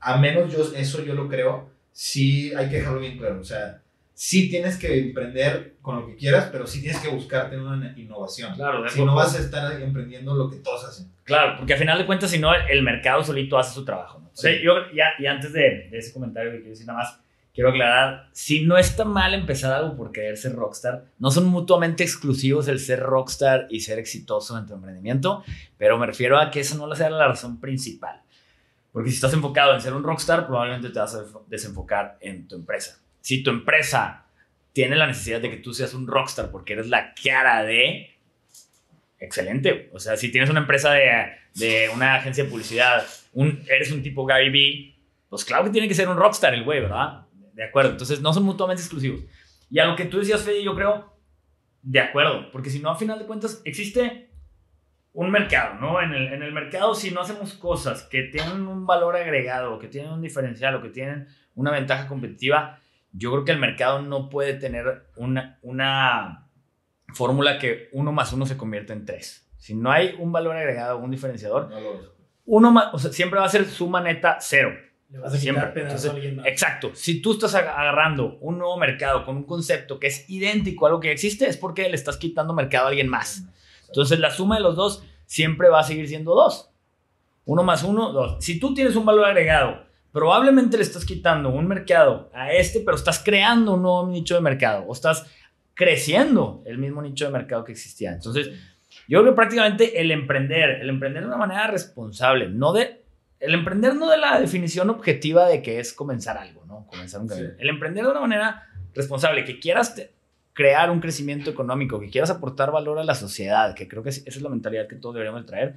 a 0.00 0.16
menos 0.18 0.52
yo, 0.52 0.70
eso 0.74 1.04
yo 1.04 1.14
lo 1.14 1.28
creo, 1.28 1.68
sí 1.92 2.52
hay 2.54 2.68
que 2.68 2.76
dejarlo 2.76 3.00
bien 3.00 3.18
claro, 3.18 3.40
o 3.40 3.44
sea, 3.44 3.82
sí 4.14 4.50
tienes 4.50 4.76
que 4.76 4.98
emprender 4.98 5.74
con 5.82 5.96
lo 6.00 6.06
que 6.06 6.16
quieras, 6.16 6.48
pero 6.52 6.66
sí 6.66 6.80
tienes 6.82 7.00
que 7.00 7.08
buscarte 7.08 7.56
una 7.58 7.94
innovación. 7.98 8.54
Claro, 8.54 8.82
de 8.82 8.90
Si 8.90 9.02
no 9.04 9.14
vas 9.14 9.34
a 9.34 9.38
estar 9.38 9.80
emprendiendo 9.80 10.34
lo 10.34 10.50
que 10.50 10.56
todos 10.56 10.84
hacen. 10.84 11.10
Claro, 11.24 11.56
porque 11.56 11.72
al 11.72 11.78
final 11.78 11.98
de 11.98 12.04
cuentas, 12.06 12.30
si 12.30 12.38
no, 12.38 12.54
el 12.54 12.82
mercado 12.82 13.24
solito 13.24 13.58
hace 13.58 13.72
su 13.74 13.84
trabajo. 13.84 14.18
¿no? 14.20 14.28
O 14.28 14.36
sea, 14.36 14.52
Sí. 14.52 14.60
yo, 14.62 14.74
ya, 14.94 15.06
y 15.18 15.26
antes 15.26 15.52
de, 15.54 15.88
de 15.90 15.98
ese 15.98 16.12
comentario 16.12 16.50
que 16.50 16.58
quiero 16.58 16.70
decir 16.70 16.86
nada 16.86 16.98
más, 16.98 17.18
quiero 17.54 17.70
aclarar, 17.70 18.28
si 18.32 18.62
no 18.62 18.78
está 18.78 19.04
mal 19.04 19.34
empezar 19.34 19.72
algo 19.72 19.96
por 19.96 20.12
querer 20.12 20.36
ser 20.36 20.54
rockstar, 20.54 21.04
no 21.18 21.30
son 21.30 21.46
mutuamente 21.46 22.02
exclusivos 22.02 22.68
el 22.68 22.78
ser 22.78 23.00
rockstar 23.00 23.66
y 23.70 23.80
ser 23.80 23.98
exitoso 23.98 24.56
en 24.58 24.66
tu 24.66 24.74
emprendimiento, 24.74 25.44
pero 25.76 25.98
me 25.98 26.06
refiero 26.06 26.38
a 26.38 26.50
que 26.50 26.60
esa 26.60 26.76
no 26.76 26.94
sea 26.94 27.10
la 27.10 27.28
razón 27.28 27.60
principal. 27.60 28.22
Porque 28.92 29.10
si 29.10 29.16
estás 29.16 29.34
enfocado 29.34 29.74
en 29.74 29.80
ser 29.80 29.94
un 29.94 30.02
rockstar, 30.02 30.46
probablemente 30.46 30.90
te 30.90 30.98
vas 30.98 31.14
a 31.14 31.24
desenfocar 31.46 32.18
en 32.20 32.48
tu 32.48 32.56
empresa. 32.56 32.98
Si 33.20 33.42
tu 33.42 33.50
empresa 33.50 34.24
tiene 34.72 34.96
la 34.96 35.06
necesidad 35.06 35.40
de 35.40 35.50
que 35.50 35.56
tú 35.58 35.72
seas 35.72 35.94
un 35.94 36.06
rockstar 36.06 36.50
porque 36.50 36.72
eres 36.72 36.88
la 36.88 37.14
cara 37.14 37.62
de, 37.62 38.16
excelente. 39.18 39.90
O 39.92 40.00
sea, 40.00 40.16
si 40.16 40.30
tienes 40.30 40.50
una 40.50 40.60
empresa 40.60 40.92
de, 40.92 41.32
de 41.54 41.88
una 41.94 42.16
agencia 42.16 42.44
de 42.44 42.50
publicidad, 42.50 43.06
un, 43.32 43.62
eres 43.68 43.92
un 43.92 44.02
tipo 44.02 44.24
Gary 44.24 44.50
Vee, 44.50 44.96
pues 45.28 45.44
claro 45.44 45.64
que 45.64 45.70
tiene 45.70 45.86
que 45.86 45.94
ser 45.94 46.08
un 46.08 46.16
rockstar 46.16 46.54
el 46.54 46.64
güey, 46.64 46.80
¿verdad? 46.80 47.26
De 47.60 47.66
acuerdo. 47.66 47.90
Entonces 47.90 48.22
no 48.22 48.32
son 48.32 48.44
mutuamente 48.44 48.80
exclusivos. 48.80 49.20
Y 49.70 49.80
a 49.80 49.84
lo 49.84 49.94
que 49.94 50.06
tú 50.06 50.18
decías, 50.18 50.40
Fede, 50.40 50.64
yo 50.64 50.74
creo, 50.74 51.14
de 51.82 52.00
acuerdo. 52.00 52.50
Porque 52.50 52.70
si 52.70 52.78
no, 52.78 52.88
a 52.88 52.96
final 52.96 53.18
de 53.18 53.26
cuentas, 53.26 53.60
existe 53.66 54.30
un 55.12 55.30
mercado, 55.30 55.74
¿no? 55.78 56.00
En 56.00 56.14
el, 56.14 56.32
en 56.32 56.42
el 56.42 56.52
mercado, 56.54 56.94
si 56.94 57.10
no 57.10 57.20
hacemos 57.20 57.52
cosas 57.52 58.04
que 58.04 58.22
tienen 58.22 58.66
un 58.66 58.86
valor 58.86 59.14
agregado, 59.14 59.78
que 59.78 59.88
tienen 59.88 60.10
un 60.10 60.22
diferencial, 60.22 60.74
o 60.74 60.80
que 60.80 60.88
tienen 60.88 61.28
una 61.54 61.70
ventaja 61.70 62.08
competitiva, 62.08 62.80
yo 63.12 63.30
creo 63.30 63.44
que 63.44 63.52
el 63.52 63.58
mercado 63.58 64.00
no 64.00 64.30
puede 64.30 64.54
tener 64.54 65.10
una, 65.16 65.58
una 65.60 66.48
fórmula 67.12 67.58
que 67.58 67.90
uno 67.92 68.10
más 68.10 68.32
uno 68.32 68.46
se 68.46 68.56
convierta 68.56 68.94
en 68.94 69.04
tres. 69.04 69.46
Si 69.58 69.74
no 69.74 69.92
hay 69.92 70.14
un 70.18 70.32
valor 70.32 70.56
agregado, 70.56 70.96
un 70.96 71.10
diferenciador, 71.10 71.68
No 71.68 71.76
uno 72.46 72.70
más, 72.70 72.94
o 72.94 72.98
sea, 72.98 73.12
siempre 73.12 73.38
va 73.38 73.44
a 73.44 73.50
ser 73.50 73.66
suma 73.66 74.00
neta 74.00 74.38
cero. 74.40 74.72
Le 75.10 75.18
vas 75.18 75.34
a 75.34 75.36
Siempre. 75.38 75.60
quitar 75.62 75.74
pedazo 75.74 75.88
Entonces, 75.88 76.10
a 76.10 76.14
alguien 76.14 76.36
más. 76.36 76.46
Exacto. 76.46 76.90
Si 76.94 77.20
tú 77.20 77.32
estás 77.32 77.54
ag- 77.54 77.68
agarrando 77.76 78.38
un 78.40 78.58
nuevo 78.58 78.76
mercado 78.76 79.24
con 79.24 79.36
un 79.36 79.44
concepto 79.44 79.98
que 79.98 80.06
es 80.06 80.28
idéntico 80.30 80.86
a 80.86 80.88
algo 80.90 81.00
que 81.00 81.10
existe, 81.10 81.46
es 81.48 81.56
porque 81.56 81.88
le 81.88 81.96
estás 81.96 82.16
quitando 82.16 82.54
mercado 82.54 82.86
a 82.86 82.88
alguien 82.90 83.08
más. 83.08 83.44
Entonces, 83.88 84.20
la 84.20 84.30
suma 84.30 84.56
de 84.56 84.62
los 84.62 84.76
dos 84.76 85.02
siempre 85.26 85.68
va 85.68 85.80
a 85.80 85.84
seguir 85.84 86.06
siendo 86.06 86.34
dos. 86.34 86.70
Uno 87.44 87.62
más 87.64 87.82
uno, 87.82 88.12
dos. 88.12 88.36
Si 88.44 88.60
tú 88.60 88.72
tienes 88.72 88.94
un 88.94 89.04
valor 89.04 89.24
agregado, 89.24 89.82
probablemente 90.12 90.76
le 90.76 90.84
estás 90.84 91.04
quitando 91.04 91.48
un 91.48 91.66
mercado 91.66 92.30
a 92.32 92.52
este, 92.52 92.80
pero 92.80 92.96
estás 92.96 93.18
creando 93.24 93.74
un 93.74 93.82
nuevo 93.82 94.06
nicho 94.06 94.36
de 94.36 94.40
mercado 94.42 94.84
o 94.86 94.92
estás 94.92 95.26
creciendo 95.74 96.62
el 96.66 96.78
mismo 96.78 97.02
nicho 97.02 97.24
de 97.24 97.32
mercado 97.32 97.64
que 97.64 97.72
existía. 97.72 98.12
Entonces, 98.12 98.48
yo 99.08 99.20
creo 99.20 99.32
que 99.32 99.36
prácticamente 99.36 100.00
el 100.00 100.10
emprender, 100.12 100.80
el 100.82 100.88
emprender 100.88 101.22
de 101.22 101.28
una 101.28 101.36
manera 101.36 101.66
responsable, 101.68 102.48
no 102.48 102.72
de 102.72 102.99
el 103.40 103.54
emprender 103.54 103.94
no 103.96 104.08
de 104.10 104.18
la 104.18 104.38
definición 104.40 104.90
objetiva 104.90 105.48
de 105.48 105.62
que 105.62 105.80
es 105.80 105.92
comenzar 105.92 106.36
algo, 106.38 106.64
¿no? 106.66 106.86
Comenzar 106.86 107.20
un 107.20 107.28
camino. 107.28 107.48
Sí. 107.48 107.54
El 107.58 107.68
emprender 107.70 108.04
de 108.04 108.10
una 108.10 108.20
manera 108.20 108.66
responsable, 108.94 109.44
que 109.44 109.58
quieras 109.58 109.94
te- 109.94 110.12
crear 110.52 110.90
un 110.90 111.00
crecimiento 111.00 111.48
económico, 111.50 111.98
que 111.98 112.10
quieras 112.10 112.30
aportar 112.30 112.70
valor 112.70 112.98
a 112.98 113.04
la 113.04 113.14
sociedad, 113.14 113.74
que 113.74 113.88
creo 113.88 114.02
que 114.02 114.10
es- 114.10 114.18
esa 114.26 114.36
es 114.38 114.42
la 114.42 114.50
mentalidad 114.50 114.86
que 114.88 114.96
todos 114.96 115.14
deberíamos 115.14 115.42
de 115.42 115.46
traer, 115.48 115.76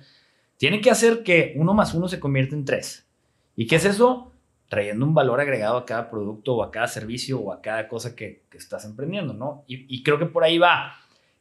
tiene 0.58 0.82
que 0.82 0.92
hacer 0.92 1.24
que 1.24 1.54
uno 1.56 1.74
más 1.74 1.94
uno 1.94 2.08
se 2.08 2.20
convierta 2.20 2.56
en 2.56 2.66
tres. 2.66 3.08
¿Y 3.56 3.66
qué 3.68 3.76
es 3.78 3.86
eso? 3.86 4.32
Trayendo 4.70 5.06
un 5.06 5.14
valor 5.14 5.40
agregado 5.40 5.78
a 5.78 5.86
cada 5.86 6.10
producto 6.10 6.56
o 6.56 6.64
a 6.64 6.72
cada 6.72 6.88
servicio 6.88 7.40
o 7.40 7.54
a 7.54 7.62
cada 7.62 7.88
cosa 7.88 8.16
que, 8.16 8.44
que 8.50 8.58
estás 8.58 8.84
emprendiendo, 8.86 9.34
¿no? 9.34 9.64
Y, 9.68 9.86
y 9.96 10.04
creo 10.04 10.18
que 10.18 10.26
por 10.26 10.44
ahí 10.44 10.58
va. 10.58 10.96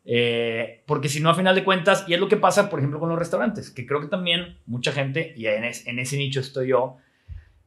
Eh, 0.04 0.82
porque 0.86 1.08
si 1.08 1.20
no, 1.20 1.30
a 1.30 1.34
final 1.34 1.54
de 1.54 1.64
cuentas, 1.64 2.04
y 2.08 2.14
es 2.14 2.20
lo 2.20 2.28
que 2.28 2.36
pasa, 2.36 2.68
por 2.68 2.80
ejemplo, 2.80 2.98
con 2.98 3.08
los 3.08 3.18
restaurantes, 3.18 3.70
que 3.70 3.86
creo 3.86 4.00
que 4.00 4.08
también 4.08 4.58
mucha 4.66 4.92
gente, 4.92 5.32
y 5.36 5.46
en, 5.46 5.64
es- 5.64 5.86
en 5.86 5.98
ese 5.98 6.16
nicho 6.16 6.40
estoy 6.40 6.68
yo, 6.68 6.96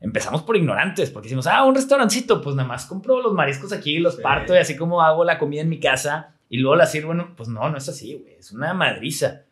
empezamos 0.01 0.43
por 0.43 0.57
ignorantes, 0.57 1.09
porque 1.11 1.27
decimos, 1.27 1.47
ah, 1.47 1.63
un 1.63 1.75
restaurancito, 1.75 2.41
pues 2.41 2.55
nada 2.55 2.67
más 2.67 2.85
compro 2.85 3.21
los 3.21 3.33
mariscos 3.33 3.71
aquí, 3.71 3.99
los 3.99 4.17
Sí. 4.17 4.21
parto 4.21 4.53
y 4.53 4.57
así 4.57 4.75
como 4.75 5.01
hago 5.01 5.23
la 5.23 5.37
comida 5.37 5.61
en 5.61 5.69
mi 5.69 5.79
casa 5.79 6.35
y 6.49 6.57
luego 6.57 6.75
la 6.75 6.85
sirvo, 6.85 7.13
pues 7.37 7.47
no, 7.49 7.69
no 7.69 7.77
es 7.77 7.87
así, 7.89 8.15
güey, 8.15 8.35
es 8.37 8.51
una 8.51 8.73
madriza. 8.73 9.43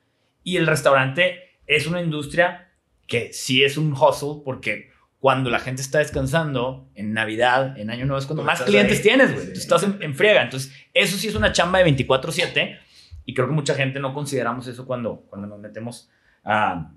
Y 0.43 0.58
el 0.58 0.67
restaurante 0.67 1.39
es 1.65 1.88
una 1.88 2.02
industria 2.02 2.69
que 3.08 3.32
sí 3.32 3.63
es 3.63 3.78
un 3.78 3.93
hustle, 3.93 4.41
porque 4.43 4.89
cuando 5.24 5.50
la 5.50 5.60
gente 5.60 5.82
está 5.82 6.00
descansando, 6.00 6.92
en 6.96 7.14
Navidad, 7.14 7.78
en 7.78 7.90
Año 7.90 8.06
Nuevo, 8.06 8.20
es 8.20 8.26
cuando 8.26 8.44
más 8.44 8.62
clientes 8.64 8.98
ahí. 8.98 9.04
tienes, 9.04 9.34
güey. 9.34 9.46
Sí. 9.46 9.54
Tú 9.54 9.60
estás 9.60 9.84
en, 9.84 9.98
en 10.02 10.16
friega. 10.16 10.42
Entonces, 10.42 10.74
eso 10.94 11.16
sí 11.16 11.30
es 11.30 11.36
una 11.36 11.54
chamba 11.54 11.80
de 11.80 11.86
24-7 11.96 12.78
y 13.24 13.34
creo 13.34 13.48
que 13.48 13.54
mucha 13.54 13.74
gente 13.74 14.02
no 14.02 14.14
consideramos 14.14 14.68
eso 14.68 14.86
cuando, 14.86 15.24
cuando 15.30 15.48
nos 15.48 15.60
metemos 15.60 16.10
a, 16.44 16.92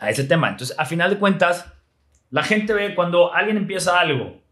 a 0.00 0.10
ese 0.10 0.24
tema. 0.24 0.48
Entonces, 0.48 0.76
a 0.76 0.84
final 0.86 1.10
de 1.10 1.18
cuentas, 1.18 1.72
la 2.30 2.42
gente 2.42 2.74
ve 2.74 2.96
cuando 2.96 3.32
alguien 3.32 3.56
empieza 3.56 4.00
algo 4.00 4.42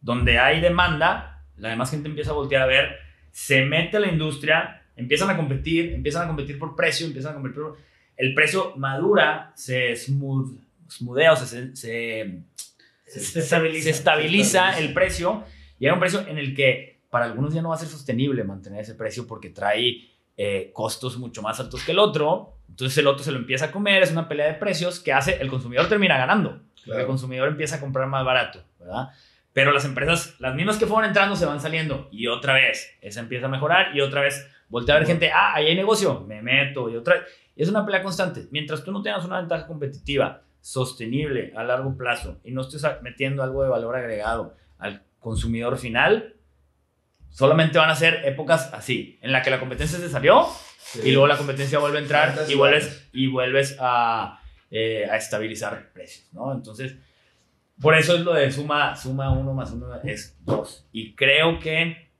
donde 0.00 0.40
hay 0.40 0.60
demanda, 0.60 1.44
la 1.56 1.68
demás 1.68 1.92
gente 1.92 2.08
empieza 2.08 2.32
a 2.32 2.34
voltear 2.34 2.62
a 2.62 2.66
ver, 2.66 2.96
se 3.30 3.64
mete 3.64 3.98
a 3.98 4.00
la 4.00 4.08
industria, 4.08 4.82
empiezan 4.96 5.30
a 5.30 5.36
competir, 5.36 5.92
empiezan 5.92 6.24
a 6.24 6.26
competir 6.26 6.58
por 6.58 6.74
precio, 6.74 7.06
empiezan 7.06 7.30
a 7.30 7.34
competir 7.34 7.62
por... 7.62 7.78
El 8.16 8.34
precio 8.34 8.74
madura, 8.76 9.52
se 9.54 9.94
smooth, 9.94 10.58
smoothea, 10.90 11.32
o 11.32 11.36
sea, 11.36 11.46
se, 11.46 11.74
se, 11.76 12.42
Se 13.06 13.40
estabiliza. 13.40 13.40
se 13.40 13.40
estabiliza 13.40 13.84
Se 13.84 13.90
estabiliza. 13.90 14.78
el 14.78 14.92
precio 14.92 15.44
y 15.78 15.86
hay 15.86 15.92
un 15.92 16.00
precio 16.00 16.20
en 16.28 16.38
el 16.38 16.54
que 16.54 17.00
para 17.10 17.24
algunos 17.24 17.52
ya 17.54 17.62
no 17.62 17.70
va 17.70 17.74
a 17.74 17.78
ser 17.78 17.88
sostenible 17.88 18.44
mantener 18.44 18.80
ese 18.82 18.94
precio 18.94 19.26
porque 19.26 19.50
trae 19.50 20.10
eh, 20.36 20.70
costos 20.72 21.18
mucho 21.18 21.42
más 21.42 21.58
altos 21.58 21.82
que 21.84 21.92
el 21.92 21.98
otro. 21.98 22.54
Entonces 22.68 22.96
el 22.98 23.06
otro 23.06 23.24
se 23.24 23.32
lo 23.32 23.38
empieza 23.38 23.66
a 23.66 23.70
comer, 23.72 24.02
es 24.02 24.12
una 24.12 24.28
pelea 24.28 24.46
de 24.46 24.54
precios 24.54 25.00
que 25.00 25.12
hace, 25.12 25.40
el 25.40 25.48
consumidor 25.48 25.88
termina 25.88 26.16
ganando. 26.16 26.60
Claro. 26.84 27.00
El 27.00 27.06
consumidor 27.06 27.48
empieza 27.48 27.76
a 27.76 27.80
comprar 27.80 28.06
más 28.08 28.24
barato, 28.24 28.62
¿verdad? 28.78 29.08
Pero 29.52 29.72
las 29.72 29.84
empresas, 29.84 30.36
las 30.38 30.54
mismas 30.54 30.76
que 30.76 30.86
fueron 30.86 31.06
entrando, 31.06 31.34
se 31.34 31.44
van 31.44 31.60
saliendo. 31.60 32.08
Y 32.12 32.28
otra 32.28 32.54
vez, 32.54 32.96
esa 33.00 33.20
empieza 33.20 33.46
a 33.46 33.48
mejorar 33.48 33.96
y 33.96 34.00
otra 34.00 34.20
vez 34.20 34.46
voltea 34.68 34.94
a 34.94 34.98
ver 34.98 35.06
gente, 35.08 35.30
ah, 35.32 35.54
ahí 35.54 35.66
hay 35.66 35.74
negocio, 35.76 36.20
me 36.20 36.40
meto. 36.40 36.88
Y 36.88 36.96
otra 36.96 37.16
vez, 37.16 37.24
es 37.56 37.68
una 37.68 37.84
pelea 37.84 38.02
constante. 38.02 38.46
Mientras 38.52 38.84
tú 38.84 38.92
no 38.92 39.02
tengas 39.02 39.24
una 39.24 39.38
ventaja 39.40 39.66
competitiva 39.66 40.42
sostenible 40.60 41.52
a 41.56 41.64
largo 41.64 41.96
plazo 41.96 42.40
y 42.44 42.52
no 42.52 42.62
estés 42.62 42.84
metiendo 43.02 43.42
algo 43.42 43.62
de 43.62 43.68
valor 43.70 43.96
agregado 43.96 44.54
al 44.78 45.04
consumidor 45.18 45.76
final, 45.78 46.36
Solamente 47.32 47.78
van 47.78 47.88
a 47.90 47.94
ser 47.94 48.22
épocas 48.26 48.70
así, 48.74 49.16
en 49.22 49.30
la 49.30 49.40
que 49.40 49.50
la 49.50 49.60
competencia 49.60 49.98
se 49.98 50.08
salió 50.08 50.46
Sí. 50.78 51.00
y 51.04 51.12
luego 51.12 51.28
la 51.28 51.36
competencia 51.38 51.78
vuelve 51.78 51.98
a 51.98 52.00
entrar 52.02 52.36
y 52.48 52.56
vuelves, 52.56 53.08
y 53.12 53.28
vuelves 53.28 53.76
a, 53.78 54.40
eh, 54.68 55.06
a 55.08 55.16
estabilizar 55.16 55.92
precios, 55.92 56.26
¿no? 56.32 56.52
Entonces, 56.52 56.96
por 57.80 57.94
eso 57.94 58.16
es 58.16 58.22
lo 58.22 58.34
de 58.34 58.50
suma, 58.50 58.96
suma 58.96 59.30
uno 59.32 59.54
más 59.54 59.70
uno 59.70 59.94
es 60.02 60.36
dos. 60.44 60.88
Y 60.90 61.14
creo 61.14 61.60
que, 61.60 62.10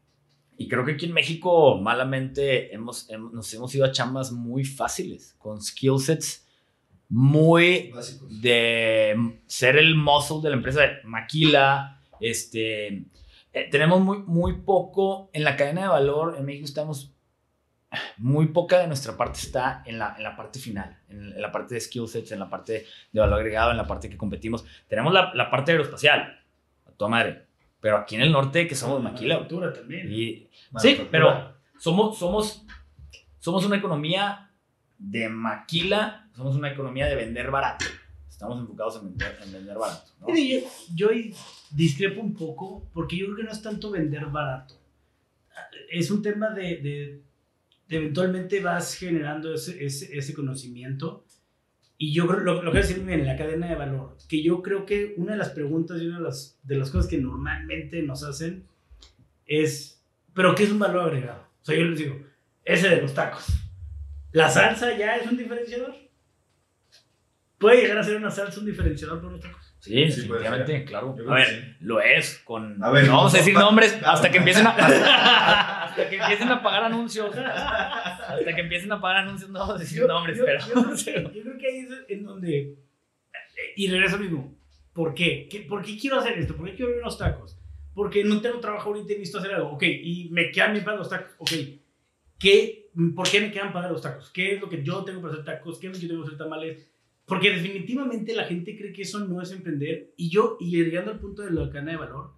y 0.57 0.68
creo 0.68 0.85
que 0.85 0.92
aquí 0.92 1.07
en 1.07 1.12
México 1.12 1.76
malamente 1.79 2.72
hemos, 2.72 3.11
hemos- 3.11 3.33
nos 3.33 3.53
hemos 3.53 3.74
ido 3.74 3.87
a 3.87 3.90
chambas 3.90 4.31
muy 4.31 4.64
fáciles, 4.64 5.35
con 5.38 5.61
skill 5.61 5.98
sets 5.98 6.46
muy 7.11 7.90
Básicos. 7.92 8.40
de 8.40 9.40
ser 9.46 9.77
el 9.77 9.96
muscle 9.96 10.38
de 10.42 10.51
la 10.51 10.57
empresa 10.57 10.81
de 10.81 10.99
maquila. 11.05 12.01
Este, 12.20 13.05
eh, 13.53 13.68
tenemos 13.70 14.01
muy, 14.01 14.18
muy 14.18 14.61
poco 14.61 15.29
en 15.33 15.44
la 15.44 15.57
cadena 15.57 15.83
de 15.83 15.88
valor. 15.88 16.37
En 16.38 16.44
México 16.46 16.64
estamos, 16.64 17.12
muy 18.16 18.46
poca 18.46 18.79
de 18.79 18.87
nuestra 18.87 19.16
parte 19.16 19.40
está 19.40 19.83
en 19.85 19.99
la, 19.99 20.14
en 20.16 20.23
la 20.23 20.37
parte 20.37 20.61
final, 20.61 20.99
en, 21.09 21.33
en 21.33 21.42
la 21.42 21.51
parte 21.51 21.75
de 21.75 21.81
skill 21.81 22.07
sets, 22.07 22.31
en 22.31 22.38
la 22.38 22.49
parte 22.49 22.87
de 23.11 23.20
valor 23.20 23.40
agregado, 23.40 23.73
en 23.73 23.77
la 23.77 23.87
parte 23.87 24.09
que 24.09 24.16
competimos. 24.16 24.64
Tenemos 24.88 25.12
la, 25.12 25.35
la 25.35 25.51
parte 25.51 25.73
aeroespacial, 25.73 26.40
a 26.87 26.92
toda 26.92 27.11
madre. 27.11 27.46
Pero 27.81 27.96
aquí 27.96 28.14
en 28.14 28.20
el 28.20 28.31
norte, 28.31 28.68
que 28.68 28.75
somos 28.75 29.03
maquila. 29.03 29.35
Manufactura 29.35 29.73
también. 29.73 30.12
Y, 30.12 30.49
sí, 30.77 31.09
pero 31.11 31.55
somos, 31.79 32.18
somos, 32.18 32.64
somos 33.38 33.64
una 33.64 33.77
economía 33.77 34.49
de 35.00 35.28
maquila, 35.28 36.28
somos 36.36 36.54
una 36.56 36.70
economía 36.70 37.06
de 37.06 37.16
vender 37.16 37.50
barato. 37.50 37.84
Estamos 38.28 38.60
enfocados 38.60 38.96
en 38.96 39.08
vender, 39.08 39.38
en 39.44 39.52
vender 39.52 39.76
barato. 39.78 40.10
¿no? 40.20 40.26
Yo, 40.36 40.60
yo 40.94 41.08
discrepo 41.70 42.20
un 42.20 42.34
poco 42.34 42.88
porque 42.92 43.16
yo 43.16 43.26
creo 43.26 43.36
que 43.38 43.42
no 43.44 43.50
es 43.50 43.62
tanto 43.62 43.90
vender 43.90 44.26
barato. 44.26 44.74
Es 45.90 46.10
un 46.10 46.22
tema 46.22 46.50
de, 46.50 46.76
de- 46.76 47.22
eventualmente 47.88 48.60
vas 48.60 48.94
generando 48.94 49.52
ese, 49.54 49.84
ese, 49.84 50.16
ese 50.16 50.34
conocimiento. 50.34 51.24
Y 51.98 52.12
yo 52.14 52.26
creo, 52.26 52.40
lo, 52.40 52.62
lo 52.62 52.72
que 52.72 52.78
decir 52.78 53.00
bien, 53.00 53.20
en 53.20 53.26
la 53.26 53.36
cadena 53.36 53.68
de 53.68 53.74
valor, 53.74 54.16
que 54.28 54.42
yo 54.42 54.62
creo 54.62 54.86
que 54.86 55.14
una 55.18 55.32
de 55.32 55.38
las 55.38 55.50
preguntas 55.50 56.00
y 56.00 56.06
una 56.06 56.18
de 56.18 56.24
las, 56.24 56.58
de 56.62 56.76
las 56.76 56.90
cosas 56.90 57.10
que 57.10 57.18
normalmente 57.18 58.02
nos 58.02 58.22
hacen 58.22 58.64
es, 59.46 60.02
¿pero 60.34 60.54
qué 60.54 60.62
es 60.64 60.70
un 60.70 60.78
valor 60.78 61.08
agregado? 61.08 61.42
O 61.60 61.64
sea, 61.64 61.76
yo 61.76 61.84
les 61.84 61.98
digo, 61.98 62.16
ese 62.64 62.88
de 62.88 63.02
los 63.02 63.12
tacos. 63.12 63.44
¿La 64.33 64.49
salsa 64.49 64.97
ya 64.97 65.16
es 65.16 65.27
un 65.31 65.37
diferenciador? 65.37 65.95
¿Puede 67.59 67.83
llegar 67.83 67.99
a 67.99 68.03
ser 68.03 68.16
una 68.16 68.31
salsa 68.31 68.59
un 68.61 68.66
diferenciador 68.66 69.19
para 69.19 69.29
unos 69.29 69.40
tacos? 69.40 69.75
Sí, 69.81 69.90
Sí, 70.11 70.23
definitivamente, 70.23 70.85
claro. 70.85 71.14
A 71.29 71.35
ver, 71.35 71.47
sí. 71.49 71.77
lo 71.81 72.01
es 72.01 72.38
con... 72.45 72.83
A 72.83 72.90
ver, 72.90 73.07
no 73.07 73.16
vamos 73.16 73.35
a 73.35 73.38
decir 73.38 73.55
nombres 73.55 73.99
hasta 74.05 74.31
que 74.31 74.38
empiecen 74.38 74.66
a... 74.66 74.71
hasta 75.85 76.09
que 76.09 76.16
empiecen 76.16 76.49
a 76.49 76.62
pagar 76.62 76.85
anuncios. 76.85 77.35
Hasta 77.37 78.55
que 78.55 78.61
empiecen 78.61 78.93
a 78.93 79.01
pagar 79.01 79.25
anuncios 79.25 79.51
no 79.51 79.59
vamos 79.61 79.77
a 79.77 79.79
decir 79.79 79.99
Yo- 80.01 80.07
nombres, 80.07 80.38
yo- 80.38 80.45
pero... 80.45 80.61
Yo, 80.66 80.73
creo 80.75 80.97
que, 81.05 81.23
yo 81.38 81.43
creo 81.43 81.59
que 81.59 81.66
ahí 81.66 81.79
es 81.81 81.88
en 82.09 82.25
donde. 82.25 82.77
Y 83.77 83.88
regreso 83.90 84.16
al 84.16 84.23
mismo. 84.23 84.55
¿Por 84.95 85.14
qué? 85.14 85.49
¿Qué- 85.51 85.61
¿Por 85.61 85.83
qué 85.85 85.99
quiero 85.99 86.19
hacer 86.19 86.38
esto? 86.38 86.57
¿Por 86.57 86.66
qué 86.66 86.73
quiero 86.75 86.87
abrir 86.88 87.03
unos 87.03 87.19
tacos? 87.19 87.59
Porque 87.95 88.25
no 88.25 88.40
tengo 88.40 88.61
trabajo 88.61 88.88
ahorita 88.90 89.12
y 89.12 89.16
necesito 89.16 89.38
hacer 89.38 89.55
algo. 89.55 89.73
Ok, 89.73 89.83
y 89.83 90.29
me 90.31 90.51
quedan 90.51 90.73
mis 90.73 90.83
para 90.83 90.97
los 90.97 91.09
tacos. 91.11 91.33
Ok, 91.38 91.51
¿qué, 92.38 92.80
¿por 93.14 93.28
qué 93.30 93.40
me 93.40 93.50
quedan 93.52 93.72
para 93.72 93.90
los 93.90 94.02
tacos? 94.02 94.30
¿Qué 94.30 94.54
es 94.54 94.60
lo 94.60 94.68
que 94.68 94.82
yo 94.82 95.04
tengo 95.04 95.20
para 95.20 95.34
hacer 95.34 95.44
tacos? 95.44 95.78
¿Qué 95.78 95.86
es 95.88 95.92
lo 95.92 95.98
que 95.98 96.02
yo 96.06 96.08
tengo 96.08 96.22
para 96.22 96.34
hacer 96.34 96.44
tamales? 96.44 96.86
Porque 97.26 97.50
definitivamente 97.50 98.34
la 98.34 98.44
gente 98.44 98.76
cree 98.76 98.92
que 98.92 99.02
eso 99.02 99.20
no 99.20 99.40
es 99.40 99.52
emprender. 99.52 100.12
Y 100.16 100.30
yo, 100.30 100.56
y 100.60 100.70
llegando 100.70 101.12
al 101.12 101.20
punto 101.20 101.42
de 101.42 101.52
la 101.52 101.70
cadena 101.70 101.92
de 101.92 101.96
valor, 101.98 102.32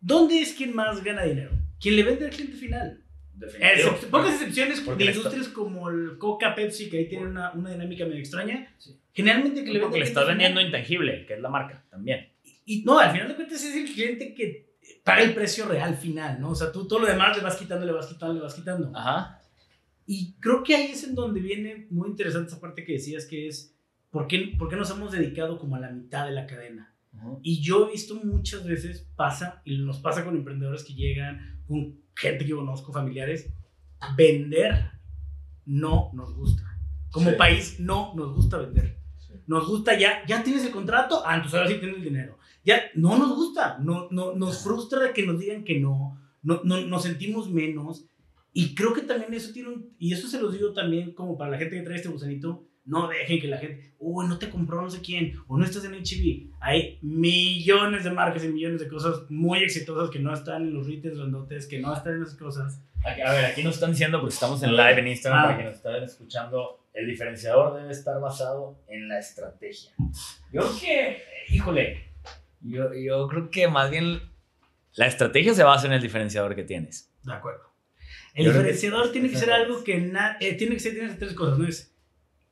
¿dónde 0.00 0.40
es 0.40 0.54
quien 0.54 0.74
más 0.74 1.02
gana 1.04 1.24
dinero? 1.24 1.50
Quien 1.80 1.96
le 1.96 2.02
vende 2.02 2.24
al 2.26 2.30
cliente 2.30 2.56
final. 2.56 3.02
Definitivo. 3.34 3.90
Excep- 3.90 4.10
pocas 4.10 4.34
excepciones 4.34 4.80
Porque 4.80 4.98
de 4.98 5.04
le 5.06 5.10
está- 5.16 5.28
industrias 5.28 5.48
como 5.54 5.88
el 5.90 6.18
Coca, 6.18 6.54
Pepsi, 6.54 6.90
que 6.90 6.98
ahí 6.98 7.08
tienen 7.08 7.28
una, 7.28 7.52
una 7.52 7.70
dinámica 7.70 8.04
medio 8.04 8.18
extraña. 8.20 8.74
Sí. 8.78 8.98
Generalmente 9.12 9.64
que 9.64 9.72
le 9.72 9.80
Porque 9.80 9.98
le 9.98 10.04
estás 10.04 10.26
vendiendo 10.26 10.60
final. 10.60 10.66
intangible, 10.74 11.24
que 11.26 11.34
es 11.34 11.40
la 11.40 11.48
marca, 11.48 11.84
también. 11.90 12.28
Y 12.66 12.82
no, 12.84 12.98
al 12.98 13.10
final 13.12 13.28
de 13.28 13.34
cuentas 13.36 13.64
es 13.64 13.74
el 13.74 13.84
cliente 13.92 14.34
que 14.34 14.70
paga 15.02 15.22
el 15.22 15.34
precio 15.34 15.66
real 15.66 15.96
final, 15.96 16.38
¿no? 16.40 16.50
O 16.50 16.54
sea, 16.54 16.70
tú 16.70 16.86
todo 16.86 17.00
lo 17.00 17.06
demás 17.06 17.36
le 17.36 17.42
vas 17.42 17.56
quitando, 17.56 17.86
le 17.86 17.92
vas 17.92 18.06
quitando, 18.06 18.34
le 18.34 18.40
vas 18.40 18.54
quitando. 18.54 18.92
Ajá. 18.94 19.39
Y 20.12 20.34
creo 20.40 20.64
que 20.64 20.74
ahí 20.74 20.90
es 20.90 21.04
en 21.04 21.14
donde 21.14 21.38
viene 21.38 21.86
muy 21.88 22.08
interesante 22.08 22.48
esa 22.48 22.60
parte 22.60 22.82
que 22.82 22.94
decías 22.94 23.26
que 23.26 23.46
es, 23.46 23.76
¿por 24.10 24.26
qué, 24.26 24.56
por 24.58 24.68
qué 24.68 24.74
nos 24.74 24.90
hemos 24.90 25.12
dedicado 25.12 25.56
como 25.56 25.76
a 25.76 25.78
la 25.78 25.92
mitad 25.92 26.26
de 26.26 26.32
la 26.32 26.48
cadena? 26.48 26.92
Y 27.42 27.60
yo 27.62 27.86
he 27.86 27.92
visto 27.92 28.16
muchas 28.16 28.66
veces, 28.66 29.08
pasa, 29.14 29.62
y 29.64 29.78
nos 29.78 30.00
pasa 30.00 30.24
con 30.24 30.34
emprendedores 30.34 30.82
que 30.82 30.94
llegan, 30.94 31.62
con 31.64 32.00
gente 32.16 32.44
que 32.44 32.50
yo 32.50 32.56
conozco, 32.56 32.92
familiares, 32.92 33.52
vender 34.16 34.90
no 35.64 36.10
nos 36.12 36.34
gusta. 36.34 36.64
Como 37.12 37.30
Sí. 37.30 37.36
país 37.36 37.78
no 37.78 38.12
nos 38.16 38.34
gusta 38.34 38.58
vender. 38.58 38.98
Sí. 39.16 39.34
Nos 39.46 39.68
gusta 39.68 39.96
ya, 39.96 40.26
ya 40.26 40.42
tienes 40.42 40.64
el 40.64 40.72
contrato, 40.72 41.22
ah, 41.24 41.36
entonces 41.36 41.56
ahora 41.56 41.70
sí 41.70 41.78
tienes 41.78 41.98
el 41.98 42.02
dinero. 42.02 42.36
Ya 42.64 42.82
no 42.96 43.16
nos 43.16 43.36
gusta, 43.36 43.78
no, 43.78 44.08
no, 44.10 44.34
nos 44.34 44.64
frustra 44.64 45.04
de 45.04 45.12
que 45.12 45.24
nos 45.24 45.38
digan 45.38 45.62
que 45.62 45.78
no, 45.78 46.20
no, 46.42 46.62
no, 46.64 46.80
nos 46.80 47.04
sentimos 47.04 47.48
menos. 47.48 48.06
Y 48.52 48.74
creo 48.74 48.92
que 48.92 49.02
también 49.02 49.32
eso 49.34 49.52
tiene 49.52 49.68
un, 49.68 49.94
y 49.98 50.12
eso 50.12 50.26
se 50.28 50.40
los 50.40 50.52
digo 50.52 50.72
también 50.72 51.12
como 51.14 51.38
para 51.38 51.52
la 51.52 51.58
gente 51.58 51.76
que 51.76 51.82
trae 51.82 51.96
este 51.96 52.08
gusanito, 52.08 52.66
no 52.84 53.06
dejen 53.08 53.40
que 53.40 53.46
la 53.46 53.58
gente, 53.58 53.94
uy, 53.98 54.26
no 54.26 54.38
te 54.38 54.50
compró 54.50 54.82
no 54.82 54.90
sé 54.90 55.00
quién, 55.00 55.34
o 55.46 55.56
no 55.56 55.64
estás 55.64 55.84
en 55.84 55.92
HB. 55.92 56.50
Hay 56.60 56.98
millones 57.02 58.02
de 58.04 58.10
marcas 58.10 58.42
y 58.44 58.48
millones 58.48 58.80
de 58.80 58.88
cosas 58.88 59.30
muy 59.30 59.60
exitosas 59.62 60.10
que 60.10 60.18
no 60.18 60.32
están 60.34 60.62
en 60.62 60.74
los 60.74 60.86
retails 60.88 61.18
grandotes, 61.18 61.66
que 61.66 61.78
no 61.78 61.94
están 61.94 62.14
en 62.14 62.22
esas 62.22 62.36
cosas. 62.36 62.82
A 63.04 63.32
ver, 63.32 63.44
aquí 63.46 63.62
nos 63.62 63.74
están 63.74 63.92
diciendo, 63.92 64.20
porque 64.20 64.34
estamos 64.34 64.62
en 64.62 64.72
live 64.76 64.98
en 64.98 65.08
Instagram, 65.08 65.40
Ah. 65.40 65.44
para 65.46 65.58
que 65.58 65.64
nos 65.64 65.74
estén 65.76 66.02
escuchando, 66.02 66.84
el 66.92 67.06
diferenciador 67.06 67.76
debe 67.80 67.92
estar 67.92 68.20
basado 68.20 68.82
en 68.88 69.08
la 69.08 69.18
estrategia. 69.20 69.92
Yo 70.52 70.60
creo 70.62 70.80
que, 70.80 71.22
híjole, 71.50 72.02
yo, 72.62 72.92
yo 72.94 73.28
creo 73.28 73.50
que 73.50 73.68
más 73.68 73.90
bien 73.90 74.20
la 74.94 75.06
estrategia 75.06 75.54
se 75.54 75.62
basa 75.62 75.86
en 75.86 75.92
el 75.92 76.02
diferenciador 76.02 76.54
que 76.56 76.64
tienes. 76.64 77.12
De 77.22 77.32
acuerdo. 77.32 77.69
El 78.34 78.44
Yo 78.46 78.50
creo 78.52 78.62
que- 78.62 78.68
diferenciador 78.72 79.12
tiene 79.12 79.28
que 79.30 79.36
ser 79.36 79.50
algo 79.52 79.82
que 79.84 79.98
na- 80.00 80.36
eh, 80.40 80.54
tiene 80.54 80.74
que 80.74 80.80
ser 80.80 80.92
tiene 80.94 81.14
tres 81.14 81.34
cosas, 81.34 81.58
no 81.58 81.66
es 81.66 81.94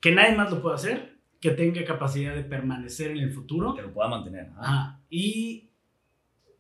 que 0.01 0.12
nadie 0.12 0.35
más 0.37 0.51
lo 0.51 0.61
pueda 0.62 0.75
hacer, 0.77 1.17
que 1.41 1.51
tenga 1.53 1.85
capacidad 1.85 2.35
de 2.35 2.43
permanecer 2.45 3.11
en 3.12 3.19
el 3.19 3.33
futuro, 3.33 3.75
Que 3.75 3.83
lo 3.83 3.93
pueda 3.93 4.09
mantener. 4.09 4.49
¿ah? 4.57 4.61
Ajá. 4.61 5.01
y 5.11 5.64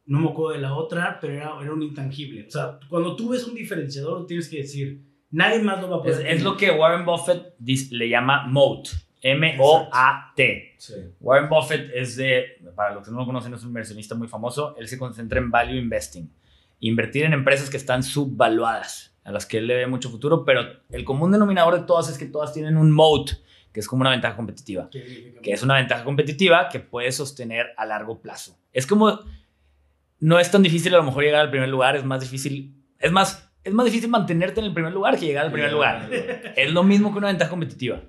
no 0.06 0.20
me 0.20 0.30
acuerdo 0.30 0.52
de 0.54 0.60
la 0.62 0.74
otra, 0.74 1.18
pero 1.20 1.34
era, 1.34 1.52
era 1.60 1.72
un 1.72 1.82
intangible. 1.82 2.46
O 2.46 2.50
sea, 2.50 2.78
cuando 2.88 3.14
tú 3.14 3.28
ves 3.30 3.44
un 3.46 3.54
diferenciador, 3.54 4.26
tienes 4.26 4.48
que 4.48 4.58
decir, 4.58 5.02
nadie 5.30 5.58
más 5.62 5.80
lo 5.82 5.90
va 5.90 5.96
a 5.96 6.08
Es, 6.08 6.16
poder. 6.16 6.32
es 6.32 6.42
lo 6.42 6.56
que 6.56 6.70
Warren 6.70 7.04
Buffett 7.04 7.54
le 7.90 8.08
llama 8.08 8.46
MOAT. 8.46 8.88
M-O-A-T. 9.20 10.74
Sí. 10.78 10.94
Warren 11.20 11.48
Buffett 11.48 11.90
es 11.94 12.16
de, 12.16 12.44
para 12.74 12.94
los 12.94 13.04
que 13.04 13.10
no 13.10 13.18
lo 13.18 13.26
conocen, 13.26 13.52
es 13.54 13.62
un 13.62 13.68
inversionista 13.68 14.14
muy 14.14 14.28
famoso. 14.28 14.76
Él 14.78 14.88
se 14.88 14.98
concentra 14.98 15.38
en 15.38 15.50
value 15.50 15.76
investing. 15.76 16.30
Invertir 16.80 17.24
en 17.24 17.32
empresas 17.32 17.68
que 17.68 17.76
están 17.76 18.02
subvaluadas, 18.02 19.07
a 19.28 19.32
las 19.32 19.44
que 19.44 19.58
él 19.58 19.66
le 19.66 19.76
ve 19.76 19.86
mucho 19.86 20.08
futuro, 20.08 20.42
pero 20.42 20.62
el 20.90 21.04
común 21.04 21.30
denominador 21.30 21.78
de 21.78 21.86
todas 21.86 22.08
es 22.08 22.16
que 22.16 22.24
todas 22.24 22.54
tienen 22.54 22.78
un 22.78 22.90
moat, 22.90 23.32
que 23.74 23.80
es 23.80 23.86
como 23.86 24.00
una 24.00 24.10
ventaja 24.10 24.34
competitiva. 24.34 24.88
Que 24.90 25.52
es 25.52 25.62
una 25.62 25.74
ventaja 25.74 26.02
competitiva 26.02 26.70
que 26.70 26.80
puedes 26.80 27.16
sostener 27.16 27.66
a 27.76 27.84
largo 27.84 28.22
plazo. 28.22 28.58
Es 28.72 28.86
como, 28.86 29.20
no 30.20 30.40
es 30.40 30.50
tan 30.50 30.62
difícil 30.62 30.94
a 30.94 30.96
lo 30.96 31.02
mejor 31.02 31.24
llegar 31.24 31.42
al 31.42 31.50
primer 31.50 31.68
lugar, 31.68 31.94
es 31.94 32.04
más 32.04 32.22
difícil, 32.22 32.74
es 32.98 33.12
más, 33.12 33.52
es 33.62 33.74
más 33.74 33.84
difícil 33.84 34.08
mantenerte 34.08 34.60
en 34.60 34.66
el 34.66 34.72
primer 34.72 34.94
lugar 34.94 35.18
que 35.18 35.26
llegar 35.26 35.44
al 35.44 35.52
primer 35.52 35.72
lugar. 35.72 36.08
Es 36.56 36.72
lo 36.72 36.82
mismo 36.82 37.12
que 37.12 37.18
una 37.18 37.28
ventaja 37.28 37.50
competitiva. 37.50 38.00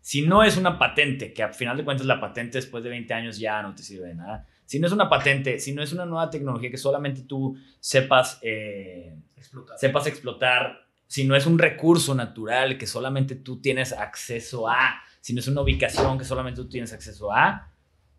Si 0.00 0.22
no 0.22 0.44
es 0.44 0.56
una 0.56 0.78
patente, 0.78 1.32
que 1.32 1.42
al 1.42 1.54
final 1.54 1.76
de 1.76 1.84
cuentas 1.84 2.06
la 2.06 2.20
patente 2.20 2.58
después 2.58 2.84
de 2.84 2.90
20 2.90 3.14
años 3.14 3.36
ya 3.36 3.60
no 3.62 3.74
te 3.74 3.82
sirve 3.82 4.06
de 4.06 4.14
nada. 4.14 4.46
Si 4.68 4.78
no 4.78 4.86
es 4.86 4.92
una 4.92 5.08
patente, 5.08 5.58
si 5.60 5.72
no 5.72 5.82
es 5.82 5.94
una 5.94 6.04
nueva 6.04 6.28
tecnología 6.28 6.70
que 6.70 6.76
solamente 6.76 7.22
tú 7.22 7.56
sepas, 7.80 8.38
eh, 8.42 9.16
Explotar. 9.34 9.78
sepas 9.78 10.06
explotar, 10.06 10.86
si 11.06 11.24
no 11.24 11.34
es 11.34 11.46
un 11.46 11.58
recurso 11.58 12.14
natural 12.14 12.76
que 12.76 12.86
solamente 12.86 13.34
tú 13.34 13.62
tienes 13.62 13.94
acceso 13.94 14.68
a, 14.68 15.00
si 15.22 15.32
no 15.32 15.40
es 15.40 15.48
una 15.48 15.62
ubicación 15.62 16.18
que 16.18 16.26
solamente 16.26 16.60
tú 16.60 16.68
tienes 16.68 16.92
acceso 16.92 17.32
a, 17.32 17.72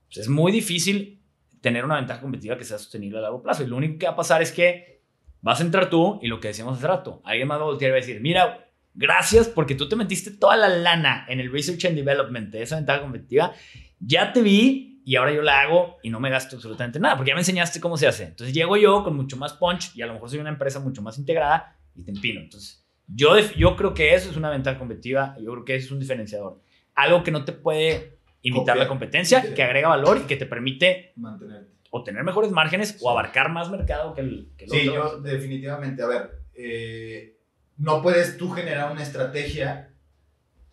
pues 0.08 0.18
es 0.18 0.28
muy 0.28 0.52
difícil 0.52 1.22
tener 1.62 1.86
una 1.86 1.98
ventaja 1.98 2.20
competitiva 2.20 2.58
que 2.58 2.64
sea 2.64 2.80
sostenible 2.80 3.20
a 3.20 3.22
largo 3.22 3.44
plazo. 3.44 3.62
Y 3.62 3.68
lo 3.68 3.78
único 3.78 4.00
que 4.00 4.08
va 4.08 4.14
a 4.14 4.16
pasar 4.16 4.42
es 4.42 4.52
que 4.52 5.04
vas 5.42 5.60
a 5.60 5.64
entrar 5.64 5.88
tú 5.92 6.18
y 6.24 6.28
lo 6.30 6.40
que 6.40 6.48
decíamos 6.48 6.80
hace 6.80 6.88
rato, 6.88 7.22
alguien 7.26 7.48
más 7.48 7.60
va 7.60 7.66
a 7.66 7.66
voltear 7.66 7.90
y 7.90 7.92
va 7.92 7.98
a 7.98 8.02
decir, 8.02 8.22
mira, 8.22 8.72
gracias 8.96 9.48
porque 9.48 9.76
tú 9.76 9.88
te 9.88 9.96
metiste 9.96 10.32
toda 10.32 10.58
la 10.58 10.68
lana 10.68 11.28
en 11.30 11.40
el 11.40 11.52
research 11.52 11.86
and 11.86 11.96
development 11.96 12.50
de 12.50 12.64
esa 12.64 12.78
ventaja 12.78 13.02
competitiva, 13.02 13.54
ya 14.00 14.34
te 14.34 14.42
vi 14.42 14.99
y 15.10 15.16
ahora 15.16 15.32
yo 15.34 15.42
la 15.42 15.62
hago 15.62 15.98
y 16.04 16.12
no 16.12 16.20
me 16.20 16.30
gasto 16.30 16.56
absolutamente 16.58 17.00
nada, 17.00 17.16
porque 17.18 17.30
ya 17.30 17.34
me 17.36 17.42
enseñaste 17.42 17.80
cómo 17.82 17.98
se 17.98 18.06
hace. 18.08 18.26
Entonces 18.26 18.54
llego 18.54 18.78
yo 18.78 19.04
con 19.04 19.16
mucho 19.16 19.38
más 19.38 19.54
punch 19.54 19.96
y 19.96 20.04
a 20.04 20.06
lo 20.06 20.14
mejor 20.14 20.30
soy 20.30 20.38
una 20.40 20.50
empresa 20.52 20.80
mucho 20.80 21.02
más 21.02 21.18
integrada 21.18 21.76
y 21.96 22.04
te 22.04 22.12
empino. 22.12 22.42
Entonces, 22.42 22.86
yo, 23.08 23.40
yo 23.58 23.76
creo 23.76 23.96
que 23.96 24.14
eso 24.14 24.30
es 24.30 24.38
una 24.38 24.52
ventaja 24.52 24.78
competitiva, 24.78 25.36
yo 25.42 25.52
creo 25.52 25.66
que 25.66 25.76
eso 25.76 25.88
es 25.88 25.92
un 25.94 26.00
diferenciador. 26.00 26.62
Algo 26.94 27.24
que 27.24 27.32
no 27.32 27.44
te 27.44 27.54
puede 27.54 28.20
imitar 28.44 28.62
Copiar. 28.74 28.78
la 28.78 28.88
competencia, 28.88 29.42
Sí. 29.42 29.54
que 29.56 29.64
agrega 29.64 29.88
valor 29.90 30.20
y 30.20 30.28
que 30.28 30.36
te 30.36 30.46
permite 30.46 31.14
Mantenerte. 31.16 31.72
o 31.90 32.04
tener 32.04 32.24
mejores 32.24 32.52
márgenes 32.52 32.98
o 33.02 33.10
abarcar 33.10 33.50
más 33.52 33.72
mercado 33.72 34.14
que 34.14 34.22
el, 34.22 34.50
que 34.58 34.66
el 34.66 34.70
Sí, 34.70 34.88
otro. 34.90 35.16
yo 35.16 35.22
definitivamente, 35.22 36.04
a 36.04 36.08
ver, 36.08 36.30
eh, 36.54 37.36
no 37.78 38.04
puedes 38.04 38.38
tú 38.38 38.52
generar 38.52 38.92
una 38.92 39.02
estrategia 39.02 39.90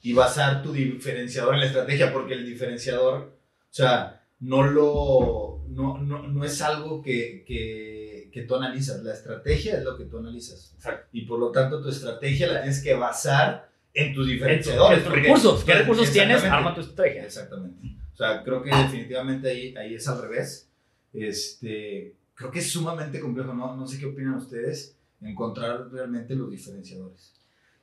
y 0.03 0.13
basar 0.13 0.63
tu 0.63 0.73
diferenciador 0.73 1.55
en 1.55 1.61
la 1.61 1.67
estrategia, 1.67 2.13
porque 2.13 2.35
el 2.35 2.45
diferenciador, 2.45 3.39
o 3.63 3.73
sea, 3.77 4.13
no 4.41 4.63
lo, 4.65 5.65
no, 5.69 5.99
no, 5.99 6.27
no 6.29 6.45
es 6.45 6.61
algo 6.63 7.03
que, 7.03 7.45
que, 7.47 8.29
que 8.33 8.43
tú 8.43 8.55
analizas, 8.57 9.03
la 9.03 9.15
estrategia 9.15 9.79
es 9.79 9.85
lo 9.85 9.97
que 9.97 10.05
tú 10.05 10.19
analizas. 10.19 10.73
Exacto. 10.77 11.09
Y 11.13 11.23
por 11.27 11.39
lo 11.39 11.51
tanto 11.51 11.83
tu 11.83 11.89
estrategia 11.89 12.47
la 12.49 12.61
tienes 12.63 12.83
que 12.83 12.95
basar 12.95 13.71
en 13.95 14.13
tus 14.15 14.27
En 14.27 14.29
tu- 14.29 14.33
diferenciadores. 14.35 14.99
en 14.99 15.05
tus 15.05 15.13
recursos. 15.15 15.65
¿Qué 15.65 15.75
recursos 15.75 16.11
tienes? 16.13 16.45
Arma 16.45 16.75
tu 16.75 16.83
estrategia. 16.83 17.25
Exactamente. 17.25 17.97
O 18.13 18.17
sea, 18.17 18.43
creo 18.43 18.63
que 18.63 18.71
definitivamente 18.75 19.49
ahí, 19.51 19.75
ahí 19.77 19.95
es 19.95 20.07
al 20.09 20.21
revés. 20.23 20.69
Este, 21.13 22.15
creo 22.35 22.51
que 22.51 22.59
es 22.61 22.71
sumamente 22.71 23.21
complejo, 23.21 23.53
¿no? 23.55 23.75
No 23.77 23.87
sé 23.87 23.99
qué 23.99 24.07
opinan 24.07 24.35
ustedes, 24.35 24.97
encontrar 25.21 25.91
realmente 25.91 26.35
los 26.35 26.51
diferenciadores. 26.51 27.33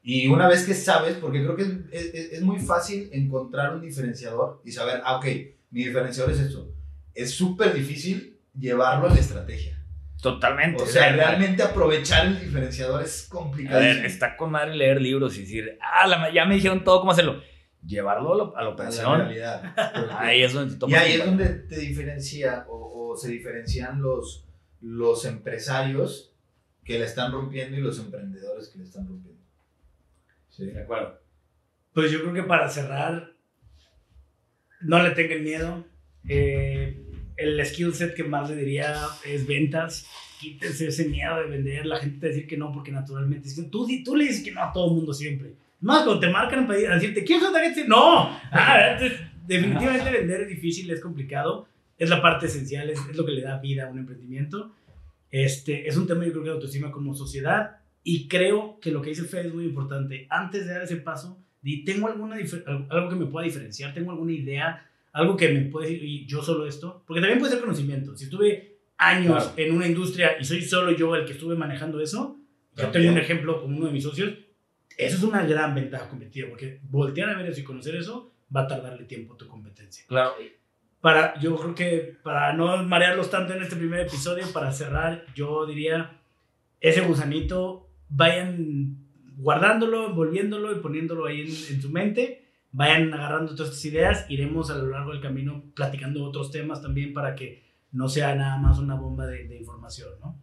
Y 0.03 0.27
una 0.27 0.47
vez 0.47 0.65
que 0.65 0.73
sabes, 0.73 1.15
porque 1.17 1.41
creo 1.43 1.55
que 1.55 1.63
es, 1.91 2.05
es- 2.13 2.33
es 2.33 2.41
muy 2.41 2.59
fácil 2.59 3.09
encontrar 3.11 3.73
un 3.75 3.81
diferenciador 3.81 4.61
y 4.65 4.71
saber, 4.71 5.01
ah, 5.05 5.17
ok, 5.17 5.25
mi 5.73 5.83
diferenciador 5.83 6.31
es 6.31 6.39
esto. 6.39 6.73
Es 7.13 7.31
súper 7.31 7.73
difícil 7.73 8.39
llevarlo 8.57 9.07
a 9.09 9.13
la 9.13 9.19
estrategia. 9.19 9.77
Totalmente. 10.21 10.81
O 10.81 10.85
sea, 10.85 11.11
realmente 11.11 11.61
aprovechar 11.63 12.27
el 12.27 12.39
diferenciador 12.39 13.03
es 13.03 13.25
A 13.25 13.29
complicado. 13.29 13.79
ver, 13.81 14.05
está 14.05 14.37
con 14.37 14.51
madre 14.51 14.75
leer 14.75 15.01
libros 15.01 15.35
y 15.37 15.41
decir, 15.41 15.77
ah, 15.81 16.07
la 16.07 16.31
ya 16.33 16.45
me 16.45 16.55
dijeron 16.55 16.83
todo 16.85 17.01
cómo 17.01 17.11
hacerlo. 17.11 17.41
Llevarlo 17.85 18.33
a, 18.33 18.37
lo- 18.37 18.55
a 18.55 18.55
la 18.55 18.59
a 18.59 18.63
la 18.63 18.69
operación. 18.69 19.19
realidad. 19.19 19.73
Ahí 20.17 20.41
es 20.43 20.53
donde 20.53 20.77
te 20.77 20.89
Y 20.89 20.93
ahí 20.95 21.13
es 21.13 21.25
donde 21.25 21.49
te 21.49 21.77
diferencia 21.79 22.65
o, 22.69 23.11
o 23.11 23.17
se 23.17 23.29
diferencian 23.29 24.01
los, 24.01 24.47
los 24.79 25.25
empresarios 25.25 26.31
que 26.85 26.97
la 26.99 27.05
están 27.05 27.33
rompiendo 27.33 27.75
y 27.77 27.81
los 27.81 27.99
emprendedores 27.99 28.69
que 28.69 28.77
la 28.77 28.85
están 28.85 29.05
rompiendo. 29.07 29.41
Sí. 30.49 30.67
De 30.67 30.81
acuerdo. 30.81 31.19
Pues 31.93 32.11
yo 32.11 32.21
creo 32.21 32.33
que 32.33 32.43
para 32.43 32.69
cerrar, 32.69 33.32
no 34.83 35.01
le 35.01 35.11
tengan 35.11 35.43
miedo. 35.43 35.85
Eh, 36.27 36.99
el 37.35 37.65
skill 37.65 37.93
set 37.93 38.13
que 38.13 38.23
más 38.23 38.49
le 38.49 38.55
diría 38.55 38.95
es 39.25 39.45
ventas. 39.45 40.07
Quítense 40.39 40.87
ese 40.87 41.05
miedo 41.05 41.37
de 41.37 41.47
vender. 41.47 41.85
La 41.85 41.97
gente 41.97 42.19
te 42.19 42.27
decir 42.27 42.47
que 42.47 42.57
no 42.57 42.71
porque 42.71 42.91
naturalmente. 42.91 43.49
Tú, 43.71 43.87
tú 44.03 44.15
le 44.15 44.25
dices 44.25 44.43
que 44.43 44.51
no 44.51 44.61
a 44.61 44.71
todo 44.71 44.89
el 44.89 44.95
mundo 44.95 45.13
siempre. 45.13 45.53
Más 45.81 46.03
cuando 46.03 46.19
te 46.19 46.29
marcan 46.29 46.65
para 46.65 46.79
decirte, 46.79 47.23
¿quieres 47.23 47.43
una 47.47 47.59
tarjeta? 47.59 47.87
No. 47.87 48.39
Ah, 48.51 48.93
entonces, 48.93 49.19
definitivamente 49.47 50.11
vender 50.19 50.41
es 50.41 50.49
difícil, 50.49 50.89
es 50.91 51.01
complicado. 51.01 51.67
Es 51.97 52.09
la 52.09 52.21
parte 52.21 52.47
esencial, 52.47 52.89
es, 52.89 52.99
es 53.09 53.15
lo 53.15 53.25
que 53.25 53.31
le 53.31 53.41
da 53.41 53.59
vida 53.59 53.85
a 53.85 53.89
un 53.89 53.99
emprendimiento. 53.99 54.73
Este, 55.29 55.87
es 55.87 55.97
un 55.97 56.05
tema, 56.05 56.25
yo 56.25 56.31
creo 56.31 56.43
que 56.43 56.49
de 56.49 56.55
autoestima 56.55 56.91
como 56.91 57.13
sociedad. 57.13 57.77
Y 58.03 58.27
creo 58.27 58.79
que 58.81 58.91
lo 58.91 59.01
que 59.01 59.09
dice 59.09 59.23
Fede 59.23 59.47
es 59.47 59.53
muy 59.53 59.65
importante. 59.65 60.27
Antes 60.29 60.65
de 60.65 60.73
dar 60.73 60.83
ese 60.83 60.97
paso, 60.97 61.39
di, 61.63 61.83
tengo 61.83 62.07
alguna 62.07 62.35
algo- 62.67 63.09
que 63.09 63.15
me 63.15 63.25
pueda 63.25 63.45
diferenciar, 63.45 63.93
tengo 63.93 64.11
alguna 64.11 64.31
idea, 64.33 64.87
algo 65.13 65.35
que 65.37 65.49
me 65.49 65.61
puede 65.61 65.87
decir, 65.89 66.01
"Oye, 66.03 66.25
yo 66.27 66.43
solo 66.43 66.67
esto. 66.67 67.03
Porque 67.07 67.21
también 67.21 67.39
puede 67.39 67.53
ser 67.53 67.61
conocimiento. 67.61 68.15
Si 68.15 68.25
estuve 68.25 68.77
años 68.97 69.45
Claro. 69.45 69.53
en 69.57 69.75
una 69.75 69.87
industria 69.87 70.37
y 70.39 70.43
soy 70.45 70.61
solo 70.61 70.91
yo 70.91 71.15
el 71.15 71.25
que 71.25 71.31
estuve 71.33 71.55
manejando 71.55 71.99
eso, 71.99 72.37
yo 72.75 72.89
tengo 72.89 73.11
un 73.11 73.17
ejemplo 73.17 73.61
con 73.61 73.73
uno 73.73 73.87
de 73.87 73.91
mis 73.93 74.03
socios. 74.03 74.33
Eso 74.97 75.17
es 75.17 75.23
una 75.23 75.43
gran 75.45 75.73
ventaja 75.73 76.07
competitiva, 76.09 76.49
porque 76.49 76.79
voltear 76.83 77.29
a 77.29 77.37
ver 77.37 77.47
eso 77.49 77.61
y 77.61 77.63
conocer 77.63 77.95
eso 77.95 78.31
va 78.55 78.61
a 78.61 78.67
tardarle 78.67 79.05
tiempo 79.05 79.33
a 79.33 79.37
tu 79.37 79.47
competencia 79.47 80.05
Claro. 80.07 80.33
para, 81.01 81.39
yo 81.39 81.55
creo 81.55 81.73
que 81.75 82.15
para 82.23 82.53
no 82.53 82.83
marearlos 82.83 83.29
tanto 83.31 83.53
en 83.53 83.63
este 83.63 83.75
primer 83.75 84.01
episodio, 84.01 84.45
para 84.53 84.71
cerrar, 84.71 85.25
yo 85.35 85.65
diría, 85.65 86.19
ese 86.79 87.01
gusanito, 87.01 87.89
vayan 88.09 88.97
guardándolo, 89.37 90.07
envolviéndolo 90.07 90.71
y 90.71 90.81
poniéndolo 90.81 91.25
ahí 91.25 91.41
en, 91.41 91.47
en 91.47 91.81
su 91.81 91.89
mente, 91.89 92.45
vayan 92.71 93.13
agarrando 93.13 93.55
todas 93.55 93.71
estas 93.71 93.85
ideas, 93.85 94.25
iremos 94.29 94.69
a 94.69 94.77
lo 94.77 94.87
largo 94.87 95.11
del 95.11 95.21
camino 95.21 95.63
platicando 95.75 96.23
otros 96.23 96.51
temas 96.51 96.81
también 96.81 97.13
para 97.13 97.35
que 97.35 97.63
no 97.91 98.09
sea 98.09 98.35
nada 98.35 98.57
más 98.57 98.79
una 98.79 98.95
bomba 98.95 99.27
de, 99.27 99.47
de 99.47 99.57
información, 99.57 100.09
¿no? 100.19 100.41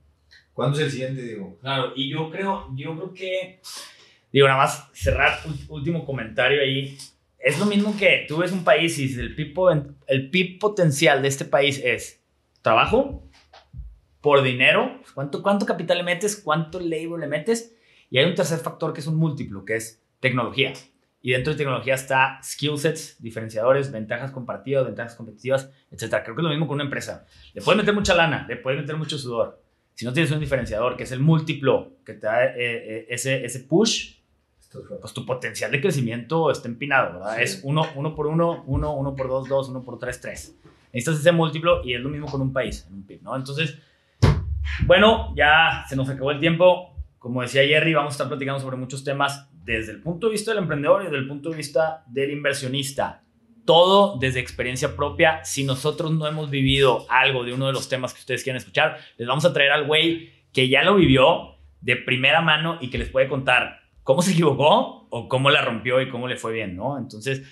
¿Cuándo 0.53 0.78
es 0.78 0.84
el 0.84 0.91
siguiente, 0.91 1.22
Diego? 1.22 1.59
Claro, 1.61 1.93
y 1.97 2.11
yo 2.11 2.30
creo, 2.30 2.68
yo 2.74 2.95
creo 2.95 3.14
que, 3.14 3.61
digo, 4.32 4.47
nada 4.47 4.59
más 4.59 4.88
cerrar 4.93 5.38
un 5.47 5.59
último 5.68 6.05
comentario 6.05 6.61
ahí. 6.61 6.97
Es 7.38 7.59
lo 7.59 7.66
mismo 7.66 7.97
que 7.97 8.26
tú 8.28 8.38
ves 8.38 8.53
un 8.53 8.62
país 8.62 8.99
y 8.99 9.18
el 9.18 9.34
PIB, 9.34 9.95
el 10.07 10.30
PIB 10.30 10.59
potencial 10.59 11.22
de 11.22 11.28
este 11.28 11.47
país 11.47 11.80
es 11.82 12.22
trabajo 12.61 13.26
por 14.20 14.43
dinero, 14.43 15.01
cuánto, 15.14 15.43
cuánto 15.43 15.64
capital 15.64 15.99
le 15.99 16.05
metes, 16.05 16.36
cuánto 16.36 16.78
labor 16.78 17.20
le 17.20 17.26
metes, 17.26 17.74
y 18.11 18.19
hay 18.19 18.27
un 18.27 18.35
tercer 18.35 18.59
factor 18.59 18.93
que 18.93 19.01
es 19.01 19.07
un 19.07 19.17
múltiplo, 19.17 19.65
que 19.65 19.77
es 19.77 20.03
tecnología. 20.21 20.73
Y 21.23 21.33
dentro 21.33 21.53
de 21.53 21.59
tecnología 21.59 21.95
está 21.95 22.41
skill 22.43 22.79
sets, 22.79 23.23
diferenciadores, 23.23 23.93
ventajas 23.93 24.31
compartidas, 24.31 24.87
ventajas 24.87 25.15
competitivas, 25.15 25.71
etc. 25.91 26.23
Creo 26.25 26.35
que 26.35 26.41
es 26.41 26.45
lo 26.45 26.49
mismo 26.49 26.67
con 26.67 26.77
una 26.77 26.85
empresa. 26.85 27.27
Le 27.53 27.61
puedes 27.61 27.79
meter 27.79 27.95
mucha 27.95 28.15
lana, 28.15 28.47
le 28.49 28.57
puedes 28.57 28.81
meter 28.81 28.97
mucho 28.97 29.19
sudor, 29.19 29.63
si 30.01 30.07
no 30.07 30.15
tienes 30.15 30.33
un 30.33 30.41
diferenciador, 30.41 30.97
que 30.97 31.03
es 31.03 31.13
el 31.13 31.21
múltiplo, 31.21 31.99
que 32.07 32.15
te 32.15 32.27
da 32.27 32.47
eh, 32.47 32.55
eh, 32.57 33.07
ese, 33.11 33.45
ese 33.45 33.61
push, 33.61 34.15
pues 34.99 35.13
tu 35.13 35.27
potencial 35.27 35.71
de 35.71 35.79
crecimiento 35.79 36.51
está 36.51 36.69
empinado, 36.69 37.19
¿verdad? 37.19 37.37
Sí. 37.37 37.43
Es 37.43 37.61
uno, 37.65 37.85
uno 37.97 38.15
por 38.15 38.27
uno, 38.27 38.65
uno, 38.67 38.95
uno 38.95 39.15
por 39.15 39.29
dos, 39.29 39.47
dos, 39.47 39.69
uno 39.69 39.83
por 39.83 39.99
tres, 39.99 40.19
tres. 40.19 40.57
Necesitas 40.93 41.21
ese 41.21 41.33
múltiplo 41.33 41.85
y 41.85 41.93
es 41.93 42.01
lo 42.01 42.09
mismo 42.09 42.29
con 42.29 42.41
un 42.41 42.51
país, 42.51 42.87
en 42.89 42.95
un 42.95 43.03
PIB, 43.07 43.23
¿no? 43.23 43.37
Entonces, 43.37 43.79
bueno, 44.87 45.35
ya 45.37 45.85
se 45.87 45.97
nos 45.97 46.09
acabó 46.09 46.31
el 46.31 46.41
tiempo. 46.41 46.89
Como 47.21 47.43
decía 47.43 47.66
Jerry, 47.66 47.93
vamos 47.93 48.12
a 48.12 48.14
estar 48.14 48.29
platicando 48.29 48.61
sobre 48.61 48.79
muchos 48.79 49.05
temas 49.05 49.47
desde 49.53 49.93
el 49.93 50.01
punto 50.01 50.27
de 50.27 50.33
vista 50.33 50.53
del 50.53 50.62
emprendedor 50.62 51.03
y 51.03 51.05
desde 51.05 51.18
el 51.18 51.29
punto 51.29 51.51
de 51.51 51.57
vista 51.59 52.03
del 52.07 52.31
inversionista. 52.31 53.25
Todo 53.66 54.18
desde 54.18 54.41
experiencia 54.41 54.97
propia. 54.97 55.45
Si 55.45 55.62
nosotros 55.62 56.12
no 56.12 56.27
hemos 56.27 56.49
vivido 56.49 57.05
algo 57.11 57.45
de 57.45 57.53
uno 57.53 57.66
de 57.66 57.75
los 57.75 57.91
temas 57.91 58.14
que 58.14 58.21
ustedes 58.21 58.43
quieren 58.43 58.57
escuchar, 58.57 58.97
les 59.18 59.29
vamos 59.29 59.45
a 59.45 59.53
traer 59.53 59.71
al 59.71 59.87
güey 59.87 60.31
que 60.51 60.71
ya 60.71 60.83
lo 60.83 60.95
vivió 60.95 61.57
de 61.83 61.97
primera 61.97 62.41
mano 62.41 62.79
y 62.81 62.89
que 62.89 62.97
les 62.97 63.11
puede 63.11 63.29
contar 63.29 63.81
cómo 64.03 64.23
se 64.23 64.33
equivocó 64.33 65.07
o 65.11 65.29
cómo 65.29 65.51
la 65.51 65.61
rompió 65.61 66.01
y 66.01 66.09
cómo 66.09 66.27
le 66.27 66.39
fue 66.39 66.55
bien, 66.55 66.75
¿no? 66.75 66.97
Entonces, 66.97 67.43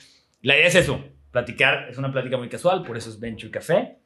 la 0.41 0.57
idea 0.57 0.69
es 0.69 0.77
eso, 0.77 1.05
platicar, 1.31 1.89
es 1.91 1.99
una 1.99 2.11
plática 2.11 2.39
muy 2.39 2.49
casual, 2.49 2.85
por 2.85 2.97
eso 2.97 3.11
es 3.11 3.21
Venture 3.21 3.51
Café, 3.51 3.99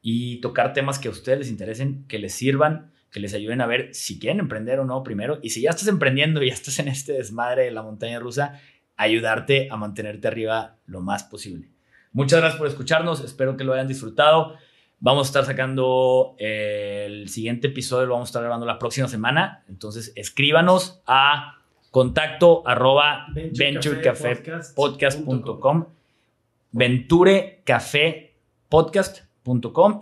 y 0.00 0.40
tocar 0.40 0.72
temas 0.74 1.00
que 1.00 1.08
a 1.08 1.10
ustedes 1.10 1.40
les 1.40 1.50
interesen, 1.50 2.06
que 2.06 2.20
les 2.20 2.32
sirvan, 2.32 2.92
que 3.10 3.20
les 3.20 3.34
ayuden 3.34 3.60
a 3.60 3.66
ver 3.66 3.94
si 3.94 4.18
quieren 4.18 4.40
emprender 4.40 4.80
o 4.80 4.84
no 4.84 5.02
primero, 5.02 5.38
y 5.42 5.50
si 5.50 5.60
ya 5.62 5.70
estás 5.70 5.88
emprendiendo 5.88 6.42
y 6.42 6.48
ya 6.48 6.54
estás 6.54 6.78
en 6.78 6.88
este 6.88 7.14
desmadre 7.14 7.64
de 7.64 7.70
la 7.70 7.82
montaña 7.82 8.18
rusa, 8.18 8.60
ayudarte 8.96 9.68
a 9.70 9.76
mantenerte 9.76 10.28
arriba 10.28 10.76
lo 10.86 11.00
más 11.00 11.24
posible. 11.24 11.70
Muchas 12.12 12.40
gracias 12.40 12.58
por 12.58 12.68
escucharnos, 12.68 13.24
espero 13.24 13.56
que 13.56 13.64
lo 13.64 13.72
hayan 13.72 13.88
disfrutado. 13.88 14.56
Vamos 15.00 15.28
a 15.28 15.30
estar 15.30 15.44
sacando 15.44 16.34
eh, 16.38 17.04
el 17.06 17.28
siguiente 17.28 17.68
episodio, 17.68 18.06
lo 18.06 18.14
vamos 18.14 18.26
a 18.28 18.30
estar 18.30 18.42
grabando 18.42 18.66
la 18.66 18.80
próxima 18.80 19.06
semana. 19.06 19.62
Entonces, 19.68 20.12
escríbanos 20.16 21.00
a 21.06 21.58
contacto 21.90 22.66
arroba 22.66 23.28
venturecafepodcast.com 23.34 25.86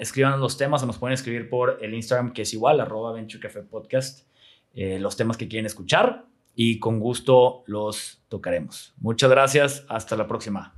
Escríbanos 0.01 0.41
los 0.41 0.57
temas 0.57 0.83
o 0.83 0.87
nos 0.87 0.99
pueden 0.99 1.15
escribir 1.15 1.49
por 1.49 1.79
el 1.83 1.95
Instagram 1.95 2.33
que 2.33 2.43
es 2.43 2.53
igual, 2.53 2.81
arroba 2.81 3.19
eh, 3.19 4.99
los 4.99 5.17
temas 5.17 5.37
que 5.37 5.49
quieren 5.49 5.67
escuchar 5.67 6.27
y 6.55 6.79
con 6.79 7.01
gusto 7.01 7.63
los 7.67 8.23
tocaremos. 8.29 8.95
Muchas 8.99 9.31
gracias, 9.31 9.87
hasta 9.89 10.17
la 10.17 10.27
próxima. 10.27 10.76